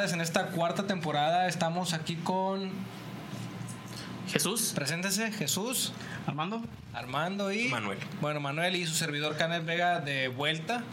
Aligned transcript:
tardes. 0.00 0.12
En 0.14 0.20
esta 0.22 0.46
cuarta 0.46 0.86
temporada 0.86 1.46
estamos 1.46 1.92
aquí 1.92 2.16
con 2.16 2.70
Jesús. 4.30 4.72
Preséntese, 4.74 5.30
Jesús, 5.30 5.92
Armando. 6.26 6.62
Armando 6.94 7.52
y 7.52 7.68
Manuel. 7.68 7.98
Bueno, 8.20 8.40
Manuel 8.40 8.76
y 8.76 8.86
su 8.86 8.94
servidor 8.94 9.36
Canet 9.36 9.64
Vega 9.64 10.00
de 10.00 10.28
vuelta. 10.28 10.84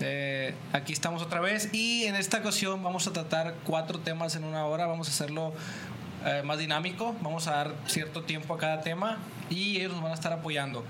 Eh, 0.00 0.54
aquí 0.72 0.92
estamos 0.92 1.22
otra 1.22 1.40
vez 1.40 1.72
y 1.72 2.04
en 2.04 2.14
esta 2.14 2.38
ocasión 2.38 2.82
vamos 2.82 3.08
a 3.08 3.12
tratar 3.12 3.56
cuatro 3.64 3.98
temas 3.98 4.36
en 4.36 4.44
una 4.44 4.66
hora. 4.66 4.86
Vamos 4.86 5.08
a 5.08 5.10
hacerlo 5.10 5.52
eh, 6.24 6.42
más 6.44 6.58
dinámico. 6.58 7.16
Vamos 7.22 7.48
a 7.48 7.52
dar 7.52 7.74
cierto 7.86 8.22
tiempo 8.22 8.54
a 8.54 8.58
cada 8.58 8.82
tema 8.82 9.18
y 9.50 9.78
ellos 9.78 9.92
nos 9.92 10.02
van 10.02 10.12
a 10.12 10.14
estar 10.14 10.32
apoyando. 10.32 10.84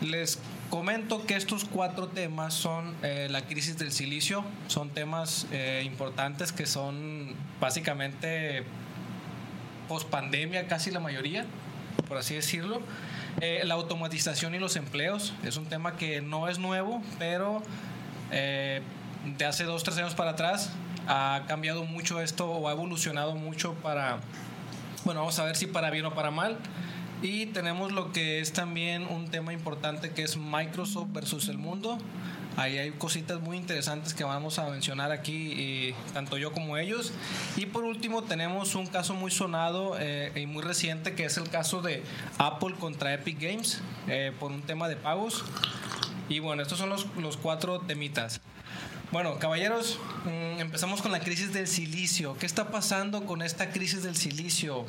Les 0.00 0.38
comento 0.72 1.26
que 1.26 1.36
estos 1.36 1.66
cuatro 1.66 2.08
temas 2.08 2.54
son 2.54 2.94
eh, 3.02 3.28
la 3.30 3.42
crisis 3.42 3.76
del 3.76 3.92
silicio. 3.92 4.42
Son 4.68 4.88
temas 4.88 5.46
eh, 5.52 5.82
importantes 5.84 6.50
que 6.50 6.64
son 6.64 7.34
básicamente 7.60 8.64
post 9.86 10.08
pandemia, 10.08 10.68
casi 10.68 10.90
la 10.90 10.98
mayoría, 10.98 11.44
por 12.08 12.16
así 12.16 12.34
decirlo. 12.34 12.80
Eh, 13.42 13.60
la 13.64 13.74
automatización 13.74 14.54
y 14.54 14.58
los 14.58 14.76
empleos 14.76 15.34
es 15.44 15.58
un 15.58 15.66
tema 15.66 15.98
que 15.98 16.22
no 16.22 16.48
es 16.48 16.58
nuevo, 16.58 17.02
pero 17.18 17.62
eh, 18.30 18.80
de 19.36 19.44
hace 19.44 19.64
dos, 19.64 19.84
tres 19.84 19.98
años 19.98 20.14
para 20.14 20.30
atrás 20.30 20.72
ha 21.06 21.42
cambiado 21.48 21.84
mucho 21.84 22.18
esto 22.22 22.50
o 22.50 22.66
ha 22.70 22.72
evolucionado 22.72 23.34
mucho 23.34 23.74
para, 23.74 24.20
bueno, 25.04 25.20
vamos 25.20 25.38
a 25.38 25.44
ver 25.44 25.54
si 25.54 25.66
para 25.66 25.90
bien 25.90 26.06
o 26.06 26.14
para 26.14 26.30
mal. 26.30 26.56
Y 27.22 27.46
tenemos 27.46 27.92
lo 27.92 28.12
que 28.12 28.40
es 28.40 28.52
también 28.52 29.06
un 29.06 29.28
tema 29.28 29.52
importante 29.52 30.10
que 30.10 30.24
es 30.24 30.36
Microsoft 30.36 31.12
versus 31.12 31.48
el 31.48 31.56
mundo. 31.56 31.98
Ahí 32.56 32.78
hay 32.78 32.90
cositas 32.90 33.40
muy 33.40 33.56
interesantes 33.56 34.12
que 34.12 34.24
vamos 34.24 34.58
a 34.58 34.68
mencionar 34.68 35.12
aquí, 35.12 35.52
y 35.52 35.94
tanto 36.12 36.36
yo 36.36 36.52
como 36.52 36.76
ellos. 36.76 37.12
Y 37.56 37.66
por 37.66 37.84
último 37.84 38.24
tenemos 38.24 38.74
un 38.74 38.88
caso 38.88 39.14
muy 39.14 39.30
sonado 39.30 39.96
eh, 40.00 40.32
y 40.34 40.46
muy 40.46 40.62
reciente 40.62 41.14
que 41.14 41.24
es 41.24 41.36
el 41.38 41.48
caso 41.48 41.80
de 41.80 42.02
Apple 42.38 42.74
contra 42.78 43.14
Epic 43.14 43.40
Games 43.40 43.80
eh, 44.08 44.32
por 44.38 44.50
un 44.50 44.62
tema 44.62 44.88
de 44.88 44.96
pagos. 44.96 45.44
Y 46.28 46.40
bueno, 46.40 46.62
estos 46.62 46.78
son 46.78 46.90
los, 46.90 47.06
los 47.16 47.36
cuatro 47.36 47.80
temitas. 47.80 48.40
Bueno, 49.12 49.38
caballeros, 49.38 49.98
mm, 50.24 50.60
empezamos 50.60 51.02
con 51.02 51.12
la 51.12 51.20
crisis 51.20 51.52
del 51.52 51.68
silicio. 51.68 52.36
¿Qué 52.36 52.46
está 52.46 52.70
pasando 52.70 53.24
con 53.26 53.42
esta 53.42 53.70
crisis 53.70 54.02
del 54.02 54.16
silicio? 54.16 54.86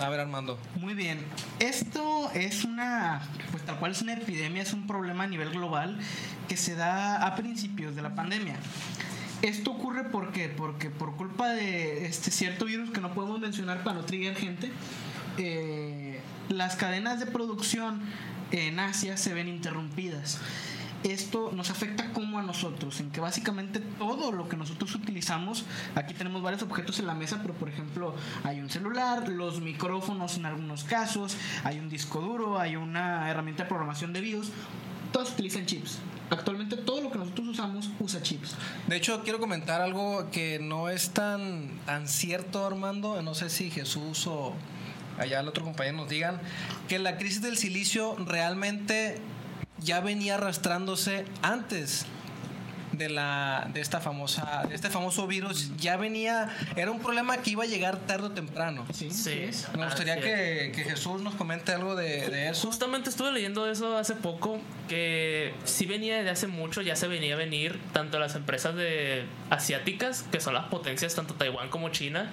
A 0.00 0.08
ver, 0.08 0.20
Armando. 0.20 0.58
Muy 0.76 0.94
bien. 0.94 1.18
Esto 1.58 2.30
es 2.32 2.64
una, 2.64 3.20
pues 3.50 3.64
tal 3.64 3.78
cual 3.78 3.92
es 3.92 4.00
una 4.00 4.12
epidemia, 4.12 4.62
es 4.62 4.72
un 4.72 4.86
problema 4.86 5.24
a 5.24 5.26
nivel 5.26 5.50
global 5.50 5.98
que 6.48 6.56
se 6.56 6.76
da 6.76 7.26
a 7.26 7.34
principios 7.34 7.96
de 7.96 8.02
la 8.02 8.14
pandemia. 8.14 8.54
Esto 9.42 9.72
ocurre 9.72 10.04
¿por 10.04 10.32
porque 10.56 10.90
por 10.90 11.16
culpa 11.16 11.48
de 11.48 12.06
este 12.06 12.30
cierto 12.30 12.64
virus 12.66 12.90
que 12.90 13.00
no 13.00 13.12
podemos 13.12 13.40
mencionar 13.40 13.82
para 13.82 13.96
no 13.96 14.04
trigger 14.04 14.36
gente, 14.36 14.70
eh, 15.36 16.20
las 16.48 16.76
cadenas 16.76 17.18
de 17.18 17.26
producción 17.26 18.00
en 18.52 18.78
Asia 18.78 19.16
se 19.16 19.34
ven 19.34 19.48
interrumpidas. 19.48 20.40
Esto 21.04 21.52
nos 21.52 21.70
afecta 21.70 22.12
como 22.12 22.38
a 22.38 22.42
nosotros, 22.42 22.98
en 23.00 23.10
que 23.10 23.20
básicamente 23.20 23.78
todo 23.78 24.32
lo 24.32 24.48
que 24.48 24.56
nosotros 24.56 24.94
utilizamos, 24.96 25.64
aquí 25.94 26.12
tenemos 26.12 26.42
varios 26.42 26.62
objetos 26.62 26.98
en 26.98 27.06
la 27.06 27.14
mesa, 27.14 27.38
pero 27.40 27.54
por 27.54 27.68
ejemplo 27.68 28.16
hay 28.42 28.60
un 28.60 28.68
celular, 28.68 29.28
los 29.28 29.60
micrófonos 29.60 30.36
en 30.36 30.46
algunos 30.46 30.82
casos, 30.82 31.36
hay 31.62 31.78
un 31.78 31.88
disco 31.88 32.20
duro, 32.20 32.58
hay 32.58 32.74
una 32.74 33.30
herramienta 33.30 33.62
de 33.62 33.68
programación 33.68 34.12
de 34.12 34.20
BIOS, 34.20 34.50
todos 35.12 35.30
utilizan 35.30 35.66
chips. 35.66 36.00
Actualmente 36.30 36.76
todo 36.76 37.00
lo 37.00 37.10
que 37.10 37.18
nosotros 37.18 37.48
usamos 37.48 37.90
usa 38.00 38.22
chips. 38.22 38.54
De 38.86 38.96
hecho, 38.96 39.22
quiero 39.22 39.38
comentar 39.38 39.80
algo 39.80 40.30
que 40.30 40.58
no 40.58 40.90
es 40.90 41.10
tan, 41.10 41.70
tan 41.86 42.06
cierto, 42.06 42.66
Armando. 42.66 43.22
No 43.22 43.34
sé 43.34 43.48
si 43.48 43.70
Jesús 43.70 44.26
o 44.26 44.52
allá 45.18 45.40
el 45.40 45.48
otro 45.48 45.64
compañero 45.64 45.96
nos 45.96 46.08
digan 46.08 46.38
que 46.86 46.98
la 46.98 47.16
crisis 47.16 47.40
del 47.40 47.56
silicio 47.56 48.14
realmente 48.16 49.20
ya 49.82 50.00
venía 50.00 50.34
arrastrándose 50.36 51.24
antes 51.42 52.06
de 52.92 53.08
la 53.10 53.68
de 53.72 53.80
esta 53.80 54.00
famosa 54.00 54.64
de 54.68 54.74
este 54.74 54.90
famoso 54.90 55.26
virus 55.28 55.70
ya 55.76 55.96
venía 55.96 56.48
era 56.74 56.90
un 56.90 56.98
problema 56.98 57.36
que 57.36 57.50
iba 57.50 57.62
a 57.62 57.66
llegar 57.66 57.96
tarde 57.98 58.26
o 58.26 58.30
temprano. 58.32 58.84
Sí, 58.92 59.10
Sí. 59.10 59.50
me 59.76 59.84
gustaría 59.84 60.18
que, 60.18 60.72
que 60.74 60.82
Jesús 60.84 61.20
nos 61.22 61.34
comente 61.36 61.70
algo 61.72 61.94
de, 61.94 62.28
de 62.28 62.48
eso. 62.48 62.66
Justamente 62.66 63.10
estuve 63.10 63.30
leyendo 63.30 63.70
eso 63.70 63.96
hace 63.96 64.14
poco, 64.16 64.58
que 64.88 65.54
sí 65.64 65.86
venía 65.86 66.16
desde 66.16 66.30
hace 66.30 66.46
mucho, 66.48 66.82
ya 66.82 66.96
se 66.96 67.06
venía 67.06 67.34
a 67.34 67.36
venir 67.36 67.78
tanto 67.92 68.18
las 68.18 68.34
empresas 68.34 68.74
de 68.74 69.24
asiáticas, 69.50 70.24
que 70.32 70.40
son 70.40 70.54
las 70.54 70.64
potencias 70.64 71.14
tanto 71.14 71.34
Taiwán 71.34 71.68
como 71.68 71.90
China, 71.90 72.30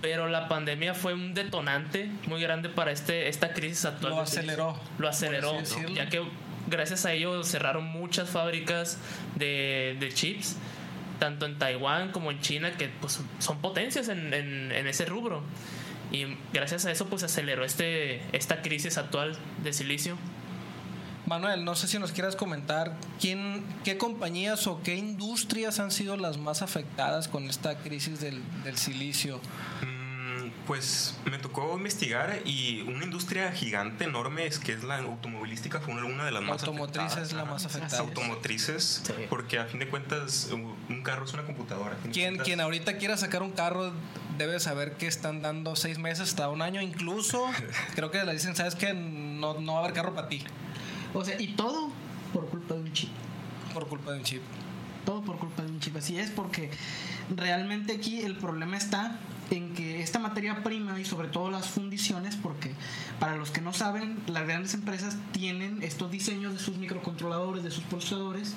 pero 0.00 0.28
la 0.28 0.48
pandemia 0.48 0.94
fue 0.94 1.14
un 1.14 1.34
detonante 1.34 2.10
muy 2.26 2.40
grande 2.40 2.68
para 2.68 2.92
este 2.92 3.28
esta 3.28 3.52
crisis 3.52 3.84
actual. 3.84 4.12
Lo 4.12 4.20
aceleró, 4.20 4.80
Lo 4.98 5.08
aceleró, 5.08 5.52
ya 5.94 6.08
que 6.08 6.22
gracias 6.68 7.04
a 7.06 7.12
ello 7.12 7.42
cerraron 7.44 7.84
muchas 7.84 8.28
fábricas 8.30 8.98
de, 9.36 9.96
de 9.98 10.12
chips, 10.12 10.56
tanto 11.18 11.46
en 11.46 11.58
Taiwán 11.58 12.12
como 12.12 12.30
en 12.30 12.40
China, 12.40 12.72
que 12.76 12.88
pues, 13.00 13.20
son 13.38 13.58
potencias 13.60 14.08
en, 14.08 14.32
en- 14.34 14.72
en 14.72 14.86
ese 14.86 15.04
rubro. 15.06 15.42
Y 16.12 16.26
gracias 16.52 16.86
a 16.86 16.90
eso 16.90 17.06
pues 17.06 17.22
aceleró 17.22 17.64
este, 17.64 18.22
esta 18.32 18.62
crisis 18.62 18.96
actual 18.98 19.36
de 19.62 19.72
silicio. 19.72 20.16
Manuel, 21.28 21.64
no 21.64 21.74
sé 21.76 21.86
si 21.88 21.98
nos 21.98 22.12
quieras 22.12 22.36
comentar 22.36 22.94
quién, 23.20 23.62
qué 23.84 23.98
compañías 23.98 24.66
o 24.66 24.80
qué 24.82 24.96
industrias 24.96 25.78
han 25.78 25.90
sido 25.90 26.16
las 26.16 26.38
más 26.38 26.62
afectadas 26.62 27.28
con 27.28 27.48
esta 27.50 27.76
crisis 27.78 28.20
del, 28.20 28.42
del 28.64 28.76
silicio. 28.78 29.38
Mm, 29.82 30.48
Pues 30.66 31.14
me 31.30 31.38
tocó 31.38 31.76
investigar 31.76 32.40
y 32.46 32.80
una 32.82 33.04
industria 33.04 33.52
gigante, 33.52 34.04
enorme, 34.04 34.46
es 34.46 34.58
que 34.58 34.72
es 34.72 34.84
la 34.84 34.98
automovilística, 34.98 35.80
fue 35.80 35.94
una 36.02 36.24
de 36.24 36.30
las 36.30 36.42
más 36.42 36.62
Automotriz 36.62 36.98
afectadas. 37.04 37.28
es 37.30 37.34
la 37.36 37.44
más 37.44 37.66
afectada. 37.66 38.02
Automotrices, 38.02 39.02
Sí. 39.06 39.12
porque 39.28 39.58
a 39.58 39.64
fin 39.66 39.80
de 39.80 39.88
cuentas 39.88 40.48
un 40.52 41.02
carro 41.02 41.24
es 41.26 41.32
una 41.34 41.42
computadora. 41.44 41.96
Quien, 42.12 42.12
cuentas. 42.30 42.44
quien 42.46 42.60
ahorita 42.60 42.96
quiera 42.96 43.16
sacar 43.18 43.42
un 43.42 43.52
carro 43.52 43.92
debe 44.38 44.60
saber 44.60 44.92
que 44.96 45.06
están 45.06 45.42
dando 45.42 45.74
seis 45.76 45.98
meses 45.98 46.28
hasta 46.30 46.48
un 46.48 46.62
año. 46.62 46.80
Incluso 46.80 47.44
creo 47.94 48.10
que 48.10 48.24
le 48.24 48.32
dicen, 48.32 48.54
¿sabes 48.56 48.74
qué? 48.74 48.94
No, 48.94 49.60
no 49.60 49.72
va 49.74 49.80
a 49.80 49.82
haber 49.84 49.94
carro 49.94 50.14
para 50.14 50.28
ti 50.28 50.44
O 51.14 51.24
sea, 51.24 51.40
y 51.40 51.48
todo 51.48 51.90
por 52.32 52.48
culpa 52.48 52.74
de 52.74 52.80
un 52.80 52.92
chip. 52.92 53.10
por 53.72 53.86
culpa 53.86 54.12
de 54.12 54.18
un 54.18 54.24
chip. 54.24 54.42
Todo 55.04 55.22
por 55.22 55.38
culpa 55.38 55.62
de 55.62 55.70
un 55.70 55.80
chip. 55.80 55.96
Así 55.96 56.18
es, 56.18 56.30
porque 56.30 56.70
realmente 57.34 57.94
aquí 57.94 58.20
el 58.20 58.36
problema 58.36 58.76
está 58.76 59.18
en 59.50 59.74
que 59.74 60.02
esta 60.02 60.18
materia 60.18 60.62
prima 60.62 61.00
y 61.00 61.04
sobre 61.04 61.28
todo 61.28 61.50
las 61.50 61.66
fundiciones, 61.66 62.36
porque 62.36 62.72
para 63.18 63.36
los 63.36 63.50
que 63.50 63.60
no 63.60 63.72
saben, 63.72 64.18
las 64.26 64.46
grandes 64.46 64.74
empresas 64.74 65.16
tienen 65.32 65.82
estos 65.82 66.10
diseños 66.10 66.52
de 66.52 66.58
sus 66.58 66.76
microcontroladores, 66.76 67.64
de 67.64 67.70
sus 67.70 67.84
procesadores 67.84 68.54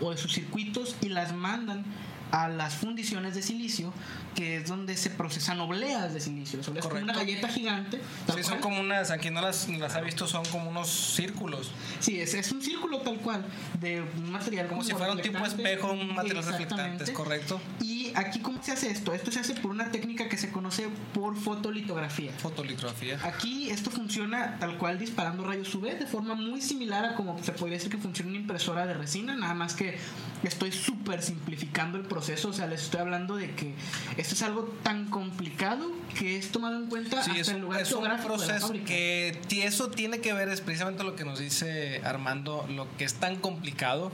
o 0.00 0.10
de 0.10 0.18
sus 0.18 0.32
circuitos 0.32 0.96
y 1.00 1.08
las 1.08 1.34
mandan 1.34 1.84
a 2.34 2.48
las 2.48 2.74
fundiciones 2.74 3.36
de 3.36 3.42
silicio, 3.42 3.92
que 4.34 4.56
es 4.56 4.66
donde 4.66 4.96
se 4.96 5.08
procesan 5.08 5.60
obleas 5.60 6.12
de 6.12 6.20
silicio. 6.20 6.58
Obleas 6.68 6.88
como 6.88 7.00
una 7.00 7.14
galleta 7.14 7.46
gigante. 7.46 8.00
Sí, 8.34 8.42
son 8.42 8.58
como 8.58 8.80
unas, 8.80 9.12
aquí 9.12 9.30
no 9.30 9.40
las, 9.40 9.68
las 9.68 9.94
ha 9.94 10.00
visto, 10.00 10.26
son 10.26 10.44
como 10.46 10.68
unos 10.68 10.88
círculos. 11.14 11.70
Sí, 12.00 12.20
es, 12.20 12.34
es 12.34 12.50
un 12.50 12.60
círculo 12.60 12.98
tal 13.02 13.18
cual 13.18 13.46
de 13.80 14.02
un 14.02 14.32
material 14.32 14.66
Como 14.66 14.82
si 14.82 14.92
fuera 14.92 15.12
un 15.12 15.22
tipo 15.22 15.46
espejo, 15.46 15.92
un 15.92 16.12
material 16.12 16.44
reflectante. 16.44 17.04
¿es 17.04 17.10
correcto? 17.10 17.60
Y 17.80 18.10
aquí, 18.16 18.40
¿cómo 18.40 18.60
se 18.64 18.72
hace 18.72 18.90
esto? 18.90 19.14
Esto 19.14 19.30
se 19.30 19.38
hace 19.38 19.54
por 19.54 19.70
una 19.70 19.92
técnica 19.92 20.28
que 20.28 20.36
se 20.36 20.50
conoce 20.50 20.88
por 21.12 21.36
fotolitografía. 21.36 22.32
Fotolitografía. 22.32 23.20
Aquí 23.22 23.70
esto 23.70 23.92
funciona 23.92 24.58
tal 24.58 24.76
cual 24.76 24.98
disparando 24.98 25.44
rayos 25.44 25.72
UV 25.72 26.00
de 26.00 26.06
forma 26.06 26.34
muy 26.34 26.60
similar 26.60 27.04
a 27.04 27.14
como 27.14 27.40
se 27.44 27.52
podría 27.52 27.78
decir 27.78 27.92
que 27.92 27.98
funciona 27.98 28.30
una 28.30 28.40
impresora 28.40 28.86
de 28.86 28.94
resina, 28.94 29.36
nada 29.36 29.54
más 29.54 29.74
que 29.74 29.98
estoy 30.42 30.72
súper 30.72 31.22
simplificando 31.22 31.96
el 31.96 32.04
proceso, 32.04 32.23
o 32.28 32.52
sea, 32.52 32.66
les 32.66 32.82
estoy 32.82 33.00
hablando 33.00 33.36
de 33.36 33.50
que 33.54 33.74
esto 34.16 34.34
es 34.34 34.42
algo 34.42 34.62
tan 34.82 35.06
complicado 35.10 35.90
que 36.18 36.36
es 36.36 36.50
tomado 36.50 36.76
en 36.76 36.86
cuenta 36.86 37.22
Sí, 37.22 37.30
hasta 37.30 37.40
es, 37.42 37.48
el 37.48 37.60
lugar 37.60 37.80
es 37.82 37.92
un 37.92 37.98
geográfico 38.00 38.36
de 38.38 38.46
la 38.46 38.46
proceso 38.58 38.72
que 38.86 39.40
eso 39.64 39.88
tiene 39.90 40.20
que 40.20 40.32
ver, 40.32 40.48
es 40.48 40.60
precisamente 40.60 41.04
lo 41.04 41.14
que 41.16 41.24
nos 41.24 41.38
dice 41.38 42.00
Armando, 42.04 42.66
lo 42.70 42.86
que 42.96 43.04
es 43.04 43.14
tan 43.14 43.36
complicado, 43.36 44.10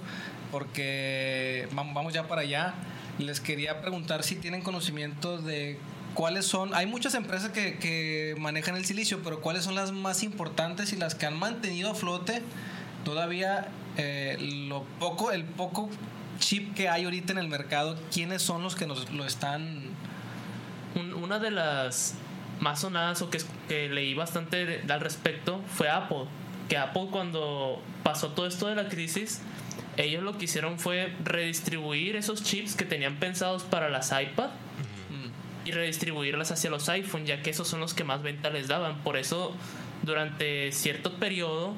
porque 0.51 1.69
vam- 1.75 1.95
vamos 1.95 2.12
ya 2.12 2.27
para 2.29 2.43
allá. 2.43 2.75
Les 3.19 3.41
quería 3.41 3.81
preguntar 3.83 4.23
si 4.23 4.37
tienen 4.37 4.62
conocimiento 4.62 5.39
de 5.39 5.79
cuáles 6.15 6.47
son, 6.47 6.75
hay 6.75 6.87
muchas 6.87 7.15
empresas 7.15 7.51
que, 7.51 7.79
que 7.79 8.35
manejan 8.39 8.77
el 8.77 8.85
silicio, 8.87 9.21
pero 9.23 9.41
cuáles 9.41 9.65
son 9.65 9.75
las 9.75 9.93
más 9.93 10.23
importantes 10.23 10.93
y 10.93 10.97
las 10.97 11.15
que 11.15 11.27
han 11.27 11.39
mantenido 11.39 11.91
a 11.91 11.95
flote 11.95 12.43
todavía 13.05 13.69
eh, 13.97 14.37
lo 14.69 14.85
poco, 14.99 15.33
el 15.33 15.45
poco 15.45 15.91
chip 16.40 16.75
que 16.75 16.88
hay 16.88 17.04
ahorita 17.04 17.32
en 17.32 17.38
el 17.38 17.46
mercado, 17.48 17.96
quiénes 18.12 18.42
son 18.42 18.62
los 18.64 18.75
que 18.75 18.87
nos 18.87 19.08
lo 19.12 19.25
están 19.25 19.84
Un- 20.96 21.14
una 21.14 21.38
de 21.38 21.52
las 21.52 22.14
más 22.58 22.81
sonadas 22.81 23.22
o 23.22 23.31
que, 23.31 23.38
que 23.69 23.88
leí 23.88 24.12
bastante 24.14 24.66
de- 24.66 24.92
al 24.92 25.00
respecto 25.00 25.62
fue 25.72 25.88
Apple. 25.88 26.25
Que 26.69 26.76
Apple 26.76 27.06
cuando 27.12 27.81
pasó 28.02 28.31
todo 28.31 28.46
esto 28.48 28.66
de 28.66 28.75
la 28.75 28.88
crisis, 28.88 29.40
ellos 29.96 30.25
lo 30.25 30.37
que 30.37 30.46
hicieron 30.46 30.81
fue 30.81 31.14
redistribuir 31.25 32.16
esos 32.16 32.42
chips 32.42 32.75
que 32.75 32.84
tenían 32.84 33.16
pensados 33.16 33.62
para 33.62 33.88
las 33.88 34.10
iPad 34.10 34.50
y 35.64 35.70
redistribuirlas 35.72 36.50
hacia 36.50 36.70
los 36.70 36.88
iPhone, 36.88 37.25
ya 37.25 37.40
que 37.42 37.50
esos 37.50 37.69
son 37.69 37.78
los 37.81 37.94
que 37.94 38.02
más 38.02 38.22
venta 38.22 38.50
les 38.50 38.66
daban. 38.66 38.98
Por 39.04 39.16
eso, 39.16 39.54
durante 40.02 40.72
cierto 40.72 41.12
periodo, 41.20 41.75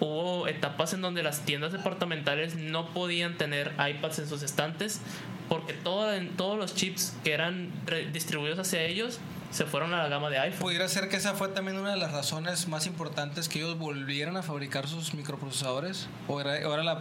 hubo 0.00 0.48
etapas 0.48 0.92
en 0.94 1.00
donde 1.00 1.22
las 1.22 1.40
tiendas 1.40 1.72
departamentales 1.72 2.56
no 2.56 2.88
podían 2.88 3.36
tener 3.36 3.72
iPads 3.78 4.20
en 4.20 4.28
sus 4.28 4.42
estantes 4.42 5.00
porque 5.48 5.74
todo, 5.74 6.10
todos 6.36 6.58
los 6.58 6.74
chips 6.74 7.14
que 7.22 7.32
eran 7.32 7.70
distribuidos 8.12 8.58
hacia 8.58 8.82
ellos 8.82 9.18
se 9.50 9.66
fueron 9.66 9.94
a 9.94 10.02
la 10.02 10.08
gama 10.08 10.30
de 10.30 10.38
iPhone. 10.38 10.60
Pudiera 10.60 10.88
ser 10.88 11.08
que 11.08 11.16
esa 11.16 11.34
fue 11.34 11.48
también 11.48 11.78
una 11.78 11.90
de 11.92 11.96
las 11.96 12.12
razones 12.12 12.66
más 12.66 12.86
importantes 12.86 13.48
que 13.48 13.60
ellos 13.60 13.78
volvieran 13.78 14.36
a 14.36 14.42
fabricar 14.42 14.88
sus 14.88 15.14
microprocesadores. 15.14 16.08
¿O 16.26 16.40
era, 16.40 16.56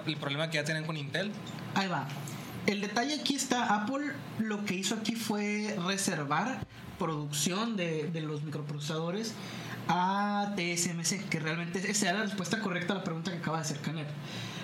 el 0.05 0.17
problema 0.17 0.49
que 0.49 0.57
ya 0.57 0.63
tienen 0.63 0.85
con 0.85 0.97
Intel? 0.97 1.31
Ahí 1.73 1.87
va. 1.87 2.07
El 2.67 2.81
detalle 2.81 3.15
aquí 3.15 3.35
está, 3.35 3.75
Apple 3.75 4.13
lo 4.39 4.63
que 4.65 4.75
hizo 4.75 4.95
aquí 4.95 5.15
fue 5.15 5.75
reservar 5.87 6.59
producción 6.99 7.75
de, 7.75 8.09
de 8.13 8.21
los 8.21 8.43
microprocesadores 8.43 9.33
a 9.87 10.53
TSMC, 10.55 11.29
que 11.29 11.39
realmente 11.39 11.79
esa 11.89 12.09
era 12.09 12.19
la 12.19 12.25
respuesta 12.25 12.59
correcta 12.59 12.93
a 12.93 12.97
la 12.97 13.03
pregunta 13.03 13.31
que 13.31 13.37
acaba 13.37 13.57
de 13.57 13.63
hacer 13.63 13.79
Canet. 13.79 14.07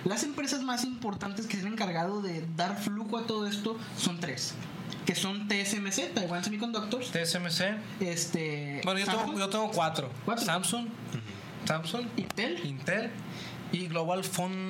Las 0.04 0.22
empresas 0.22 0.62
más 0.62 0.84
importantes 0.84 1.46
que 1.46 1.56
se 1.56 1.66
han 1.66 1.72
encargado 1.72 2.22
de 2.22 2.46
dar 2.56 2.76
flujo 2.78 3.18
a 3.18 3.26
todo 3.26 3.46
esto 3.46 3.78
son 3.96 4.18
tres. 4.18 4.54
Que 5.04 5.14
son 5.14 5.48
TSMC, 5.48 6.14
Taiwan 6.14 6.42
Semiconductors. 6.44 7.10
TSMC. 7.10 7.78
Este. 8.00 8.80
Bueno, 8.84 9.00
yo, 9.00 9.06
tengo, 9.06 9.38
yo 9.38 9.48
tengo, 9.48 9.70
cuatro. 9.70 10.10
Samsung. 10.36 10.88
Samsung. 11.66 12.06
Intel. 12.16 12.64
Intel 12.64 13.10
y 13.72 13.86
Global 13.86 14.22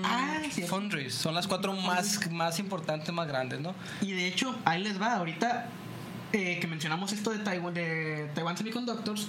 ah, 0.05 0.43
Foundries. 0.69 1.15
Son 1.15 1.35
las 1.35 1.47
cuatro 1.47 1.75
más, 1.75 2.31
más 2.31 2.59
importantes, 2.59 3.13
más 3.15 3.27
grandes, 3.27 3.61
¿no? 3.61 3.75
Y 4.01 4.13
de 4.13 4.27
hecho, 4.27 4.57
ahí 4.65 4.83
les 4.83 5.01
va. 5.01 5.15
Ahorita 5.17 5.69
eh, 6.33 6.59
que 6.61 6.67
mencionamos 6.67 7.13
esto 7.13 7.31
de 7.31 7.39
Taiwan, 7.39 7.75
de 7.75 8.31
Taiwan 8.35 8.57
Semiconductors, 8.57 9.29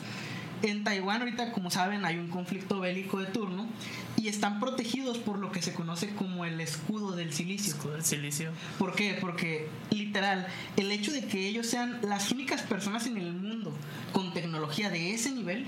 en 0.63 0.83
Taiwán 0.83 1.21
ahorita, 1.21 1.51
como 1.51 1.71
saben, 1.71 2.05
hay 2.05 2.17
un 2.17 2.27
conflicto 2.27 2.79
bélico 2.79 3.19
de 3.19 3.27
turno 3.27 3.67
y 4.17 4.27
están 4.27 4.59
protegidos 4.59 5.17
por 5.17 5.39
lo 5.39 5.51
que 5.51 5.61
se 5.61 5.73
conoce 5.73 6.13
como 6.15 6.45
el 6.45 6.61
escudo 6.61 7.15
del 7.15 7.33
silicio. 7.33 7.73
Escudo 7.73 7.93
del 7.93 8.05
silicio. 8.05 8.51
¿Por 8.77 8.95
qué? 8.95 9.17
Porque 9.19 9.67
literal, 9.89 10.47
el 10.77 10.91
hecho 10.91 11.11
de 11.11 11.25
que 11.25 11.47
ellos 11.47 11.67
sean 11.67 11.99
las 12.03 12.31
únicas 12.31 12.61
personas 12.61 13.07
en 13.07 13.17
el 13.17 13.33
mundo 13.33 13.73
con 14.13 14.33
tecnología 14.33 14.89
de 14.89 15.13
ese 15.13 15.31
nivel 15.31 15.65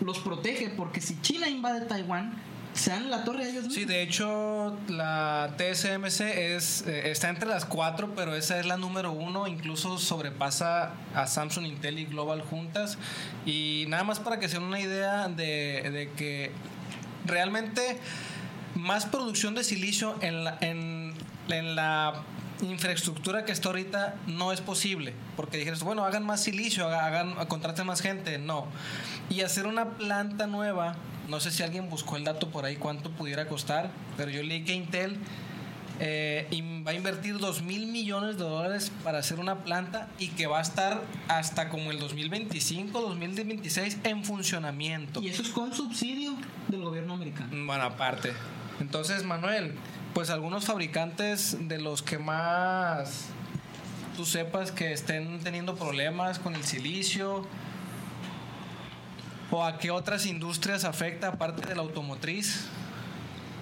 los 0.00 0.18
protege 0.18 0.70
porque 0.70 1.00
si 1.00 1.20
China 1.20 1.48
invade 1.48 1.86
Taiwán 1.86 2.34
sean 2.74 3.10
la 3.10 3.24
torre 3.24 3.44
ellos 3.44 3.64
mismos. 3.64 3.74
Sí, 3.74 3.84
de 3.84 4.02
hecho, 4.02 4.76
la 4.88 5.54
TSMC 5.56 6.20
es, 6.20 6.82
eh, 6.86 7.10
está 7.10 7.28
entre 7.28 7.48
las 7.48 7.64
cuatro, 7.64 8.14
pero 8.14 8.34
esa 8.34 8.58
es 8.58 8.66
la 8.66 8.76
número 8.76 9.12
uno. 9.12 9.46
Incluso 9.46 9.98
sobrepasa 9.98 10.92
a 11.14 11.26
Samsung, 11.26 11.66
Intel 11.66 12.00
y 12.00 12.04
Global 12.04 12.42
juntas. 12.42 12.98
Y 13.46 13.86
nada 13.88 14.02
más 14.04 14.18
para 14.18 14.40
que 14.40 14.48
se 14.48 14.58
den 14.58 14.64
una 14.64 14.80
idea 14.80 15.28
de, 15.28 15.88
de 15.92 16.10
que 16.16 16.50
realmente 17.24 17.98
más 18.74 19.06
producción 19.06 19.54
de 19.54 19.62
silicio 19.62 20.16
en 20.20 20.44
la, 20.44 20.58
en, 20.60 21.14
en 21.48 21.76
la 21.76 22.24
infraestructura 22.60 23.44
que 23.44 23.52
está 23.52 23.68
ahorita 23.68 24.16
no 24.26 24.52
es 24.52 24.60
posible. 24.60 25.14
Porque 25.36 25.58
dijeron, 25.58 25.78
bueno, 25.84 26.04
hagan 26.04 26.24
más 26.24 26.42
silicio, 26.42 26.88
hagan, 26.88 27.34
contraten 27.46 27.86
más 27.86 28.00
gente. 28.00 28.38
No. 28.38 28.66
Y 29.30 29.42
hacer 29.42 29.66
una 29.66 29.90
planta 29.90 30.48
nueva 30.48 30.96
no 31.28 31.40
sé 31.40 31.50
si 31.50 31.62
alguien 31.62 31.88
buscó 31.88 32.16
el 32.16 32.24
dato 32.24 32.50
por 32.50 32.64
ahí 32.64 32.76
cuánto 32.76 33.10
pudiera 33.10 33.46
costar, 33.46 33.90
pero 34.16 34.30
yo 34.30 34.42
leí 34.42 34.64
que 34.64 34.74
Intel 34.74 35.18
eh, 36.00 36.48
va 36.86 36.90
a 36.90 36.94
invertir 36.94 37.38
2 37.38 37.62
mil 37.62 37.86
millones 37.86 38.36
de 38.36 38.44
dólares 38.44 38.90
para 39.04 39.18
hacer 39.18 39.38
una 39.38 39.62
planta 39.62 40.08
y 40.18 40.28
que 40.28 40.46
va 40.46 40.58
a 40.58 40.62
estar 40.62 41.02
hasta 41.28 41.68
como 41.68 41.90
el 41.90 41.98
2025, 42.00 43.00
2026 43.00 43.98
en 44.04 44.24
funcionamiento. 44.24 45.22
Y 45.22 45.28
eso 45.28 45.42
es 45.42 45.50
con 45.50 45.72
subsidio 45.72 46.34
del 46.68 46.82
gobierno 46.82 47.14
americano. 47.14 47.48
Bueno, 47.66 47.84
aparte. 47.84 48.32
Entonces, 48.80 49.22
Manuel, 49.22 49.74
pues 50.14 50.30
algunos 50.30 50.64
fabricantes 50.64 51.56
de 51.68 51.80
los 51.80 52.02
que 52.02 52.18
más 52.18 53.26
tú 54.16 54.24
sepas 54.24 54.72
que 54.72 54.92
estén 54.92 55.40
teniendo 55.40 55.74
problemas 55.76 56.38
con 56.38 56.54
el 56.54 56.64
silicio 56.64 57.46
¿O 59.50 59.64
a 59.64 59.78
qué 59.78 59.90
otras 59.90 60.26
industrias 60.26 60.84
afecta 60.84 61.28
aparte 61.28 61.66
de 61.66 61.74
la 61.74 61.82
automotriz? 61.82 62.66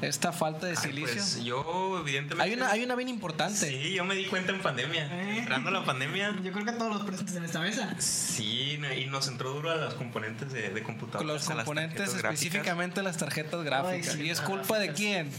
Esta 0.02 0.32
falta 0.32 0.66
de 0.66 0.76
silicio? 0.76 1.14
pues 1.14 1.44
yo, 1.44 1.98
evidentemente. 2.00 2.42
Hay 2.42 2.54
una, 2.54 2.70
hay 2.70 2.82
una 2.82 2.94
bien 2.94 3.08
importante. 3.08 3.70
Sí, 3.70 3.92
yo 3.94 4.04
me 4.04 4.14
di 4.14 4.26
cuenta 4.26 4.52
en 4.52 4.60
pandemia. 4.60 5.06
¿Eh? 5.06 5.38
Entrando 5.38 5.70
la 5.70 5.84
pandemia. 5.84 6.36
Yo 6.42 6.52
creo 6.52 6.64
que 6.64 6.70
a 6.70 6.78
todos 6.78 6.92
los 6.92 7.02
presentes 7.04 7.36
en 7.36 7.44
esta 7.44 7.60
mesa. 7.60 7.94
Sí, 7.98 8.80
y 8.96 9.06
nos 9.06 9.28
entró 9.28 9.52
duro 9.52 9.70
a 9.70 9.76
los 9.76 9.94
componentes 9.94 10.52
de, 10.52 10.70
de 10.70 10.82
computadoras. 10.82 11.48
Los 11.48 11.56
componentes, 11.56 12.14
específicamente 12.14 13.02
las 13.02 13.16
tarjetas 13.16 13.62
gráficas. 13.62 14.16
¿Y 14.16 14.30
es 14.30 14.40
culpa 14.40 14.78
de 14.78 14.92
quién? 14.92 15.30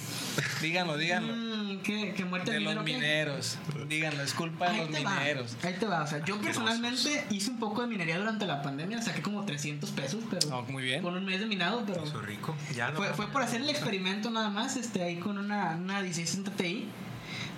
Díganlo, 0.62 0.98
díganlo. 0.98 1.33
Mm, 1.33 1.81
¿qué, 1.81 2.25
muerte 2.25 2.51
de 2.51 2.60
los 2.62 2.83
mineros. 2.83 3.57
Díganlo, 3.88 4.24
es 4.24 4.33
culpa 4.33 4.71
de 4.71 4.77
los 4.77 4.89
mineros. 4.89 5.57
Ahí 5.63 5.75
te 5.80 5.86
va. 5.86 6.04
O 6.04 6.07
sea, 6.07 6.24
yo 6.24 6.39
personalmente 6.39 7.25
hice 7.30 7.51
un 7.51 7.60
poco 7.60 7.81
de 7.81 7.88
minería 7.88 8.18
durante 8.18 8.45
la 8.45 8.62
pandemia. 8.62 9.01
Saqué 9.01 9.21
como 9.21 9.45
300 9.45 9.92
pesos, 9.92 10.24
pero. 10.30 10.48
No, 10.50 10.62
muy 10.63 10.83
bien. 10.83 11.01
Con 11.01 11.15
un 11.15 11.25
mes 11.25 11.39
de 11.39 11.45
minado, 11.45 11.83
pero. 11.86 12.04
Eso 12.04 12.21
rico. 12.21 12.56
Ya 12.74 12.92
fue, 12.92 13.13
fue 13.13 13.27
por 13.27 13.42
hacer 13.42 13.62
el 13.62 13.69
experimento 13.74 14.30
nada 14.30 14.50
más, 14.54 14.78
este, 14.78 15.04
ahí 15.04 15.18
con 15.18 15.38
una, 15.38 15.76
una 15.76 16.02
1660 16.02 16.52
Ti, 16.52 16.88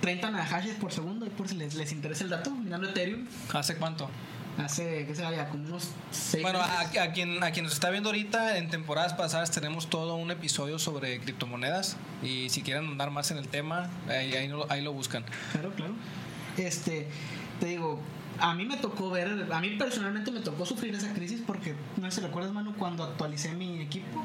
30 0.01 0.45
hashes 0.45 0.75
por 0.75 0.91
segundo, 0.91 1.25
y 1.25 1.29
por 1.29 1.47
si 1.47 1.55
les, 1.55 1.75
les 1.75 1.91
interesa 1.91 2.23
el 2.23 2.29
dato, 2.29 2.51
mirando 2.51 2.89
Ethereum. 2.89 3.27
¿Hace 3.53 3.75
cuánto? 3.75 4.09
Hace, 4.57 5.05
¿qué 5.05 5.13
será? 5.13 5.49
Como 5.49 5.65
unos 5.65 5.91
6 6.11 6.41
Bueno, 6.41 6.59
a, 6.61 7.11
quien, 7.11 7.43
a 7.43 7.51
quien 7.51 7.65
nos 7.65 7.73
está 7.73 7.89
viendo 7.89 8.09
ahorita, 8.09 8.57
en 8.57 8.69
temporadas 8.69 9.13
pasadas 9.13 9.51
tenemos 9.51 9.89
todo 9.89 10.15
un 10.15 10.31
episodio 10.31 10.79
sobre 10.79 11.19
criptomonedas. 11.19 11.97
Y 12.23 12.49
si 12.49 12.61
quieren 12.61 12.85
andar 12.85 13.11
más 13.11 13.31
en 13.31 13.37
el 13.37 13.49
tema, 13.49 13.89
ahí, 14.07 14.33
ahí, 14.33 14.49
ahí 14.69 14.81
lo 14.81 14.93
buscan. 14.93 15.25
Claro, 15.51 15.73
claro. 15.73 15.93
Este, 16.57 17.09
te 17.59 17.65
digo, 17.65 18.01
a 18.39 18.53
mí 18.53 18.65
me 18.65 18.77
tocó 18.77 19.09
ver, 19.09 19.47
a 19.51 19.59
mí 19.59 19.69
personalmente 19.71 20.31
me 20.31 20.39
tocó 20.39 20.65
sufrir 20.65 20.93
esa 20.95 21.13
crisis 21.13 21.41
porque, 21.45 21.75
no 21.97 22.09
sé 22.09 22.19
si 22.19 22.25
recuerdas, 22.25 22.53
mano, 22.53 22.73
cuando 22.77 23.03
actualicé 23.03 23.53
mi 23.53 23.81
equipo, 23.81 24.23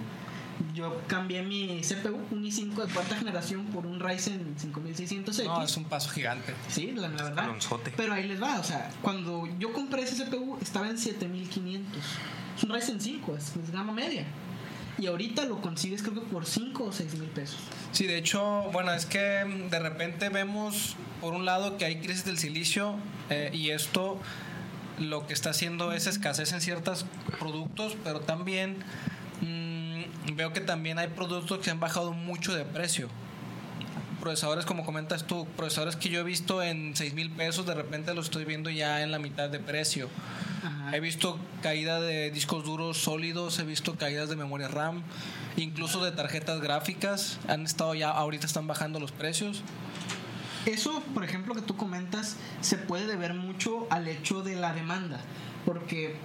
yo 0.75 1.03
cambié 1.07 1.43
mi 1.43 1.81
CPU, 1.81 2.19
un 2.31 2.45
i5 2.45 2.87
de 2.87 2.93
cuarta 2.93 3.17
generación, 3.17 3.67
por 3.67 3.87
un 3.87 4.01
Ryzen 4.01 4.57
5600X. 4.57 5.45
No, 5.45 5.63
es 5.63 5.77
un 5.77 5.85
paso 5.85 6.11
gigante. 6.11 6.55
Sí, 6.69 6.93
la, 6.93 7.09
verdad. 7.09 7.51
Pero 7.97 8.15
ahí 8.15 8.27
les 8.27 8.43
va, 8.43 8.59
o 8.59 8.65
sea, 8.65 8.91
cuando 9.03 9.49
yo 9.59 9.73
compré 9.73 10.03
ese 10.03 10.25
CPU 10.25 10.59
estaba 10.61 10.89
en 10.89 10.99
7500. 10.99 12.03
Es 12.57 12.65
un 12.65 12.75
Ryzen 12.75 13.01
5, 13.01 13.37
es, 13.37 13.73
gama 13.73 13.93
media. 13.93 14.25
Y 14.99 15.07
ahorita 15.07 15.47
lo 15.47 15.61
consigues 15.63 16.03
creo 16.03 16.15
que 16.15 16.21
por 16.21 16.45
5 16.45 16.85
o 16.85 16.93
6 16.93 17.15
mil 17.15 17.31
pesos. 17.31 17.59
Sí, 17.93 18.07
de 18.07 18.19
hecho, 18.19 18.69
bueno, 18.73 18.93
es 18.93 19.07
que 19.07 19.19
de 19.71 19.79
repente 19.79 20.29
vemos, 20.29 20.97
por 21.21 21.33
un 21.33 21.47
lado, 21.47 21.79
que 21.79 21.87
hay 21.87 22.01
crisis 22.01 22.25
del 22.25 22.39
silicio 22.39 22.97
eh, 23.31 23.51
y 23.55 23.71
esto 23.71 24.21
lo 24.99 25.27
que 25.27 25.33
está 25.33 25.51
haciendo 25.51 25.93
es 25.93 26.07
escasez 26.07 26.53
en 26.53 26.61
ciertos 26.61 27.07
productos, 27.39 27.97
pero 28.05 28.21
también 28.21 28.77
veo 30.35 30.53
que 30.53 30.61
también 30.61 30.99
hay 30.99 31.09
productos 31.09 31.59
que 31.59 31.71
han 31.71 31.81
bajado 31.81 32.13
mucho 32.13 32.55
de 32.55 32.65
precio. 32.65 33.09
Procesadores, 34.21 34.67
como 34.67 34.85
comentas 34.85 35.27
tú, 35.27 35.47
procesadores 35.57 35.97
que 35.97 36.11
yo 36.11 36.21
he 36.21 36.25
visto 36.25 36.63
en 36.63 36.95
6 36.95 37.15
mil 37.15 37.31
pesos, 37.31 37.65
de 37.65 37.75
repente 37.75 38.13
los 38.15 38.27
estoy 38.27 38.45
viendo 38.45 38.69
ya 38.69 39.03
en 39.03 39.11
la 39.11 39.19
mitad 39.19 39.49
de 39.49 39.59
precio. 39.59 40.09
He 40.93 41.01
visto 41.01 41.39
caída 41.63 42.01
de 42.01 42.31
discos 42.31 42.65
duros 42.65 42.99
sólidos, 42.99 43.59
he 43.59 43.65
visto 43.65 43.97
caídas 43.97 44.29
de 44.29 44.37
memoria 44.37 44.69
RAM, 44.69 45.03
incluso 45.57 46.05
de 46.05 46.13
tarjetas 46.13 46.61
gráficas. 46.61 47.39
Han 47.49 47.65
estado 47.65 47.95
ya, 47.95 48.11
ahorita 48.11 48.47
están 48.47 48.67
bajando 48.67 49.01
los 49.01 49.13
precios. 49.13 49.63
Eso, 50.67 51.03
por 51.15 51.25
ejemplo, 51.25 51.55
que 51.55 51.63
tú 51.63 51.77
comentas, 51.77 52.37
se 52.61 52.77
puede 52.77 53.07
deber 53.07 53.33
mucho 53.35 53.87
al 53.89 54.07
hecho 54.09 54.43
de 54.43 54.57
la 54.57 54.75
demanda. 54.75 55.21
Porque 55.65 56.17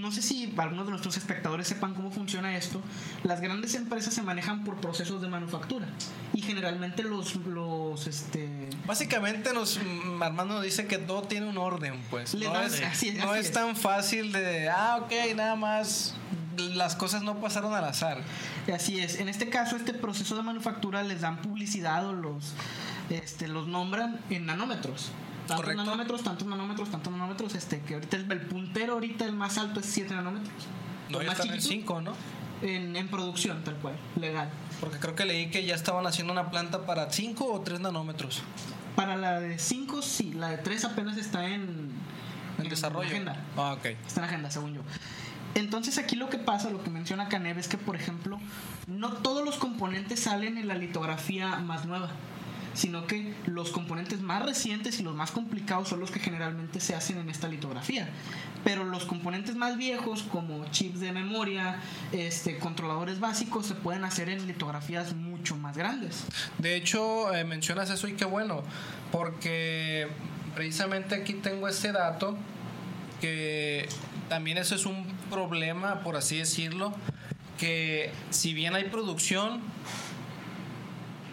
no 0.00 0.10
sé 0.10 0.22
si 0.22 0.52
algunos 0.56 0.86
de 0.86 0.90
nuestros 0.90 1.16
espectadores 1.16 1.68
sepan 1.68 1.94
cómo 1.94 2.10
funciona 2.10 2.56
esto. 2.56 2.80
Las 3.22 3.40
grandes 3.40 3.74
empresas 3.74 4.14
se 4.14 4.22
manejan 4.22 4.64
por 4.64 4.76
procesos 4.76 5.20
de 5.20 5.28
manufactura 5.28 5.86
y 6.32 6.42
generalmente 6.42 7.02
los, 7.02 7.36
los 7.36 8.06
este 8.06 8.48
básicamente 8.86 9.52
nos 9.52 9.78
mm, 9.78 10.22
Armando 10.22 10.54
nos 10.54 10.64
dice 10.64 10.86
que 10.86 10.98
todo 10.98 11.22
tiene 11.22 11.48
un 11.48 11.58
orden, 11.58 12.00
pues. 12.10 12.34
no, 12.34 12.60
es, 12.62 12.82
no 13.16 13.34
es, 13.34 13.52
tan 13.52 13.76
fácil 13.76 14.32
de 14.32 14.68
ah 14.68 15.00
ok 15.02 15.12
nada 15.36 15.56
más 15.56 16.14
las 16.56 16.96
cosas 16.96 17.22
no 17.22 17.40
pasaron 17.40 17.74
al 17.74 17.84
azar. 17.84 18.18
Así 18.72 19.00
es. 19.00 19.18
En 19.18 19.28
este 19.28 19.48
caso 19.48 19.76
este 19.76 19.94
proceso 19.94 20.36
de 20.36 20.42
manufactura 20.42 21.02
les 21.02 21.20
dan 21.20 21.40
publicidad 21.42 22.06
o 22.06 22.12
los 22.12 22.54
este, 23.08 23.48
los 23.48 23.66
nombran 23.66 24.20
en 24.30 24.46
nanómetros 24.46 25.10
tantos 25.56 25.74
nanómetros, 25.74 26.22
tantos 26.22 26.46
nanómetros, 26.48 26.90
tantos 26.90 27.12
nanómetros, 27.12 27.54
este, 27.54 27.80
que 27.80 27.94
ahorita 27.94 28.16
el, 28.16 28.40
puntero 28.42 28.94
ahorita 28.94 29.24
el 29.24 29.32
más 29.32 29.58
alto 29.58 29.80
es 29.80 29.86
7 29.86 30.14
nanómetros. 30.14 30.52
No, 31.08 31.22
ya 31.22 31.32
están 31.32 31.50
en 31.50 31.60
5, 31.60 32.00
¿no? 32.00 32.12
En, 32.62 32.94
en, 32.96 33.08
producción, 33.08 33.64
tal 33.64 33.76
cual, 33.76 33.96
legal. 34.16 34.50
Porque 34.80 34.98
creo 34.98 35.14
que 35.14 35.24
leí 35.24 35.50
que 35.50 35.64
ya 35.64 35.74
estaban 35.74 36.06
haciendo 36.06 36.32
una 36.32 36.50
planta 36.50 36.86
para 36.86 37.10
5 37.10 37.52
o 37.52 37.60
3 37.60 37.80
nanómetros. 37.80 38.42
Para 38.96 39.16
la 39.16 39.40
de 39.40 39.58
5, 39.58 40.02
sí, 40.02 40.32
la 40.32 40.48
de 40.48 40.58
3 40.58 40.84
apenas 40.84 41.16
está 41.16 41.48
en, 41.48 41.90
en 42.58 42.68
desarrollo. 42.68 43.08
agenda. 43.08 43.36
Ah, 43.56 43.72
ok. 43.72 43.86
Está 44.06 44.20
en 44.20 44.24
agenda, 44.26 44.50
según 44.50 44.74
yo. 44.74 44.82
Entonces 45.54 45.98
aquí 45.98 46.16
lo 46.16 46.28
que 46.28 46.38
pasa, 46.38 46.70
lo 46.70 46.82
que 46.82 46.90
menciona 46.90 47.28
Canev 47.28 47.58
es 47.58 47.66
que, 47.66 47.76
por 47.76 47.96
ejemplo, 47.96 48.38
no 48.86 49.14
todos 49.14 49.44
los 49.44 49.56
componentes 49.56 50.20
salen 50.20 50.58
en 50.58 50.68
la 50.68 50.74
litografía 50.74 51.56
más 51.56 51.86
nueva, 51.86 52.10
sino 52.74 53.06
que 53.06 53.34
los 53.46 53.70
componentes 53.70 54.20
más 54.20 54.44
recientes 54.44 55.00
y 55.00 55.02
los 55.02 55.14
más 55.14 55.30
complicados 55.30 55.88
son 55.88 56.00
los 56.00 56.10
que 56.10 56.20
generalmente 56.20 56.80
se 56.80 56.94
hacen 56.94 57.18
en 57.18 57.30
esta 57.30 57.48
litografía. 57.48 58.08
Pero 58.64 58.84
los 58.84 59.04
componentes 59.04 59.56
más 59.56 59.76
viejos, 59.76 60.22
como 60.24 60.64
chips 60.70 61.00
de 61.00 61.12
memoria, 61.12 61.80
este, 62.12 62.58
controladores 62.58 63.20
básicos, 63.20 63.66
se 63.66 63.74
pueden 63.74 64.04
hacer 64.04 64.28
en 64.28 64.46
litografías 64.46 65.14
mucho 65.14 65.56
más 65.56 65.76
grandes. 65.76 66.24
De 66.58 66.76
hecho, 66.76 67.34
eh, 67.34 67.44
mencionas 67.44 67.90
eso 67.90 68.06
y 68.06 68.12
qué 68.12 68.24
bueno, 68.24 68.62
porque 69.10 70.08
precisamente 70.54 71.14
aquí 71.14 71.34
tengo 71.34 71.68
este 71.68 71.92
dato 71.92 72.36
que 73.20 73.88
también 74.28 74.58
eso 74.58 74.74
es 74.74 74.86
un 74.86 75.06
problema, 75.30 76.00
por 76.00 76.16
así 76.16 76.38
decirlo, 76.38 76.94
que 77.58 78.10
si 78.30 78.54
bien 78.54 78.74
hay 78.74 78.84
producción, 78.84 79.60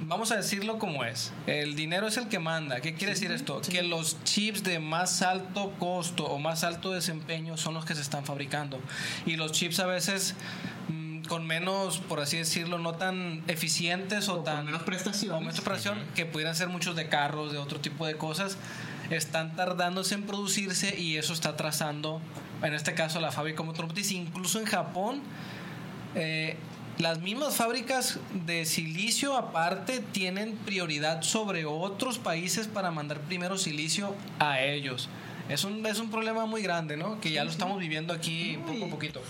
vamos 0.01 0.31
a 0.31 0.35
decirlo 0.35 0.79
como 0.79 1.03
es, 1.03 1.31
el 1.47 1.75
dinero 1.75 2.07
es 2.07 2.17
el 2.17 2.27
que 2.27 2.39
manda. 2.39 2.81
¿Qué 2.81 2.93
quiere 2.93 3.13
decir 3.13 3.31
esto? 3.31 3.61
Que 3.61 3.83
los 3.83 4.23
chips 4.23 4.63
de 4.63 4.79
más 4.79 5.21
alto 5.21 5.73
costo 5.79 6.25
o 6.25 6.39
más 6.39 6.63
alto 6.63 6.91
desempeño 6.91 7.57
son 7.57 7.73
los 7.73 7.85
que 7.85 7.95
se 7.95 8.01
están 8.01 8.25
fabricando. 8.25 8.79
Y 9.25 9.35
los 9.35 9.51
chips 9.51 9.79
a 9.79 9.85
veces 9.85 10.35
mm, 10.89 11.23
con 11.23 11.45
menos, 11.45 11.99
por 11.99 12.19
así 12.19 12.37
decirlo, 12.37 12.77
no 12.77 12.93
tan 12.95 13.43
eficientes 13.47 14.29
o, 14.29 14.33
O 14.33 14.35
con 14.37 14.45
tan 14.45 14.65
menos 14.65 14.83
prestaciones. 14.83 15.37
o 15.37 15.39
menos 15.41 15.61
prestación, 15.61 15.99
que 16.15 16.25
pudieran 16.25 16.55
ser 16.55 16.69
muchos 16.69 16.95
de 16.95 17.09
carros, 17.09 17.51
de 17.51 17.57
otro 17.57 17.79
tipo 17.79 18.05
de 18.05 18.15
cosas, 18.15 18.57
están 19.09 19.55
tardándose 19.55 20.15
en 20.15 20.23
producirse 20.23 20.99
y 20.99 21.17
eso 21.17 21.33
está 21.33 21.49
atrasando, 21.49 22.21
en 22.61 22.73
este 22.73 22.93
caso, 22.93 23.19
la 23.19 23.31
fábrica 23.31 23.63
automotriz. 23.63 24.11
Incluso 24.11 24.59
en 24.59 24.65
Japón, 24.65 25.21
eh, 26.15 26.57
las 26.97 27.21
mismas 27.21 27.55
fábricas 27.55 28.19
de 28.45 28.65
silicio 28.65 29.37
aparte 29.37 29.99
tienen 30.11 30.55
prioridad 30.65 31.21
sobre 31.21 31.65
otros 31.65 32.17
países 32.17 32.67
para 32.67 32.89
mandar 32.91 33.19
primero 33.21 33.57
silicio 33.57 34.15
a 34.39 34.61
ellos. 34.61 35.07
Es 35.47 35.63
un, 35.63 35.85
es 35.85 35.99
un 35.99 36.09
problema 36.09 36.45
muy 36.45 36.61
grande, 36.61 36.97
¿no? 36.97 37.21
Que 37.21 37.31
ya 37.31 37.43
lo 37.43 37.51
estamos 37.51 37.79
viviendo 37.79 38.13
aquí 38.13 38.59
poco 38.65 38.85
a 38.85 38.89
poquito. 38.89 39.21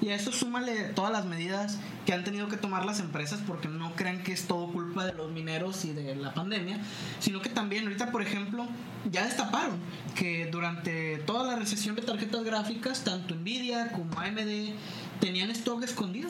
Y 0.00 0.08
a 0.08 0.14
eso 0.14 0.32
súmale 0.32 0.84
todas 0.94 1.12
las 1.12 1.26
medidas 1.26 1.78
que 2.06 2.14
han 2.14 2.24
tenido 2.24 2.48
que 2.48 2.56
tomar 2.56 2.86
las 2.86 3.00
empresas 3.00 3.40
porque 3.46 3.68
no 3.68 3.94
crean 3.96 4.22
que 4.22 4.32
es 4.32 4.46
todo 4.46 4.72
culpa 4.72 5.04
de 5.04 5.12
los 5.12 5.30
mineros 5.30 5.84
y 5.84 5.92
de 5.92 6.16
la 6.16 6.32
pandemia, 6.32 6.80
sino 7.18 7.42
que 7.42 7.50
también 7.50 7.84
ahorita, 7.84 8.10
por 8.10 8.22
ejemplo, 8.22 8.66
ya 9.10 9.24
destaparon 9.24 9.76
que 10.14 10.46
durante 10.46 11.18
toda 11.18 11.46
la 11.46 11.56
recesión 11.56 11.96
de 11.96 12.02
tarjetas 12.02 12.42
gráficas, 12.44 13.04
tanto 13.04 13.34
Nvidia 13.34 13.92
como 13.92 14.18
AMD 14.18 14.72
tenían 15.20 15.50
stock 15.50 15.82
escondido. 15.82 16.28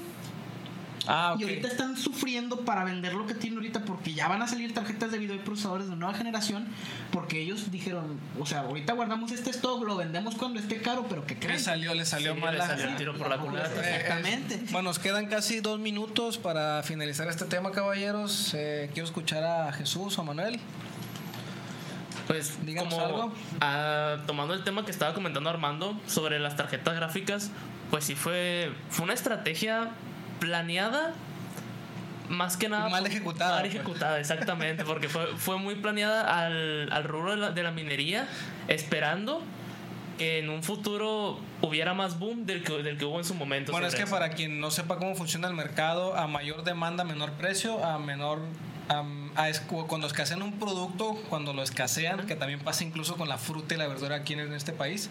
Ah, 1.06 1.32
ok. 1.34 1.40
Y 1.40 1.44
ahorita 1.44 1.68
están 1.68 1.96
sufriendo 1.96 2.60
para 2.60 2.84
vender 2.84 3.14
lo 3.14 3.26
que 3.26 3.34
tienen 3.34 3.58
ahorita 3.58 3.84
porque 3.86 4.12
ya 4.12 4.28
van 4.28 4.42
a 4.42 4.46
salir 4.46 4.74
tarjetas 4.74 5.10
de 5.10 5.18
video 5.18 5.34
y 5.34 5.38
procesadores 5.38 5.88
de 5.88 5.96
nueva 5.96 6.12
generación 6.14 6.68
porque 7.10 7.40
ellos 7.40 7.70
dijeron, 7.72 8.20
o 8.38 8.44
sea, 8.44 8.60
ahorita 8.60 8.92
guardamos 8.92 9.32
este 9.32 9.48
stock, 9.50 9.82
lo 9.82 9.96
vendemos 9.96 10.34
cuando 10.36 10.60
esté 10.60 10.82
caro, 10.82 11.06
pero 11.08 11.26
que 11.26 11.34
Le 11.34 11.40
creen? 11.40 11.58
salió, 11.58 11.94
le 11.94 12.04
salió 12.04 12.34
Sí, 12.34 12.40
mal 12.40 12.54
le 12.54 12.60
salió 12.60 12.84
el 12.84 12.96
tiro 12.96 13.16
por 13.16 13.30
la 13.30 13.38
culata. 13.38 13.70
Eh, 13.82 13.96
Exactamente. 13.96 14.54
eh, 14.56 14.62
bueno, 14.72 14.90
nos 14.90 14.98
quedan 14.98 15.26
casi 15.26 15.60
dos 15.60 15.80
minutos 15.80 16.36
para 16.36 16.82
finalizar 16.82 17.26
este 17.28 17.46
tema, 17.46 17.72
caballeros. 17.72 18.52
Eh, 18.54 18.90
quiero 18.92 19.06
escuchar 19.06 19.42
a 19.42 19.72
Jesús 19.72 20.16
o 20.18 20.20
a 20.20 20.24
Manuel. 20.24 20.60
Pues 22.26 22.64
Díganos 22.64 22.94
como 22.94 23.06
algo. 23.06 23.32
tomando 24.26 24.54
el 24.54 24.62
tema 24.62 24.84
que 24.84 24.90
estaba 24.92 25.14
comentando 25.14 25.50
Armando 25.50 25.98
sobre 26.06 26.38
las 26.38 26.56
tarjetas 26.56 26.94
gráficas, 26.94 27.50
pues 27.90 28.04
sí 28.04 28.14
fue, 28.14 28.72
fue 28.88 29.04
una 29.04 29.14
estrategia 29.14 29.90
planeada 30.38 31.12
más 32.28 32.56
que 32.56 32.68
nada 32.68 32.88
Mal 32.88 33.04
ejecutada, 33.06 33.54
mal 33.56 33.62
pues. 33.62 33.74
ejecutada 33.74 34.20
exactamente 34.20 34.84
porque 34.84 35.08
fue, 35.08 35.26
fue 35.36 35.58
muy 35.58 35.74
planeada 35.74 36.44
al, 36.46 36.90
al 36.92 37.04
rubro 37.04 37.32
de 37.32 37.36
la, 37.38 37.50
de 37.50 37.62
la 37.62 37.72
minería 37.72 38.28
esperando 38.68 39.42
que 40.16 40.38
en 40.38 40.50
un 40.50 40.62
futuro 40.62 41.40
hubiera 41.62 41.94
más 41.94 42.18
boom 42.18 42.46
del 42.46 42.62
que, 42.62 42.82
del 42.82 42.98
que 42.98 43.04
hubo 43.06 43.18
en 43.18 43.24
su 43.24 43.34
momento 43.34 43.72
Bueno, 43.72 43.86
es 43.86 43.94
que 43.94 44.02
eso. 44.02 44.10
para 44.10 44.30
quien 44.30 44.60
no 44.60 44.70
sepa 44.70 44.96
cómo 44.98 45.14
funciona 45.14 45.48
el 45.48 45.54
mercado, 45.54 46.14
a 46.16 46.26
mayor 46.26 46.62
demanda, 46.62 47.04
menor 47.04 47.32
precio, 47.32 47.82
a 47.84 47.98
menor... 47.98 48.40
a 49.36 49.48
es- 49.48 49.60
cuando 49.60 50.06
escasean 50.06 50.42
un 50.42 50.58
producto, 50.58 51.14
cuando 51.28 51.52
lo 51.52 51.62
escasean, 51.62 52.26
que 52.26 52.34
también 52.36 52.60
pasa 52.60 52.82
incluso 52.84 53.16
con 53.16 53.28
la 53.28 53.38
fruta 53.38 53.74
y 53.74 53.78
la 53.78 53.86
verdura 53.86 54.16
aquí 54.16 54.32
en 54.34 54.52
este 54.52 54.72
país, 54.72 55.08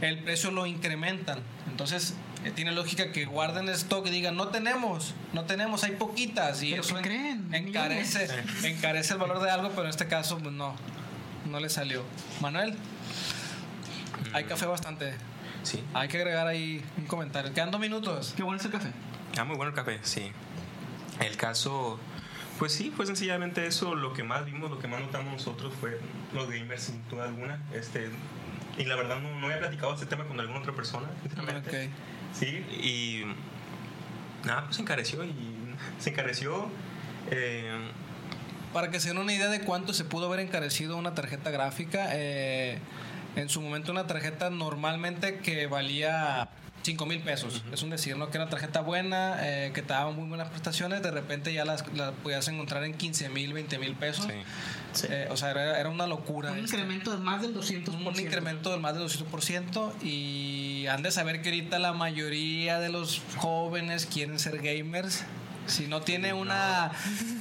el 0.00 0.18
precio 0.20 0.50
lo 0.50 0.66
incrementan. 0.66 1.40
Entonces, 1.70 2.14
eh, 2.44 2.50
tiene 2.50 2.72
lógica 2.72 3.12
que 3.12 3.24
guarden 3.26 3.68
stock 3.68 4.06
y 4.06 4.10
digan, 4.10 4.34
no 4.36 4.48
tenemos, 4.48 5.14
no 5.32 5.44
tenemos, 5.44 5.84
hay 5.84 5.92
poquitas. 5.92 6.62
Y 6.62 6.70
¿Pero 6.70 6.82
eso 6.82 6.96
en- 6.96 7.02
creen? 7.04 7.48
encarece, 7.54 8.28
encarece 8.64 9.12
el 9.12 9.20
valor 9.20 9.40
de 9.42 9.50
algo, 9.50 9.68
pero 9.70 9.82
en 9.84 9.90
este 9.90 10.08
caso, 10.08 10.38
pues 10.38 10.52
no, 10.54 10.74
no 11.50 11.60
le 11.60 11.68
salió. 11.68 12.02
Manuel, 12.40 12.74
hay 14.32 14.44
café 14.44 14.66
bastante. 14.66 15.14
Sí. 15.62 15.82
Hay 15.94 16.08
que 16.08 16.16
agregar 16.16 16.46
ahí 16.46 16.82
un 16.96 17.04
comentario. 17.06 17.52
Quedan 17.52 17.70
dos 17.70 17.80
minutos. 17.80 18.32
Qué 18.36 18.42
bueno 18.42 18.58
es 18.58 18.64
el 18.64 18.72
café. 18.72 18.90
Ah, 19.38 19.44
muy 19.44 19.56
bueno 19.56 19.70
el 19.70 19.76
café, 19.76 20.00
sí. 20.02 20.32
El 21.20 21.36
caso, 21.36 22.00
pues 22.58 22.72
sí, 22.72 22.92
fue 22.94 23.06
sencillamente 23.06 23.66
eso. 23.66 23.94
Lo 23.94 24.12
que 24.12 24.22
más 24.22 24.44
vimos, 24.44 24.70
lo 24.70 24.78
que 24.78 24.88
más 24.88 25.00
notamos 25.00 25.32
nosotros 25.32 25.72
fue 25.80 25.98
los 26.34 26.48
gamers, 26.48 26.82
sin 26.84 27.02
duda 27.08 27.24
alguna. 27.24 27.60
Este, 27.74 28.08
y 28.78 28.84
la 28.84 28.96
verdad, 28.96 29.20
no, 29.20 29.38
no 29.40 29.46
había 29.46 29.58
platicado 29.58 29.94
este 29.94 30.06
tema 30.06 30.24
con 30.24 30.38
alguna 30.40 30.60
otra 30.60 30.72
persona. 30.72 31.08
sinceramente. 31.22 31.90
Sí, 32.34 32.46
y 32.82 33.24
nada, 34.46 34.64
pues 34.64 34.76
se 34.76 34.82
encareció 34.82 35.24
y 35.24 35.34
se 35.98 36.10
encareció. 36.10 36.68
eh, 37.30 37.72
Para 38.72 38.90
que 38.90 39.00
se 39.00 39.08
den 39.08 39.18
una 39.18 39.32
idea 39.34 39.48
de 39.48 39.60
cuánto 39.60 39.92
se 39.92 40.04
pudo 40.04 40.26
haber 40.26 40.40
encarecido 40.40 40.96
una 40.96 41.14
tarjeta 41.14 41.50
gráfica, 41.50 42.08
eh, 42.12 42.78
en 43.36 43.48
su 43.48 43.60
momento 43.60 43.92
una 43.92 44.06
tarjeta 44.06 44.50
normalmente 44.50 45.38
que 45.40 45.66
valía 45.66 46.48
5 46.82 47.06
mil 47.06 47.20
pesos, 47.20 47.62
es 47.72 47.82
un 47.82 47.90
decir, 47.90 48.16
¿no? 48.16 48.30
Que 48.30 48.38
era 48.38 48.44
una 48.44 48.50
tarjeta 48.50 48.80
buena, 48.80 49.36
eh, 49.40 49.70
que 49.72 49.82
te 49.82 49.92
daba 49.92 50.10
muy 50.10 50.28
buenas 50.28 50.48
prestaciones, 50.48 51.02
de 51.02 51.10
repente 51.10 51.52
ya 51.52 51.64
las, 51.64 51.84
las 51.94 52.12
podías 52.22 52.46
encontrar 52.48 52.84
en 52.84 52.94
15 52.94 53.28
mil, 53.28 53.52
20 53.52 53.78
mil 53.78 53.94
pesos. 53.94 54.26
sí. 54.26 54.32
Sí. 54.92 55.06
Eh, 55.10 55.28
o 55.30 55.36
sea, 55.36 55.52
era, 55.52 55.80
era 55.80 55.88
una 55.88 56.06
locura. 56.06 56.50
Un 56.50 56.58
esto. 56.58 56.76
incremento 56.76 57.12
de 57.12 57.16
más 57.16 57.40
del 57.40 57.54
200%. 57.54 57.88
un 57.88 58.20
incremento 58.20 58.70
del 58.70 58.80
más 58.80 58.94
del 58.94 59.04
200% 59.04 60.02
y 60.02 60.86
han 60.86 61.02
de 61.02 61.10
saber 61.10 61.40
que 61.40 61.48
ahorita 61.48 61.78
la 61.78 61.92
mayoría 61.94 62.78
de 62.78 62.90
los 62.90 63.22
jóvenes 63.36 64.06
quieren 64.06 64.38
ser 64.38 64.58
gamers. 64.58 65.24
Si 65.72 65.86
no 65.88 66.02
tiene 66.02 66.32
una 66.32 66.92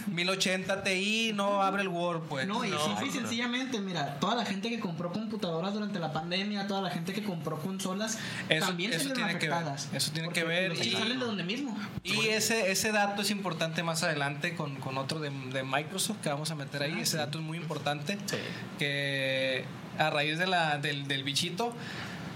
1080 0.07 0.83
Ti, 0.83 1.31
no 1.35 1.61
abre 1.61 1.81
el 1.83 1.88
Word, 1.89 2.21
pues. 2.29 2.47
No, 2.47 2.65
y 2.65 2.69
No, 2.69 2.83
simple 2.83 3.05
y 3.05 3.09
no. 3.09 3.13
sencillamente, 3.15 3.79
mira, 3.79 4.19
toda 4.19 4.35
la 4.35 4.45
gente 4.45 4.69
que 4.69 4.79
compró 4.79 5.11
computadoras 5.11 5.73
durante 5.73 6.00
la 6.00 6.11
pandemia, 6.13 6.67
toda 6.67 6.81
la 6.81 6.89
gente 6.89 7.13
que 7.13 7.23
compró 7.23 7.59
consolas, 7.59 8.17
Eso- 8.50 8.65
también 8.65 8.91
eso 8.91 9.00
salieron 9.09 9.25
tiene 9.25 9.39
que 9.39 9.47
ver, 9.50 9.57
afectadas. 9.57 9.89
eso 9.93 10.11
tiene 10.11 10.29
que 10.29 10.43
ver 10.43 10.69
Los 10.69 10.85
y- 10.85 10.91
salen 10.91 11.19
de 11.19 11.25
donde 11.25 11.43
mismo. 11.43 11.77
Y 12.03 12.27
ese, 12.27 12.71
ese 12.71 12.91
dato 12.91 13.21
es 13.21 13.31
importante 13.31 13.83
más 13.83 14.03
adelante 14.03 14.55
con, 14.55 14.75
con 14.77 14.97
otro 14.97 15.19
de, 15.19 15.29
de 15.29 15.63
Microsoft 15.63 16.17
que 16.21 16.29
vamos 16.29 16.50
a 16.51 16.55
meter 16.55 16.83
ahí. 16.83 17.00
Ese 17.01 17.17
dato 17.17 17.38
es 17.39 17.43
muy 17.43 17.57
importante. 17.57 18.17
Sí. 18.25 18.38
Que 18.79 19.65
a 19.97 20.09
raíz 20.09 20.38
de 20.39 20.47
la, 20.47 20.77
del, 20.77 21.07
del 21.07 21.23
bichito 21.23 21.73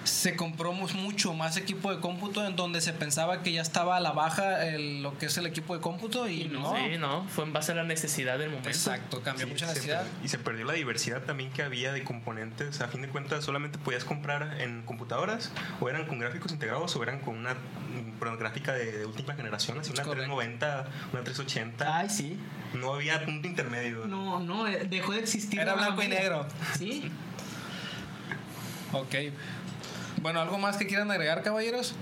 se 0.06 0.36
compró 0.36 0.72
mu- 0.72 0.88
mucho 0.96 1.34
más 1.34 1.58
equipo 1.58 1.94
de 1.94 2.00
cómputo 2.00 2.46
en 2.46 2.56
donde 2.56 2.80
se 2.82 2.94
pensaba 2.94 3.44
que 3.44 3.52
ya 3.52 3.62
estaba 3.62 3.98
a 3.98 4.00
la 4.00 4.12
baja 4.12 4.66
el- 4.68 5.04
lo 5.04 5.18
que 5.18 5.26
es 5.26 5.38
el 5.38 5.46
equipo 5.46 5.76
de 5.76 5.82
cómputo 5.82 6.28
y, 6.30 6.44
Y 6.44 6.48
no. 6.48 6.62
no, 6.62 6.76
sí, 6.78 6.98
no, 6.98 7.28
fue 7.28 7.44
en 7.44 7.54
base 7.54 7.72
a 7.74 7.76
la 7.76 7.84
necesidad 7.84 8.38
del 8.38 8.50
momento. 8.50 8.70
Exacto, 8.70 9.22
cambió 9.22 9.46
Sí, 9.46 9.52
mucha 9.52 9.66
necesidad. 9.68 10.04
per- 10.04 10.26
y 10.26 10.28
se 10.30 10.38
perdió 10.38 10.66
la 10.66 10.74
diversidad 10.74 11.24
también 11.24 11.52
que 11.52 11.64
había 11.64 11.92
de 11.92 12.04
componentes. 12.04 12.80
A 12.82 12.88
fin 12.88 13.02
de 13.02 13.10
cuentas, 13.10 13.44
solamente 13.44 13.78
podías 13.78 14.04
comprar 14.06 14.62
en 14.62 14.84
computadoras, 14.84 15.52
o 15.80 15.90
eran 15.90 16.06
con 16.06 16.20
gráficos 16.20 16.52
integrados, 16.52 16.96
o 16.96 17.04
eran 17.04 17.20
con 17.20 17.36
una 17.38 17.54
mm, 17.56 18.20
perdón, 18.20 18.38
gráfica 18.40 18.74
de, 18.74 19.00
de 19.00 19.06
última 19.06 19.34
generación, 19.36 19.80
así 19.80 19.92
una 19.92 20.02
Es 20.02 20.08
correcto. 20.08 20.36
390, 20.38 20.88
una 21.14 21.24
380. 21.24 21.98
Ay, 21.98 22.10
sí. 22.10 22.40
No 22.74 22.94
había 22.94 23.24
punto 23.26 23.48
intermedio. 23.48 24.06
No, 24.06 24.40
no, 24.40 24.68
eh, 24.68 24.86
dejó 24.90 25.14
de 25.14 25.20
existir. 25.20 25.60
Era 25.60 25.76
la 25.76 25.82
blanco 25.88 26.04
y 26.04 26.08
negro. 26.10 26.46
Sí. 26.78 27.12
Ok. 28.92 29.14
Bueno, 30.26 30.42
¿algo 30.42 30.58
más 30.58 30.78
que 30.78 30.88
quieran 30.88 31.12
agregar, 31.12 31.44
caballeros? 31.44 31.94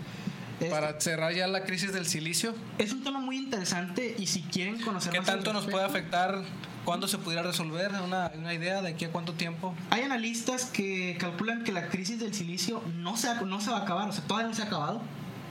Es, 0.62 0.70
Para 0.70 0.98
cerrar 1.01 1.34
ya 1.34 1.46
la 1.46 1.65
crisis 1.65 1.92
del 1.92 2.06
silicio. 2.06 2.56
es 2.77 2.94
un 2.94 3.03
tema 3.03 3.20
muy 3.20 3.36
interesante 3.36 4.15
y 4.18 4.27
si 4.27 4.44
quieren 4.44 4.80
conocer 4.80 5.12
¿Qué 5.12 5.20
más 5.20 5.27
tanto 5.27 5.51
nos 5.51 5.65
puede 5.65 5.84
afectar? 5.84 6.42
¿Cuándo 6.86 7.10
se 7.10 7.18
pudiera 7.18 7.44
resolver? 7.44 7.92
¿Una, 8.01 8.32
una 8.34 8.53
idea 8.53 8.82
de 8.82 8.92
aquí 8.92 9.03
a 9.03 9.12
cuánto 9.12 9.34
tiempo? 9.34 9.75
Hay 9.89 10.03
analistas 10.03 10.68
que 10.68 11.18
calculan 11.20 11.65
que 11.65 11.74
la 11.74 11.89
crisis 11.89 12.18
del 12.22 12.34
silicio 12.34 12.82
no 12.96 13.18
se, 13.18 13.27
no 13.44 13.60
se 13.60 13.72
va 13.72 13.80
a 13.80 13.82
acabar, 13.82 14.08
o 14.08 14.13
sea, 14.13 14.24
todavía 14.24 14.48
no 14.48 14.53
se 14.56 14.62
ha 14.62 14.65
acabado. 14.68 15.01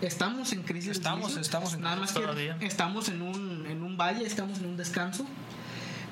Estamos 0.00 0.50
en 0.55 0.62
crisis 0.62 0.93
Estamos, 0.93 1.21
del 1.25 1.29
silicio. 1.29 1.43
estamos 1.43 1.75
en 1.75 1.83
Nada 1.83 1.97
más 1.97 2.12
crisis 2.12 2.17
que 2.17 2.23
todavía. 2.23 2.57
estamos 2.67 3.09
en 3.11 3.21
un, 3.21 3.67
en 3.67 3.83
un 3.83 3.99
valle, 3.99 4.25
estamos 4.25 4.61
en 4.61 4.64
un 4.64 4.79
descanso. 4.79 5.26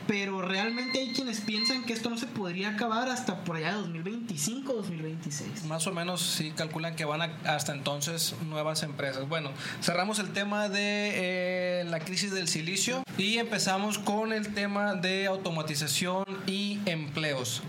Pero 0.06 0.42
realmente 0.42 0.98
hay 0.98 1.12
quienes 1.12 1.40
piensan 1.40 1.84
que 1.84 1.92
esto 1.92 2.10
no 2.10 2.18
se 2.18 2.26
podría 2.26 2.70
acabar 2.70 3.08
hasta 3.08 3.44
por 3.44 3.56
allá 3.56 3.72
de 3.72 3.78
2025 3.78 4.72
2026. 4.72 5.64
Más 5.64 5.86
o 5.86 5.92
menos 5.92 6.20
sí 6.20 6.52
calculan 6.52 6.96
que 6.96 7.04
van 7.04 7.22
a, 7.22 7.36
hasta 7.44 7.72
entonces 7.72 8.34
nuevas 8.48 8.82
empresas. 8.82 9.28
Bueno, 9.28 9.50
cerramos 9.82 10.18
el 10.18 10.32
tema 10.32 10.68
de 10.68 11.12
eh, 11.80 11.84
la 11.84 12.00
crisis 12.00 12.32
del 12.32 12.48
silicio 12.48 13.02
y 13.18 13.38
empezamos 13.38 13.98
con 13.98 14.32
el 14.32 14.54
tema 14.54 14.94
de 14.94 15.26
automatización 15.26 16.24
y 16.46 16.80
empleos. 16.86 17.62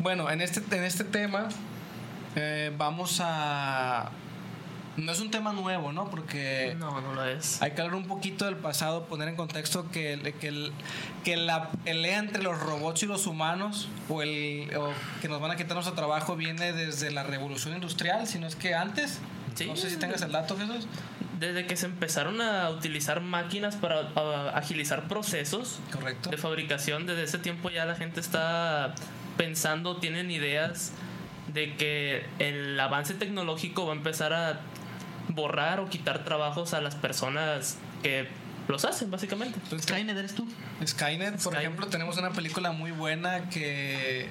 Bueno, 0.00 0.30
en 0.30 0.40
este, 0.40 0.60
en 0.76 0.84
este 0.84 1.04
tema 1.04 1.48
eh, 2.36 2.72
vamos 2.76 3.20
a 3.22 4.10
no 4.96 5.12
es 5.12 5.20
un 5.20 5.30
tema 5.30 5.52
nuevo, 5.52 5.92
¿no? 5.92 6.08
Porque 6.10 6.74
No, 6.78 7.00
no 7.00 7.14
lo 7.14 7.24
es. 7.24 7.60
hay 7.62 7.72
que 7.72 7.80
hablar 7.82 7.96
un 7.96 8.06
poquito 8.06 8.44
del 8.44 8.56
pasado, 8.56 9.04
poner 9.06 9.28
en 9.28 9.36
contexto 9.36 9.90
que, 9.90 10.34
que, 10.40 10.70
que 11.24 11.36
la 11.36 11.70
pelea 11.70 12.18
entre 12.18 12.42
los 12.42 12.58
robots 12.60 13.02
y 13.02 13.06
los 13.06 13.26
humanos, 13.26 13.88
o, 14.08 14.22
el, 14.22 14.70
o 14.76 14.92
que 15.20 15.28
nos 15.28 15.40
van 15.40 15.50
a 15.50 15.56
quitar 15.56 15.74
nuestro 15.74 15.94
trabajo, 15.94 16.36
viene 16.36 16.72
desde 16.72 17.10
la 17.10 17.22
revolución 17.24 17.74
industrial, 17.74 18.26
si 18.26 18.38
no 18.38 18.46
es 18.46 18.56
que 18.56 18.74
antes. 18.74 19.18
Sí. 19.54 19.66
No 19.66 19.76
sé 19.76 19.90
si 19.90 19.96
tengas 19.96 20.20
el 20.22 20.32
dato, 20.32 20.56
Jesús. 20.56 20.86
Desde 21.38 21.66
que 21.66 21.76
se 21.76 21.86
empezaron 21.86 22.40
a 22.40 22.70
utilizar 22.70 23.20
máquinas 23.20 23.76
para 23.76 24.50
agilizar 24.56 25.08
procesos 25.08 25.78
Correcto. 25.92 26.30
de 26.30 26.36
fabricación, 26.38 27.06
desde 27.06 27.24
ese 27.24 27.38
tiempo 27.38 27.70
ya 27.70 27.84
la 27.84 27.94
gente 27.96 28.20
está 28.20 28.94
pensando, 29.36 29.96
tienen 29.96 30.30
ideas 30.30 30.92
de 31.52 31.74
que 31.76 32.24
el 32.38 32.78
avance 32.80 33.14
tecnológico 33.14 33.84
va 33.86 33.92
a 33.92 33.96
empezar 33.96 34.32
a 34.32 34.60
borrar 35.28 35.80
o 35.80 35.88
quitar 35.88 36.24
trabajos 36.24 36.74
a 36.74 36.80
las 36.80 36.94
personas 36.94 37.78
que 38.02 38.28
los 38.68 38.84
hacen, 38.84 39.10
básicamente. 39.10 39.58
Entonces, 39.62 39.86
Skynet, 39.88 40.16
¿eres 40.16 40.34
tú? 40.34 40.46
Skynet, 40.86 41.32
por 41.32 41.40
Skynet. 41.40 41.60
ejemplo, 41.60 41.86
tenemos 41.88 42.16
una 42.18 42.30
película 42.32 42.72
muy 42.72 42.90
buena 42.92 43.48
que, 43.50 44.28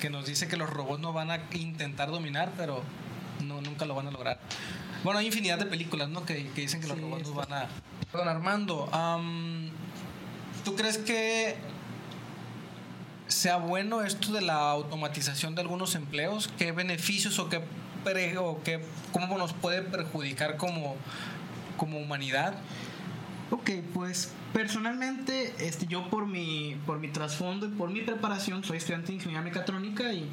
que 0.00 0.10
nos 0.10 0.26
dice 0.26 0.48
que 0.48 0.56
los 0.56 0.68
robots 0.70 1.00
no 1.00 1.12
van 1.12 1.30
a 1.30 1.40
intentar 1.52 2.10
dominar, 2.10 2.50
pero 2.56 2.82
no, 3.44 3.60
nunca 3.60 3.84
lo 3.84 3.94
van 3.94 4.06
a 4.08 4.10
lograr. 4.10 4.38
Bueno, 5.04 5.20
hay 5.20 5.26
infinidad 5.26 5.58
de 5.58 5.66
películas, 5.66 6.08
¿no? 6.08 6.24
Que, 6.26 6.48
que 6.50 6.60
dicen 6.62 6.80
que 6.80 6.88
los 6.88 6.96
Sí, 6.96 7.02
robots 7.02 7.28
está. 7.28 7.34
van 7.46 7.52
a... 7.52 7.66
Perdón, 8.10 8.28
Armando, 8.28 8.88
am, 8.92 9.70
¿tú 10.64 10.74
crees 10.74 10.98
que 10.98 11.56
sea 13.28 13.56
bueno 13.58 14.02
esto 14.02 14.32
de 14.32 14.40
la 14.40 14.70
automatización 14.70 15.54
de 15.54 15.60
algunos 15.62 15.94
empleos? 15.94 16.48
¿Qué 16.58 16.72
beneficios 16.72 17.38
o 17.38 17.48
qué, 17.48 17.60
pre- 18.04 18.38
o 18.38 18.60
qué 18.62 18.80
cómo 19.12 19.38
nos 19.38 19.52
puede 19.52 19.82
perjudicar 19.82 20.56
como, 20.56 20.96
como 21.76 21.98
humanidad? 21.98 22.54
Ok, 23.50 23.70
pues 23.94 24.32
personalmente 24.52 25.54
este, 25.58 25.86
yo 25.86 26.10
por 26.10 26.26
mi, 26.26 26.76
por 26.84 26.98
mi 26.98 27.08
trasfondo 27.08 27.66
y 27.66 27.70
por 27.70 27.88
mi 27.90 28.02
preparación 28.02 28.62
soy 28.62 28.76
estudiante 28.76 29.08
de 29.08 29.14
ingeniería 29.14 29.42
mecatrónica 29.42 30.12
y 30.12 30.28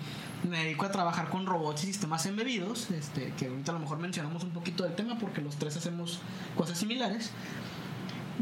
me 0.49 0.59
dedico 0.59 0.85
a 0.85 0.91
trabajar 0.91 1.29
con 1.29 1.45
robots 1.45 1.83
y 1.83 1.87
sistemas 1.87 2.25
embebidos, 2.25 2.91
este, 2.91 3.33
que 3.37 3.47
ahorita 3.47 3.71
a 3.71 3.75
lo 3.75 3.79
mejor 3.79 3.99
mencionamos 3.99 4.43
un 4.43 4.51
poquito 4.51 4.83
del 4.83 4.95
tema 4.95 5.17
porque 5.17 5.41
los 5.41 5.55
tres 5.55 5.77
hacemos 5.77 6.19
cosas 6.57 6.77
similares. 6.77 7.31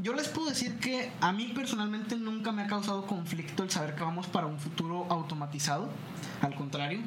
Yo 0.01 0.13
les 0.13 0.27
puedo 0.27 0.49
decir 0.49 0.79
que 0.79 1.11
a 1.21 1.31
mí 1.31 1.51
personalmente 1.55 2.15
nunca 2.15 2.51
me 2.51 2.63
ha 2.63 2.67
causado 2.67 3.05
conflicto 3.05 3.61
el 3.61 3.69
saber 3.69 3.93
que 3.93 4.03
vamos 4.03 4.25
para 4.25 4.47
un 4.47 4.59
futuro 4.59 5.05
automatizado, 5.09 5.87
al 6.41 6.55
contrario, 6.55 6.99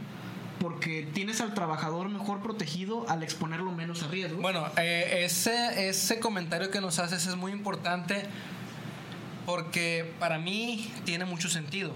porque 0.61 1.07
tienes 1.13 1.41
al 1.41 1.55
trabajador 1.55 2.09
mejor 2.09 2.41
protegido 2.41 3.09
al 3.09 3.23
exponerlo 3.23 3.73
menos 3.73 4.03
a 4.03 4.09
riesgo. 4.09 4.41
Bueno, 4.41 4.67
eh, 4.77 5.23
ese, 5.25 5.89
ese 5.89 6.19
comentario 6.21 6.71
que 6.71 6.81
nos 6.81 6.99
haces 6.99 7.27
es 7.27 7.37
muy 7.37 7.53
importante 7.53 8.25
porque 9.45 10.13
para 10.19 10.39
mí 10.39 10.91
tiene 11.05 11.25
mucho 11.25 11.49
sentido, 11.49 11.93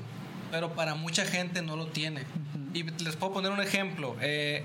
pero 0.50 0.74
para 0.74 0.94
mucha 0.94 1.24
gente 1.24 1.62
no 1.62 1.76
lo 1.76 1.87
tiene. 1.87 2.24
Y 2.74 2.84
les 2.84 3.16
puedo 3.16 3.32
poner 3.32 3.50
un 3.50 3.61
ejemplo. 3.61 4.16
eh, 4.20 4.64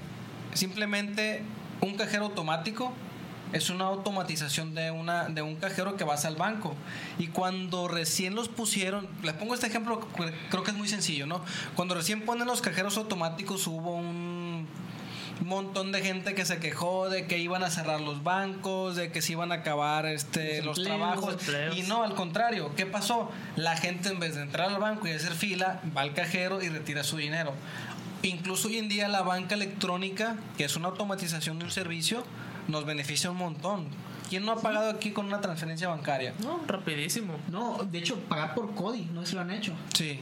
simplemente 0.54 1.42
un 1.82 1.96
cajero 1.96 2.26
automático 2.26 2.94
es 3.54 3.70
una 3.70 3.86
automatización 3.86 4.76
de, 4.76 4.92
una, 4.92 5.26
de 5.26 5.42
un 5.42 5.56
cajero 5.56 5.96
que 5.96 6.04
vas 6.04 6.26
al 6.26 6.36
banco. 6.36 6.76
Y 7.18 7.28
cuando 7.28 7.88
recién 7.88 8.36
los 8.36 8.50
pusieron, 8.50 9.08
les 9.24 9.34
pongo 9.34 9.54
este 9.54 9.68
ejemplo, 9.68 10.00
creo 10.50 10.64
que 10.64 10.72
es 10.72 10.78
muy 10.78 10.88
sencillo, 10.88 11.26
¿no? 11.26 11.42
Cuando 11.76 11.96
recién 11.96 12.22
ponen 12.22 12.48
los 12.48 12.62
cajeros 12.62 12.98
automáticos 12.98 13.66
hubo 13.68 13.96
un 13.96 14.68
montón 15.42 15.92
de 15.92 16.02
gente 16.02 16.34
que 16.34 16.46
se 16.46 16.60
quejó 16.60 17.10
de 17.10 17.28
que 17.28 17.38
iban 17.40 17.64
a 17.64 17.70
cerrar 17.70 18.02
los 18.02 18.24
bancos, 18.24 18.96
de 18.96 19.12
que 19.12 19.22
se 19.22 19.34
iban 19.34 19.52
a 19.52 19.56
acabar 19.56 20.06
este, 20.06 20.62
Los 20.64 20.82
trabajos. 20.82 21.34
empleos. 21.34 21.78
Y 21.78 21.84
no, 21.84 22.04
al 22.04 22.16
contrario, 22.16 22.74
¿qué 22.76 22.86
pasó? 22.86 23.32
La 23.56 23.76
gente 23.76 24.10
en 24.10 24.20
vez 24.20 24.36
de 24.36 24.42
entrar 24.42 24.70
al 24.70 24.80
banco 24.80 25.08
y 25.08 25.12
hacer 25.12 25.34
fila, 25.34 25.82
va 25.96 26.02
al 26.02 26.14
cajero 26.14 26.62
y 26.62 26.70
retira 26.70 27.04
su 27.04 27.18
dinero. 27.18 27.54
Incluso 28.24 28.70
hoy 28.70 28.78
en 28.78 28.90
día 28.90 29.08
la 29.08 29.22
banca 29.22 29.56
electrónica, 29.56 30.36
que 30.58 30.66
es 30.66 30.76
una 30.76 30.88
automatización 30.88 31.60
de 31.60 31.66
un 31.66 31.72
servicio, 31.72 32.24
nos 32.68 32.86
beneficia 32.86 33.32
un 33.32 33.38
montón. 33.38 33.88
¿Quién 34.30 34.44
no 34.46 34.54
ha 34.54 34.62
pagado 34.62 34.90
aquí 34.90 35.12
con 35.12 35.28
una 35.28 35.40
transferencia 35.42 35.88
bancaria? 35.88 36.34
No, 36.40 36.60
rapidísimo. 36.68 37.36
No, 37.52 37.78
de 37.92 38.00
hecho, 38.00 38.20
pagar 38.22 38.56
por 38.56 38.74
CODI, 38.74 39.10
no 39.14 39.26
si 39.26 39.36
lo 39.36 39.42
han 39.42 39.52
hecho. 39.52 39.74
Sí. 39.94 40.20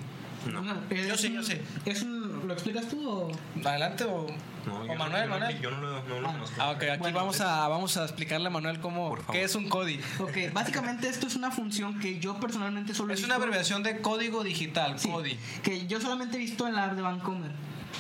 No. 0.52 0.62
Yo 0.90 1.16
sí, 1.18 1.28
un- 1.28 1.34
yo 1.36 1.44
sí. 1.44 1.58
Es 1.86 2.02
un, 2.04 2.46
¿Lo 2.46 2.54
explicas 2.54 2.90
tú 2.90 3.10
o...? 3.10 3.32
Adelante 3.66 4.04
o, 4.04 4.28
No, 4.66 4.76
o 4.82 4.96
Manuel, 4.96 5.30
no- 5.30 5.40
Manuel. 5.40 5.62
Yo 5.62 5.72
no 5.72 5.80
lo, 5.80 6.04
no 6.04 6.20
lo 6.20 6.28
Ah, 6.28 6.32
conozco. 6.34 6.56
Ah, 6.62 6.72
ok, 6.72 6.84
aquí 6.84 7.00
Bueno, 7.00 7.18
vamos, 7.18 7.40
a, 7.40 7.66
vamos 7.70 7.96
a 7.96 8.04
explicarle 8.04 8.48
a 8.48 8.50
Manuel 8.50 8.82
cómo, 8.82 9.16
qué 9.32 9.44
es 9.44 9.56
un 9.56 9.70
CODI. 9.70 10.02
Ok, 10.20 10.38
básicamente 10.54 11.08
esto 11.08 11.28
es 11.28 11.38
una 11.38 11.50
función 11.50 11.98
que 11.98 12.20
yo 12.20 12.38
personalmente 12.42 12.94
solo 12.94 13.14
Es 13.14 13.20
visto- 13.22 13.28
una 13.34 13.36
abreviación 13.42 13.84
de 13.84 14.02
código 14.02 14.44
digital, 14.44 15.00
Sí, 15.00 15.08
CODI. 15.08 15.40
que 15.64 15.88
yo 15.88 16.02
solamente 16.02 16.36
he 16.36 16.40
visto 16.40 16.68
en 16.68 16.76
la 16.76 16.86
app 16.88 16.94
de 16.94 17.02
Vancomer. 17.04 17.52